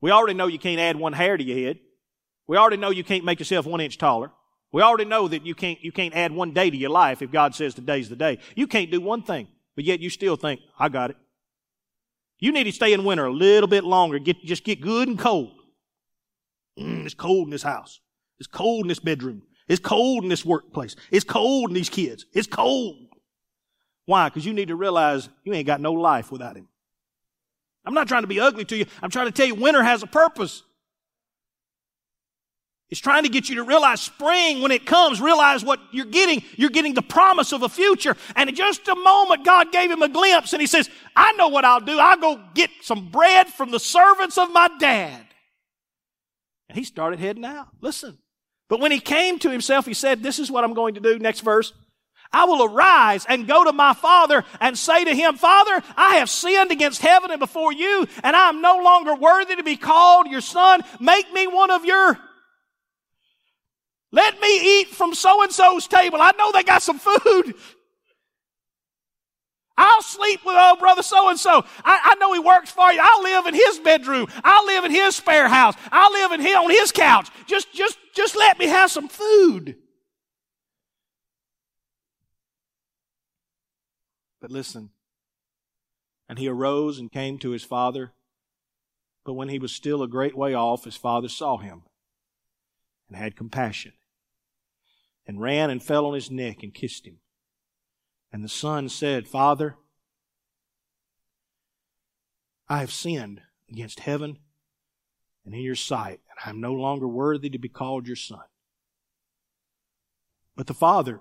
We 0.00 0.10
already 0.10 0.34
know 0.34 0.46
you 0.46 0.58
can't 0.58 0.80
add 0.80 0.96
one 0.96 1.12
hair 1.12 1.36
to 1.36 1.42
your 1.42 1.58
head. 1.58 1.78
We 2.46 2.56
already 2.56 2.76
know 2.76 2.90
you 2.90 3.04
can't 3.04 3.24
make 3.24 3.38
yourself 3.38 3.66
one 3.66 3.80
inch 3.80 3.98
taller. 3.98 4.30
We 4.72 4.82
already 4.82 5.04
know 5.04 5.28
that 5.28 5.44
you 5.44 5.54
can't, 5.54 5.82
you 5.82 5.92
can't 5.92 6.14
add 6.14 6.32
one 6.32 6.52
day 6.52 6.70
to 6.70 6.76
your 6.76 6.90
life 6.90 7.22
if 7.22 7.30
God 7.30 7.54
says 7.54 7.74
today's 7.74 8.08
the 8.08 8.16
day. 8.16 8.38
You 8.54 8.66
can't 8.66 8.90
do 8.90 9.00
one 9.00 9.22
thing, 9.22 9.48
but 9.74 9.84
yet 9.84 10.00
you 10.00 10.10
still 10.10 10.36
think, 10.36 10.60
I 10.78 10.88
got 10.88 11.10
it. 11.10 11.16
You 12.38 12.52
need 12.52 12.64
to 12.64 12.72
stay 12.72 12.92
in 12.92 13.04
winter 13.04 13.26
a 13.26 13.32
little 13.32 13.68
bit 13.68 13.84
longer. 13.84 14.18
Get, 14.18 14.42
just 14.44 14.64
get 14.64 14.80
good 14.80 15.08
and 15.08 15.18
cold. 15.18 15.52
Mm, 16.80 17.04
it's 17.04 17.14
cold 17.14 17.46
in 17.46 17.50
this 17.50 17.62
house. 17.62 18.00
It's 18.38 18.46
cold 18.46 18.84
in 18.84 18.88
this 18.88 18.98
bedroom. 18.98 19.42
It's 19.68 19.80
cold 19.80 20.24
in 20.24 20.28
this 20.28 20.44
workplace. 20.44 20.96
It's 21.10 21.24
cold 21.24 21.70
in 21.70 21.74
these 21.74 21.90
kids. 21.90 22.26
It's 22.32 22.46
cold. 22.46 22.96
Why? 24.06 24.28
Because 24.28 24.44
you 24.44 24.52
need 24.52 24.68
to 24.68 24.76
realize 24.76 25.28
you 25.44 25.52
ain't 25.52 25.66
got 25.66 25.80
no 25.80 25.92
life 25.92 26.32
without 26.32 26.56
him. 26.56 26.66
I'm 27.84 27.94
not 27.94 28.08
trying 28.08 28.22
to 28.22 28.28
be 28.28 28.40
ugly 28.40 28.64
to 28.64 28.76
you. 28.76 28.86
I'm 29.02 29.10
trying 29.10 29.26
to 29.26 29.32
tell 29.32 29.46
you 29.46 29.54
winter 29.54 29.82
has 29.82 30.02
a 30.02 30.06
purpose. 30.06 30.62
It's 32.90 33.00
trying 33.00 33.22
to 33.22 33.28
get 33.28 33.48
you 33.48 33.54
to 33.56 33.62
realize 33.62 34.00
spring, 34.00 34.62
when 34.62 34.72
it 34.72 34.84
comes, 34.84 35.20
realize 35.20 35.64
what 35.64 35.78
you're 35.92 36.06
getting. 36.06 36.42
You're 36.56 36.70
getting 36.70 36.94
the 36.94 37.02
promise 37.02 37.52
of 37.52 37.62
a 37.62 37.68
future. 37.68 38.16
And 38.34 38.50
in 38.50 38.56
just 38.56 38.88
a 38.88 38.96
moment, 38.96 39.44
God 39.44 39.70
gave 39.70 39.90
him 39.90 40.02
a 40.02 40.08
glimpse 40.08 40.52
and 40.52 40.60
he 40.60 40.66
says, 40.66 40.90
I 41.14 41.32
know 41.34 41.48
what 41.48 41.64
I'll 41.64 41.80
do. 41.80 41.98
I'll 42.00 42.16
go 42.16 42.40
get 42.54 42.70
some 42.82 43.10
bread 43.10 43.46
from 43.46 43.70
the 43.70 43.78
servants 43.78 44.36
of 44.38 44.52
my 44.52 44.68
dad. 44.80 45.24
And 46.70 46.78
he 46.78 46.84
started 46.84 47.18
heading 47.18 47.44
out. 47.44 47.68
Listen. 47.80 48.16
But 48.68 48.78
when 48.78 48.92
he 48.92 49.00
came 49.00 49.40
to 49.40 49.50
himself, 49.50 49.86
he 49.86 49.94
said, 49.94 50.22
This 50.22 50.38
is 50.38 50.50
what 50.50 50.62
I'm 50.62 50.74
going 50.74 50.94
to 50.94 51.00
do. 51.00 51.18
Next 51.18 51.40
verse. 51.40 51.72
I 52.32 52.44
will 52.44 52.64
arise 52.64 53.26
and 53.28 53.48
go 53.48 53.64
to 53.64 53.72
my 53.72 53.92
father 53.92 54.44
and 54.60 54.78
say 54.78 55.04
to 55.04 55.12
him, 55.12 55.34
Father, 55.34 55.82
I 55.96 56.16
have 56.16 56.30
sinned 56.30 56.70
against 56.70 57.02
heaven 57.02 57.32
and 57.32 57.40
before 57.40 57.72
you, 57.72 58.06
and 58.22 58.36
I 58.36 58.48
am 58.48 58.62
no 58.62 58.80
longer 58.84 59.16
worthy 59.16 59.56
to 59.56 59.64
be 59.64 59.76
called 59.76 60.28
your 60.28 60.40
son. 60.40 60.82
Make 61.00 61.32
me 61.32 61.48
one 61.48 61.72
of 61.72 61.84
your 61.84 62.16
let 64.12 64.40
me 64.40 64.80
eat 64.80 64.88
from 64.88 65.14
so 65.14 65.42
and 65.42 65.52
so's 65.52 65.86
table. 65.86 66.18
I 66.20 66.32
know 66.36 66.50
they 66.52 66.64
got 66.64 66.82
some 66.82 66.98
food. 66.98 67.54
I'll 69.80 70.02
sleep 70.02 70.40
with 70.44 70.56
old 70.56 70.78
brother 70.78 71.02
so 71.02 71.30
and 71.30 71.40
so. 71.40 71.64
I 71.82 72.14
know 72.20 72.34
he 72.34 72.38
works 72.38 72.70
for 72.70 72.92
you. 72.92 73.00
I'll 73.02 73.22
live 73.22 73.46
in 73.46 73.54
his 73.54 73.78
bedroom. 73.78 74.26
I'll 74.44 74.66
live 74.66 74.84
in 74.84 74.90
his 74.90 75.16
spare 75.16 75.48
house. 75.48 75.74
I'll 75.90 76.12
live 76.12 76.32
in 76.32 76.40
his, 76.40 76.54
on 76.54 76.70
his 76.70 76.92
couch. 76.92 77.30
Just, 77.46 77.72
just, 77.72 77.96
just 78.14 78.36
let 78.36 78.58
me 78.58 78.66
have 78.66 78.90
some 78.90 79.08
food. 79.08 79.76
But 84.42 84.50
listen. 84.50 84.90
And 86.28 86.38
he 86.38 86.46
arose 86.46 86.98
and 86.98 87.10
came 87.10 87.38
to 87.38 87.50
his 87.50 87.64
father. 87.64 88.12
But 89.24 89.32
when 89.32 89.48
he 89.48 89.58
was 89.58 89.72
still 89.72 90.02
a 90.02 90.08
great 90.08 90.36
way 90.36 90.52
off, 90.52 90.84
his 90.84 90.96
father 90.96 91.28
saw 91.28 91.56
him 91.56 91.84
and 93.08 93.16
had 93.16 93.34
compassion 93.34 93.92
and 95.26 95.40
ran 95.40 95.70
and 95.70 95.82
fell 95.82 96.04
on 96.04 96.14
his 96.14 96.30
neck 96.30 96.62
and 96.62 96.74
kissed 96.74 97.06
him. 97.06 97.16
And 98.32 98.44
the 98.44 98.48
son 98.48 98.88
said, 98.88 99.26
Father, 99.26 99.76
I 102.68 102.78
have 102.78 102.92
sinned 102.92 103.42
against 103.70 104.00
heaven 104.00 104.38
and 105.44 105.54
in 105.54 105.60
your 105.60 105.74
sight, 105.74 106.20
and 106.30 106.38
I 106.44 106.50
am 106.50 106.60
no 106.60 106.72
longer 106.72 107.08
worthy 107.08 107.50
to 107.50 107.58
be 107.58 107.68
called 107.68 108.06
your 108.06 108.16
son. 108.16 108.44
But 110.54 110.66
the 110.66 110.74
father 110.74 111.20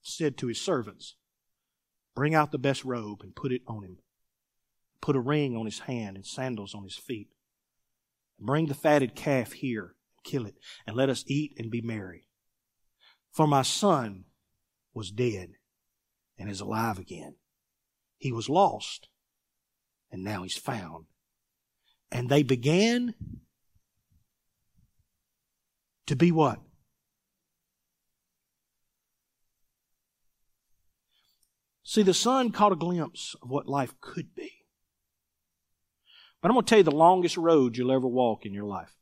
said 0.00 0.38
to 0.38 0.46
his 0.46 0.60
servants, 0.60 1.16
Bring 2.14 2.34
out 2.34 2.52
the 2.52 2.58
best 2.58 2.84
robe 2.84 3.20
and 3.22 3.36
put 3.36 3.52
it 3.52 3.62
on 3.66 3.84
him. 3.84 3.98
Put 5.00 5.16
a 5.16 5.20
ring 5.20 5.56
on 5.56 5.64
his 5.64 5.80
hand 5.80 6.16
and 6.16 6.26
sandals 6.26 6.74
on 6.74 6.84
his 6.84 6.96
feet. 6.96 7.28
Bring 8.38 8.66
the 8.66 8.74
fatted 8.74 9.14
calf 9.14 9.52
here, 9.52 9.94
and 10.16 10.24
kill 10.24 10.46
it, 10.46 10.56
and 10.86 10.96
let 10.96 11.10
us 11.10 11.24
eat 11.26 11.54
and 11.58 11.70
be 11.70 11.80
merry. 11.80 12.28
For 13.32 13.46
my 13.46 13.62
son 13.62 14.24
was 14.94 15.10
dead 15.10 15.52
and 16.40 16.50
is 16.50 16.60
alive 16.60 16.98
again. 16.98 17.34
He 18.16 18.32
was 18.32 18.48
lost 18.48 19.08
and 20.10 20.24
now 20.24 20.42
he's 20.42 20.56
found. 20.56 21.04
And 22.10 22.28
they 22.28 22.42
began 22.42 23.14
to 26.06 26.16
be 26.16 26.32
what? 26.32 26.58
See, 31.84 32.02
the 32.02 32.14
son 32.14 32.50
caught 32.50 32.72
a 32.72 32.76
glimpse 32.76 33.36
of 33.42 33.50
what 33.50 33.68
life 33.68 33.94
could 34.00 34.34
be. 34.34 34.52
But 36.40 36.48
I'm 36.48 36.54
going 36.54 36.64
to 36.64 36.70
tell 36.70 36.78
you 36.78 36.84
the 36.84 36.90
longest 36.90 37.36
road 37.36 37.76
you'll 37.76 37.92
ever 37.92 38.08
walk 38.08 38.46
in 38.46 38.54
your 38.54 38.64
life. 38.64 38.99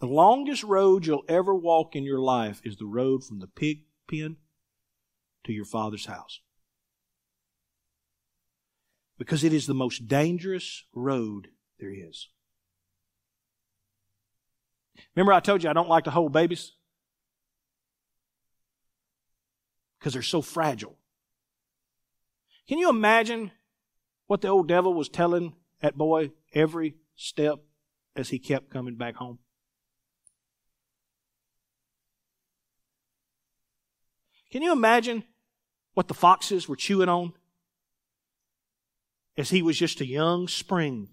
The 0.00 0.06
longest 0.06 0.62
road 0.62 1.06
you'll 1.06 1.24
ever 1.28 1.54
walk 1.54 1.96
in 1.96 2.04
your 2.04 2.20
life 2.20 2.60
is 2.64 2.76
the 2.76 2.86
road 2.86 3.24
from 3.24 3.40
the 3.40 3.48
pig 3.48 3.82
pen 4.08 4.36
to 5.44 5.52
your 5.52 5.64
father's 5.64 6.06
house. 6.06 6.40
Because 9.18 9.42
it 9.42 9.52
is 9.52 9.66
the 9.66 9.74
most 9.74 10.06
dangerous 10.06 10.84
road 10.94 11.48
there 11.80 11.92
is. 11.92 12.28
Remember, 15.16 15.32
I 15.32 15.40
told 15.40 15.64
you 15.64 15.70
I 15.70 15.72
don't 15.72 15.88
like 15.88 16.04
to 16.04 16.12
hold 16.12 16.32
babies? 16.32 16.72
Because 19.98 20.12
they're 20.12 20.22
so 20.22 20.42
fragile. 20.42 20.96
Can 22.68 22.78
you 22.78 22.88
imagine 22.88 23.50
what 24.28 24.42
the 24.42 24.48
old 24.48 24.68
devil 24.68 24.94
was 24.94 25.08
telling 25.08 25.54
that 25.80 25.96
boy 25.96 26.30
every 26.52 26.94
step 27.16 27.58
as 28.14 28.28
he 28.28 28.38
kept 28.38 28.70
coming 28.70 28.94
back 28.94 29.16
home? 29.16 29.40
Can 34.50 34.62
you 34.62 34.72
imagine 34.72 35.24
what 35.94 36.08
the 36.08 36.14
foxes 36.14 36.68
were 36.68 36.76
chewing 36.76 37.08
on 37.08 37.32
as 39.36 39.50
he 39.50 39.62
was 39.62 39.78
just 39.78 40.00
a 40.00 40.06
young 40.06 40.48
spring? 40.48 41.08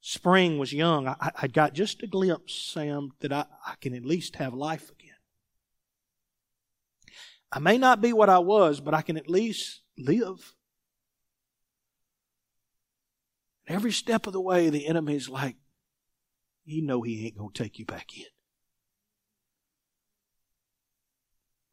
Spring 0.00 0.58
was 0.58 0.72
young. 0.72 1.06
I, 1.06 1.30
I 1.42 1.46
got 1.46 1.74
just 1.74 2.02
a 2.02 2.06
glimpse, 2.06 2.54
Sam, 2.54 3.10
that 3.20 3.32
I, 3.32 3.44
I 3.66 3.74
can 3.80 3.94
at 3.94 4.04
least 4.04 4.36
have 4.36 4.54
life 4.54 4.90
again. 4.90 5.10
I 7.52 7.58
may 7.58 7.76
not 7.76 8.00
be 8.00 8.12
what 8.12 8.30
I 8.30 8.38
was, 8.38 8.80
but 8.80 8.94
I 8.94 9.02
can 9.02 9.16
at 9.16 9.28
least 9.28 9.82
live. 9.98 10.54
Every 13.68 13.92
step 13.92 14.26
of 14.26 14.32
the 14.32 14.40
way, 14.40 14.70
the 14.70 14.86
enemy's 14.86 15.28
like, 15.28 15.56
you 16.64 16.82
know 16.82 17.02
he 17.02 17.26
ain't 17.26 17.36
going 17.36 17.52
to 17.52 17.62
take 17.62 17.78
you 17.78 17.84
back 17.84 18.16
in. 18.16 18.24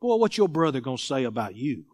Boy, 0.02 0.16
what's 0.16 0.38
your 0.38 0.48
brother 0.48 0.80
going 0.80 0.98
to 0.98 1.04
say 1.04 1.24
about 1.24 1.56
you? 1.56 1.86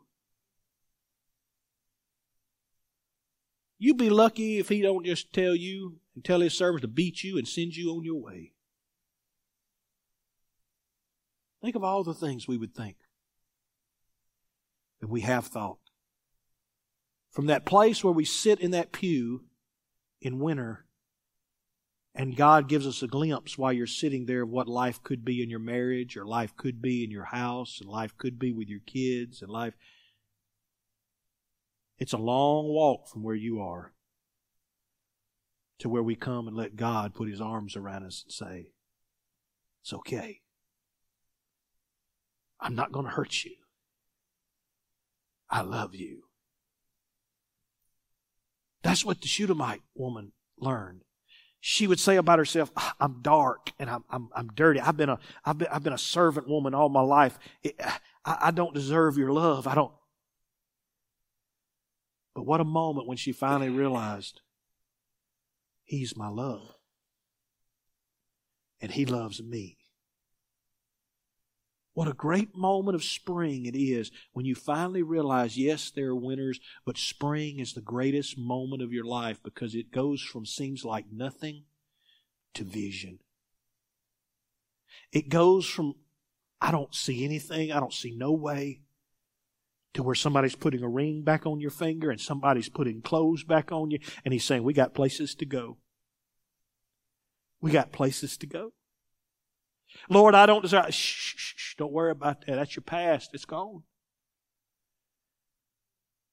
You'd 3.77 3.97
be 3.97 4.09
lucky 4.09 4.59
if 4.59 4.69
he 4.69 4.81
don't 4.81 5.05
just 5.05 5.33
tell 5.33 5.55
you 5.55 5.97
and 6.13 6.23
tell 6.23 6.39
his 6.39 6.53
servants 6.53 6.81
to 6.81 6.87
beat 6.87 7.23
you 7.23 7.37
and 7.37 7.47
send 7.47 7.75
you 7.75 7.91
on 7.91 8.03
your 8.03 8.21
way. 8.21 8.53
Think 11.61 11.75
of 11.75 11.83
all 11.83 12.03
the 12.03 12.13
things 12.13 12.47
we 12.47 12.57
would 12.57 12.75
think 12.75 12.97
and 15.01 15.09
we 15.09 15.21
have 15.21 15.47
thought. 15.47 15.77
From 17.31 17.47
that 17.47 17.65
place 17.65 18.03
where 18.03 18.13
we 18.13 18.25
sit 18.25 18.59
in 18.59 18.71
that 18.71 18.91
pew 18.91 19.43
in 20.21 20.39
winter 20.39 20.85
and 22.17 22.37
God 22.37 22.69
gives 22.69 22.87
us 22.87 23.03
a 23.03 23.07
glimpse 23.07 23.57
while 23.57 23.73
you're 23.73 23.85
sitting 23.85 24.25
there 24.25 24.43
of 24.43 24.49
what 24.49 24.69
life 24.69 25.03
could 25.03 25.25
be 25.25 25.43
in 25.43 25.49
your 25.49 25.59
marriage, 25.59 26.15
or 26.15 26.25
life 26.25 26.55
could 26.55 26.81
be 26.81 27.03
in 27.03 27.11
your 27.11 27.25
house, 27.25 27.81
and 27.81 27.89
life 27.89 28.17
could 28.17 28.39
be 28.39 28.53
with 28.53 28.69
your 28.69 28.79
kids, 28.79 29.41
and 29.41 29.51
life. 29.51 29.73
It's 31.99 32.13
a 32.13 32.17
long 32.17 32.67
walk 32.69 33.09
from 33.09 33.21
where 33.21 33.35
you 33.35 33.59
are 33.59 33.93
to 35.79 35.89
where 35.89 36.03
we 36.03 36.15
come 36.15 36.47
and 36.47 36.55
let 36.55 36.77
God 36.77 37.13
put 37.13 37.29
His 37.29 37.41
arms 37.41 37.75
around 37.75 38.05
us 38.05 38.23
and 38.23 38.31
say, 38.31 38.71
It's 39.81 39.91
okay. 39.91 40.39
I'm 42.61 42.75
not 42.75 42.93
going 42.93 43.05
to 43.05 43.11
hurt 43.11 43.43
you. 43.43 43.55
I 45.49 45.61
love 45.61 45.93
you. 45.93 46.23
That's 48.83 49.03
what 49.03 49.19
the 49.19 49.27
Shunammite 49.27 49.81
woman 49.95 50.31
learned 50.57 51.04
she 51.67 51.87
would 51.87 51.99
say 51.99 52.17
about 52.17 52.37
herself, 52.37 52.71
ah, 52.77 52.93
I'm 52.99 53.23
dark 53.23 53.71
and 53.79 53.89
I'm, 53.89 54.03
I'm, 54.11 54.29
I'm 54.35 54.49
dirty. 54.49 54.79
I've 54.79 54.97
been 54.97 55.09
a, 55.09 55.17
I've 55.43 55.57
been, 55.57 55.67
I've 55.71 55.81
been 55.81 55.93
a 55.93 55.97
servant 55.97 56.47
woman 56.47 56.75
all 56.75 56.89
my 56.89 57.01
life. 57.01 57.39
It, 57.63 57.73
I, 58.23 58.37
I 58.43 58.51
don't 58.51 58.75
deserve 58.75 59.17
your 59.17 59.31
love. 59.31 59.65
I 59.65 59.73
don't. 59.73 59.91
But 62.35 62.45
what 62.45 62.61
a 62.61 62.63
moment 62.63 63.07
when 63.07 63.17
she 63.17 63.31
finally 63.31 63.69
realized 63.69 64.41
he's 65.83 66.15
my 66.15 66.27
love 66.27 66.75
and 68.79 68.91
he 68.91 69.07
loves 69.07 69.41
me. 69.41 69.74
What 71.95 72.09
a 72.09 72.13
great 72.13 72.57
moment 72.57 72.93
of 72.93 73.05
spring 73.05 73.65
it 73.65 73.75
is 73.75 74.11
when 74.33 74.45
you 74.45 74.53
finally 74.53 75.01
realize, 75.01 75.57
yes, 75.57 75.89
there 75.89 76.09
are 76.09 76.15
winters, 76.15 76.59
but 76.85 76.97
spring 76.97 77.59
is 77.59 77.71
the 77.71 77.79
greatest 77.79 78.37
moment 78.37 78.81
of 78.81 78.91
your 78.91 79.05
life 79.05 79.41
because 79.41 79.73
it 79.73 79.93
goes 79.93 80.21
from 80.21 80.45
seems 80.45 80.83
like 80.83 81.05
nothing 81.09 81.63
to 82.53 82.65
vision. 82.65 83.19
It 85.13 85.29
goes 85.29 85.65
from, 85.65 85.95
I 86.59 86.71
don't 86.71 86.93
see 86.93 87.23
anything, 87.23 87.71
I 87.71 87.79
don't 87.79 87.93
see 87.93 88.13
no 88.13 88.33
way, 88.33 88.81
to 89.93 90.03
where 90.03 90.15
somebody's 90.15 90.57
putting 90.57 90.83
a 90.83 90.89
ring 90.89 91.21
back 91.21 91.45
on 91.45 91.61
your 91.61 91.71
finger 91.71 92.11
and 92.11 92.19
somebody's 92.19 92.67
putting 92.67 93.01
clothes 93.01 93.45
back 93.45 93.71
on 93.71 93.89
you, 93.89 93.99
and 94.25 94.33
he's 94.33 94.43
saying, 94.43 94.63
We 94.63 94.73
got 94.73 94.93
places 94.93 95.33
to 95.35 95.45
go. 95.45 95.77
We 97.61 97.71
got 97.71 97.93
places 97.93 98.35
to 98.39 98.47
go. 98.47 98.73
Lord, 100.09 100.35
I 100.35 100.45
don't 100.45 100.61
desire. 100.61 100.91
Shh, 100.91 101.35
shh, 101.35 101.53
shh, 101.55 101.75
don't 101.77 101.91
worry 101.91 102.11
about 102.11 102.45
that. 102.45 102.55
That's 102.55 102.75
your 102.75 102.83
past. 102.83 103.31
It's 103.33 103.45
gone. 103.45 103.83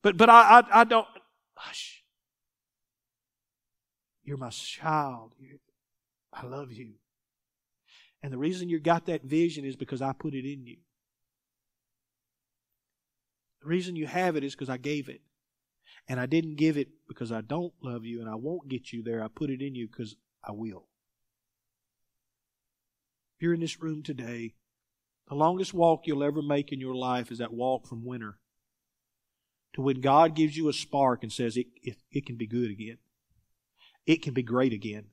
But 0.03 0.17
but 0.17 0.29
I 0.29 0.61
I, 0.61 0.81
I 0.81 0.85
don't. 0.85 1.07
Hush. 1.55 2.03
You're 4.25 4.37
my 4.37 4.51
child. 4.51 5.35
I 6.33 6.47
love 6.47 6.73
you. 6.73 6.95
And 8.23 8.33
the 8.33 8.39
reason 8.39 8.69
you 8.69 8.79
got 8.79 9.07
that 9.07 9.25
vision 9.25 9.65
is 9.65 9.75
because 9.75 10.01
I 10.01 10.13
put 10.13 10.35
it 10.35 10.51
in 10.51 10.65
you. 10.65 10.77
The 13.63 13.69
reason 13.69 13.97
you 13.97 14.07
have 14.07 14.37
it 14.37 14.45
is 14.45 14.55
because 14.55 14.71
I 14.71 14.77
gave 14.77 15.09
it. 15.09 15.23
And 16.09 16.21
I 16.21 16.27
didn't 16.27 16.57
give 16.57 16.77
it 16.77 16.89
because 17.09 17.33
I 17.33 17.41
don't 17.41 17.73
love 17.83 18.05
you 18.05 18.21
and 18.21 18.29
I 18.29 18.35
won't 18.35 18.69
get 18.69 18.93
you 18.93 19.03
there. 19.03 19.23
I 19.23 19.29
put 19.29 19.51
it 19.51 19.61
in 19.61 19.75
you 19.75 19.89
because 19.89 20.17
I 20.45 20.53
will 20.53 20.87
you're 23.43 23.55
in 23.55 23.61
this 23.61 23.83
room 23.83 24.03
today, 24.03 24.55
the 25.29 25.35
longest 25.35 25.75
walk 25.75 26.07
you'll 26.07 26.25
ever 26.25 26.43
make 26.43 26.73
in 26.73 26.81
your 26.81 26.95
life 26.95 27.31
is 27.31 27.39
that 27.39 27.53
walk 27.53 27.87
from 27.87 28.05
winter 28.05 28.39
to 29.75 29.81
when 29.81 30.01
God 30.01 30.35
gives 30.35 30.57
you 30.57 30.69
a 30.69 30.73
spark 30.73 31.23
and 31.23 31.33
says 31.33 31.57
it, 31.57 31.67
it, 31.83 31.97
it 32.11 32.27
can 32.27 32.37
be 32.37 32.47
good 32.47 32.71
again. 32.71 32.99
It 34.07 34.23
can 34.23 34.35
be 34.35 34.43
great 34.43 34.73
again. 34.73 35.07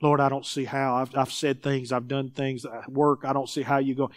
Lord, 0.00 0.20
I 0.20 0.28
don't 0.28 0.46
see 0.46 0.64
how. 0.64 0.96
I've, 0.96 1.16
I've 1.16 1.32
said 1.32 1.62
things, 1.62 1.92
I've 1.92 2.08
done 2.08 2.30
things, 2.30 2.64
I 2.64 2.82
work. 2.88 3.20
I 3.24 3.32
don't 3.32 3.48
see 3.48 3.62
how 3.62 3.78
you 3.78 3.94
go. 3.94 4.10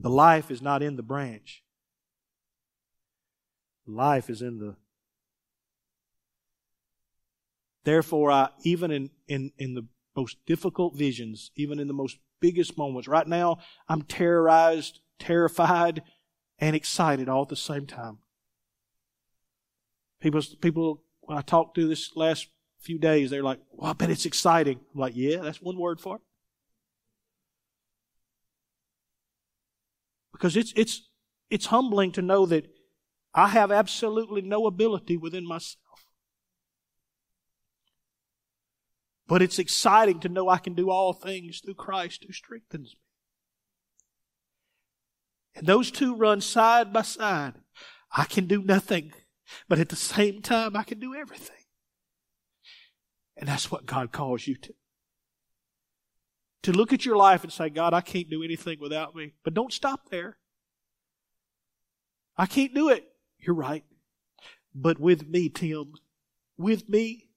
The 0.00 0.10
life 0.10 0.50
is 0.50 0.60
not 0.60 0.82
in 0.82 0.96
the 0.96 1.02
branch. 1.02 1.62
Life 3.86 4.30
is 4.30 4.42
in 4.42 4.58
the. 4.58 4.76
Therefore, 7.84 8.30
I 8.30 8.48
even 8.62 8.90
in, 8.90 9.10
in, 9.28 9.52
in 9.58 9.74
the 9.74 9.86
most 10.16 10.36
difficult 10.46 10.96
visions, 10.96 11.50
even 11.56 11.78
in 11.78 11.88
the 11.88 11.94
most 11.94 12.18
biggest 12.40 12.78
moments. 12.78 13.08
Right 13.08 13.26
now, 13.26 13.58
I'm 13.88 14.02
terrorized, 14.02 15.00
terrified, 15.18 16.02
and 16.58 16.76
excited 16.76 17.28
all 17.28 17.42
at 17.42 17.48
the 17.48 17.56
same 17.56 17.86
time. 17.86 18.18
People, 20.20 20.42
people, 20.60 21.02
when 21.20 21.36
I 21.36 21.42
talked 21.42 21.74
to 21.76 21.88
this 21.88 22.16
last 22.16 22.48
few 22.78 22.98
days, 22.98 23.30
they're 23.30 23.42
like, 23.42 23.60
well, 23.72 23.90
I 23.90 23.94
bet 23.94 24.10
it's 24.10 24.26
exciting. 24.26 24.80
I'm 24.94 25.00
like, 25.00 25.16
yeah, 25.16 25.38
that's 25.38 25.60
one 25.60 25.78
word 25.78 26.00
for 26.00 26.16
it. 26.16 26.22
Because 30.32 30.56
it's, 30.56 30.72
it's, 30.76 31.08
it's 31.50 31.66
humbling 31.66 32.12
to 32.12 32.22
know 32.22 32.46
that 32.46 32.66
I 33.34 33.48
have 33.48 33.72
absolutely 33.72 34.42
no 34.42 34.66
ability 34.66 35.16
within 35.16 35.46
myself. 35.46 36.03
But 39.26 39.42
it's 39.42 39.58
exciting 39.58 40.20
to 40.20 40.28
know 40.28 40.48
I 40.48 40.58
can 40.58 40.74
do 40.74 40.90
all 40.90 41.12
things 41.12 41.60
through 41.60 41.74
Christ 41.74 42.24
who 42.26 42.32
strengthens 42.32 42.94
me. 42.94 43.00
And 45.56 45.66
those 45.66 45.90
two 45.90 46.14
run 46.14 46.40
side 46.40 46.92
by 46.92 47.02
side. 47.02 47.54
I 48.16 48.24
can 48.24 48.46
do 48.46 48.62
nothing, 48.62 49.12
but 49.68 49.78
at 49.78 49.88
the 49.88 49.96
same 49.96 50.42
time, 50.42 50.76
I 50.76 50.82
can 50.82 51.00
do 51.00 51.14
everything. 51.14 51.56
And 53.36 53.48
that's 53.48 53.70
what 53.70 53.86
God 53.86 54.12
calls 54.12 54.46
you 54.46 54.56
to. 54.56 54.74
To 56.62 56.72
look 56.72 56.92
at 56.92 57.04
your 57.04 57.16
life 57.16 57.42
and 57.42 57.52
say, 57.52 57.68
God, 57.68 57.92
I 57.92 58.00
can't 58.00 58.30
do 58.30 58.42
anything 58.42 58.78
without 58.80 59.14
me. 59.14 59.34
But 59.42 59.54
don't 59.54 59.72
stop 59.72 60.10
there. 60.10 60.38
I 62.36 62.46
can't 62.46 62.74
do 62.74 62.88
it. 62.88 63.04
You're 63.38 63.54
right. 63.54 63.84
But 64.74 64.98
with 64.98 65.28
me, 65.28 65.48
Tim, 65.48 65.92
with 66.56 66.88
me, 66.88 67.28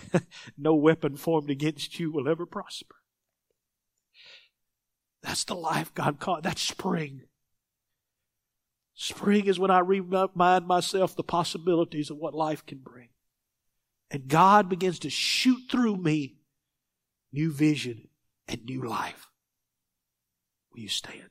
no 0.58 0.74
weapon 0.74 1.16
formed 1.16 1.50
against 1.50 1.98
you 1.98 2.10
will 2.10 2.28
ever 2.28 2.46
prosper. 2.46 2.96
That's 5.22 5.44
the 5.44 5.54
life 5.54 5.94
God 5.94 6.18
called. 6.18 6.42
That's 6.42 6.62
spring. 6.62 7.22
Spring 8.94 9.46
is 9.46 9.58
when 9.58 9.70
I 9.70 9.78
remind 9.78 10.66
myself 10.66 11.16
the 11.16 11.22
possibilities 11.22 12.10
of 12.10 12.18
what 12.18 12.34
life 12.34 12.66
can 12.66 12.78
bring. 12.78 13.08
And 14.10 14.28
God 14.28 14.68
begins 14.68 14.98
to 15.00 15.10
shoot 15.10 15.60
through 15.70 15.96
me 15.96 16.36
new 17.32 17.50
vision 17.50 18.08
and 18.46 18.64
new 18.64 18.86
life. 18.86 19.28
Will 20.72 20.80
you 20.80 20.88
stand? 20.88 21.30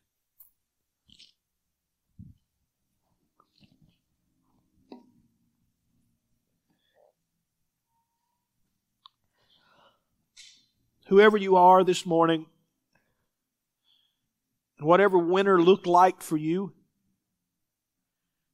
Whoever 11.12 11.36
you 11.36 11.58
are 11.58 11.84
this 11.84 12.06
morning, 12.06 12.46
and 14.78 14.88
whatever 14.88 15.18
winter 15.18 15.62
looked 15.62 15.86
like 15.86 16.22
for 16.22 16.38
you, 16.38 16.72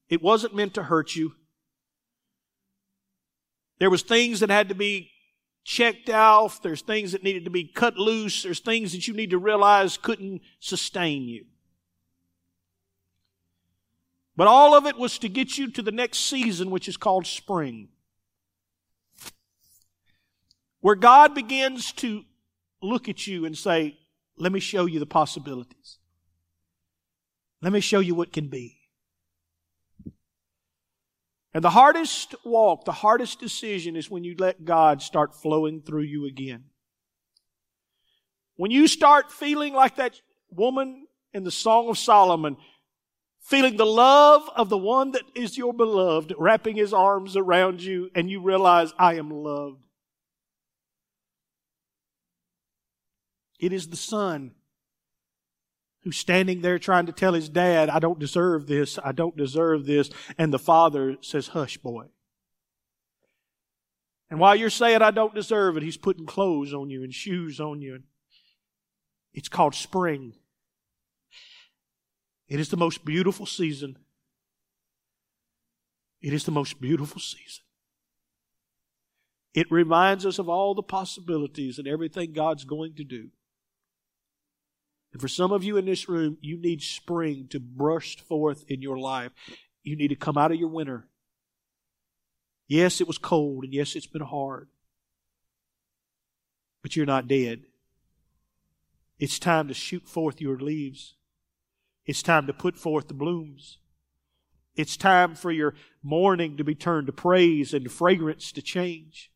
it 0.10 0.24
wasn't 0.24 0.55
meant 0.55 0.74
to 0.74 0.82
hurt 0.82 1.16
you. 1.16 1.34
There 3.78 3.91
was 3.91 4.01
things 4.01 4.39
that 4.39 4.49
had 4.49 4.70
to 4.70 4.76
be 4.76 5.12
checked 5.66 6.10
off. 6.10 6.64
There's 6.64 6.82
things 6.82 7.12
that 7.12 7.22
needed 7.22 7.45
to 7.45 7.51
be 7.51 7.64
cut 7.66 7.95
loose. 7.95 8.41
There's 8.41 8.60
things 8.60 8.91
that 8.93 9.08
you 9.08 9.14
need 9.14 9.30
to 9.30 9.38
realize 9.38 9.95
couldn't 9.95 10.41
sustain 10.60 11.28
you. 11.28 11.45
But 14.36 14.47
all 14.47 14.74
of 14.74 14.88
it 14.88 14.97
was 14.97 15.20
to 15.20 15.30
get 15.30 15.60
you 15.60 15.70
to 15.74 15.84
the 15.84 15.91
next 15.91 16.26
season, 16.26 16.72
which 16.72 16.88
is 16.88 16.97
called 16.97 17.28
spring. 17.28 17.89
Where 20.80 20.95
God 20.95 21.36
begins 21.36 21.91
to 21.91 22.24
look 22.82 23.10
at 23.10 23.28
you 23.28 23.46
and 23.46 23.58
say, 23.58 23.98
let 24.38 24.52
me 24.52 24.60
show 24.60 24.86
you 24.86 25.00
the 25.00 25.06
possibilities. 25.06 25.98
Let 27.62 27.74
me 27.74 27.80
show 27.80 28.00
you 28.00 28.14
what 28.14 28.32
can 28.32 28.50
be. 28.50 28.78
And 31.54 31.64
the 31.64 31.72
hardest 31.72 32.36
walk, 32.46 32.86
the 32.86 32.92
hardest 32.92 33.40
decision 33.40 33.96
is 33.96 34.12
when 34.12 34.24
you 34.24 34.36
let 34.38 34.64
God 34.64 35.02
start 35.02 35.34
flowing 35.34 35.82
through 35.82 36.04
you 36.04 36.28
again. 36.28 36.66
When 38.58 38.70
you 38.70 38.88
start 38.88 39.32
feeling 39.32 39.74
like 39.74 39.96
that 39.96 40.22
woman 40.52 41.08
in 41.34 41.44
the 41.44 41.52
Song 41.52 41.90
of 41.90 41.98
Solomon, 41.98 42.58
feeling 43.42 43.78
the 43.78 43.88
love 43.88 44.48
of 44.56 44.70
the 44.70 44.78
one 44.78 45.12
that 45.12 45.24
is 45.34 45.58
your 45.58 45.74
beloved, 45.74 46.34
wrapping 46.38 46.76
his 46.76 46.94
arms 46.94 47.36
around 47.36 47.82
you, 47.82 48.12
and 48.14 48.30
you 48.30 48.40
realize, 48.40 48.94
I 49.00 49.16
am 49.16 49.32
loved. 49.32 49.87
It 53.60 53.74
is 53.74 53.88
the 53.88 53.97
son 53.97 54.51
who's 56.03 56.18
standing 56.18 56.62
there 56.62 56.80
trying 56.80 57.05
to 57.08 57.12
tell 57.12 57.34
his 57.34 57.49
dad, 57.49 57.89
I 57.89 57.99
don't 57.99 58.20
deserve 58.20 58.68
this, 58.68 58.99
I 59.03 59.12
don't 59.12 59.36
deserve 59.36 59.86
this. 59.86 60.10
And 60.38 60.53
the 60.53 60.60
father 60.60 61.18
says, 61.22 61.49
Hush, 61.49 61.78
boy. 61.78 62.05
And 64.30 64.39
while 64.39 64.55
you're 64.55 64.70
saying, 64.70 65.01
I 65.01 65.12
don't 65.12 65.34
deserve 65.34 65.78
it, 65.78 65.84
he's 65.84 65.97
putting 65.97 66.26
clothes 66.26 66.74
on 66.74 66.89
you 66.89 67.03
and 67.03 67.14
shoes 67.14 67.60
on 67.60 67.82
you. 67.82 68.03
It's 69.34 69.49
called 69.49 69.76
spring. 69.76 70.34
It 72.47 72.60
is 72.60 72.70
the 72.70 72.78
most 72.78 73.05
beautiful 73.05 73.45
season. 73.45 73.97
It 76.22 76.34
is 76.34 76.43
the 76.43 76.51
most 76.51 76.82
beautiful 76.82 77.22
season. 77.22 77.64
It 79.53 79.72
reminds 79.72 80.26
us 80.26 80.39
of 80.39 80.49
all 80.49 80.76
the 80.76 80.84
possibilities 80.84 81.80
and 81.80 81.88
everything 81.88 82.34
God's 82.34 82.64
going 82.64 82.95
to 82.95 83.03
do. 83.03 83.30
And 85.12 85.22
for 85.22 85.28
some 85.28 85.51
of 85.51 85.64
you 85.64 85.78
in 85.78 85.86
this 85.86 86.10
room, 86.10 86.38
you 86.41 86.58
need 86.58 86.82
spring 86.82 87.47
to 87.49 87.60
burst 87.60 88.22
forth 88.22 88.66
in 88.68 88.82
your 88.82 88.97
life. 88.97 89.32
You 89.84 89.95
need 89.95 90.10
to 90.10 90.16
come 90.16 90.38
out 90.38 90.51
of 90.51 90.60
your 90.60 90.70
winter. 90.70 91.08
Yes, 92.68 92.99
it 92.99 93.08
was 93.08 93.18
cold, 93.18 93.64
and 93.64 93.74
yes, 93.74 93.95
it's 93.95 94.08
been 94.08 94.22
hard. 94.22 94.68
But 96.82 96.95
you're 96.95 97.05
not 97.05 97.28
dead. 97.28 97.64
It's 99.20 99.39
time 99.39 99.68
to 99.70 99.74
shoot 99.74 100.08
forth 100.08 100.41
your 100.41 100.60
leaves. 100.60 101.16
It's 102.05 102.22
time 102.22 102.45
to 102.47 102.53
put 102.53 102.78
forth 102.78 103.08
the 103.08 103.14
blooms. 103.14 103.80
It's 104.76 104.95
time 104.95 105.34
for 105.34 105.51
your 105.51 105.74
mourning 106.03 106.58
to 106.58 106.64
be 106.64 106.76
turned 106.76 107.08
to 107.08 107.14
praise 107.14 107.74
and 107.74 107.91
fragrance 107.91 108.51
to 108.51 108.62
change. 108.62 109.32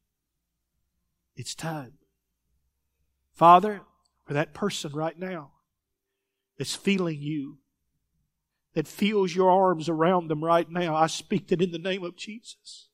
It's 1.36 1.56
time. 1.56 1.94
Father, 3.34 3.82
for 4.26 4.34
that 4.34 4.54
person 4.54 4.92
right 4.94 5.18
now, 5.18 5.52
that's 6.62 6.76
feeling 6.76 7.20
you, 7.20 7.58
that 8.76 8.88
feels 8.88 9.34
your 9.34 9.50
arms 9.50 9.90
around 9.90 10.28
them 10.28 10.44
right 10.44 10.70
now, 10.70 10.96
I 10.96 11.08
speak 11.08 11.48
that 11.48 11.60
in 11.60 11.72
the 11.72 11.80
name 11.80 12.04
of 12.04 12.16
Jesus. 12.16 12.88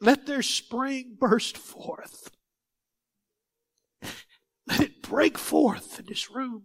Let 0.00 0.24
their 0.24 0.40
spring 0.40 1.14
burst 1.20 1.58
forth. 1.58 2.30
Let 4.66 4.80
it 4.80 5.02
break 5.02 5.36
forth 5.36 6.00
in 6.00 6.06
this 6.06 6.30
room. 6.30 6.62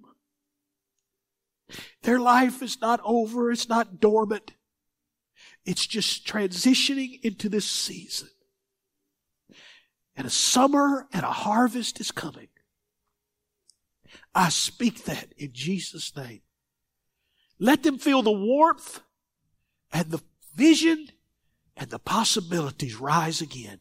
Their 2.03 2.21
life 2.21 2.61
is 2.61 2.79
not 2.79 3.01
over, 3.03 3.51
it's 3.51 3.67
not 3.67 3.99
dormant. 3.99 4.53
It's 5.65 5.85
just 5.85 6.25
transitioning 6.25 7.19
into 7.23 7.49
this 7.49 7.69
season 7.69 8.29
and 10.15 10.27
a 10.27 10.31
summer 10.31 11.07
and 11.13 11.23
a 11.23 11.31
harvest 11.31 11.99
is 11.99 12.11
coming. 12.11 12.47
I 14.33 14.49
speak 14.49 15.05
that 15.05 15.33
in 15.37 15.51
Jesus' 15.53 16.15
name. 16.15 16.41
Let 17.59 17.83
them 17.83 17.97
feel 17.97 18.21
the 18.21 18.31
warmth 18.31 19.01
and 19.91 20.09
the 20.09 20.21
vision 20.55 21.07
and 21.77 21.89
the 21.89 21.99
possibilities 21.99 22.99
rise 22.99 23.41
again. 23.41 23.79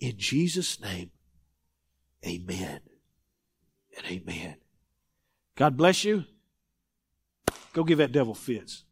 In 0.00 0.18
Jesus' 0.18 0.80
name, 0.80 1.10
amen 2.26 2.80
and 3.96 4.06
amen. 4.06 4.56
God 5.56 5.76
bless 5.76 6.04
you. 6.04 6.24
Go 7.72 7.84
give 7.84 7.98
that 7.98 8.12
devil 8.12 8.34
fits. 8.34 8.83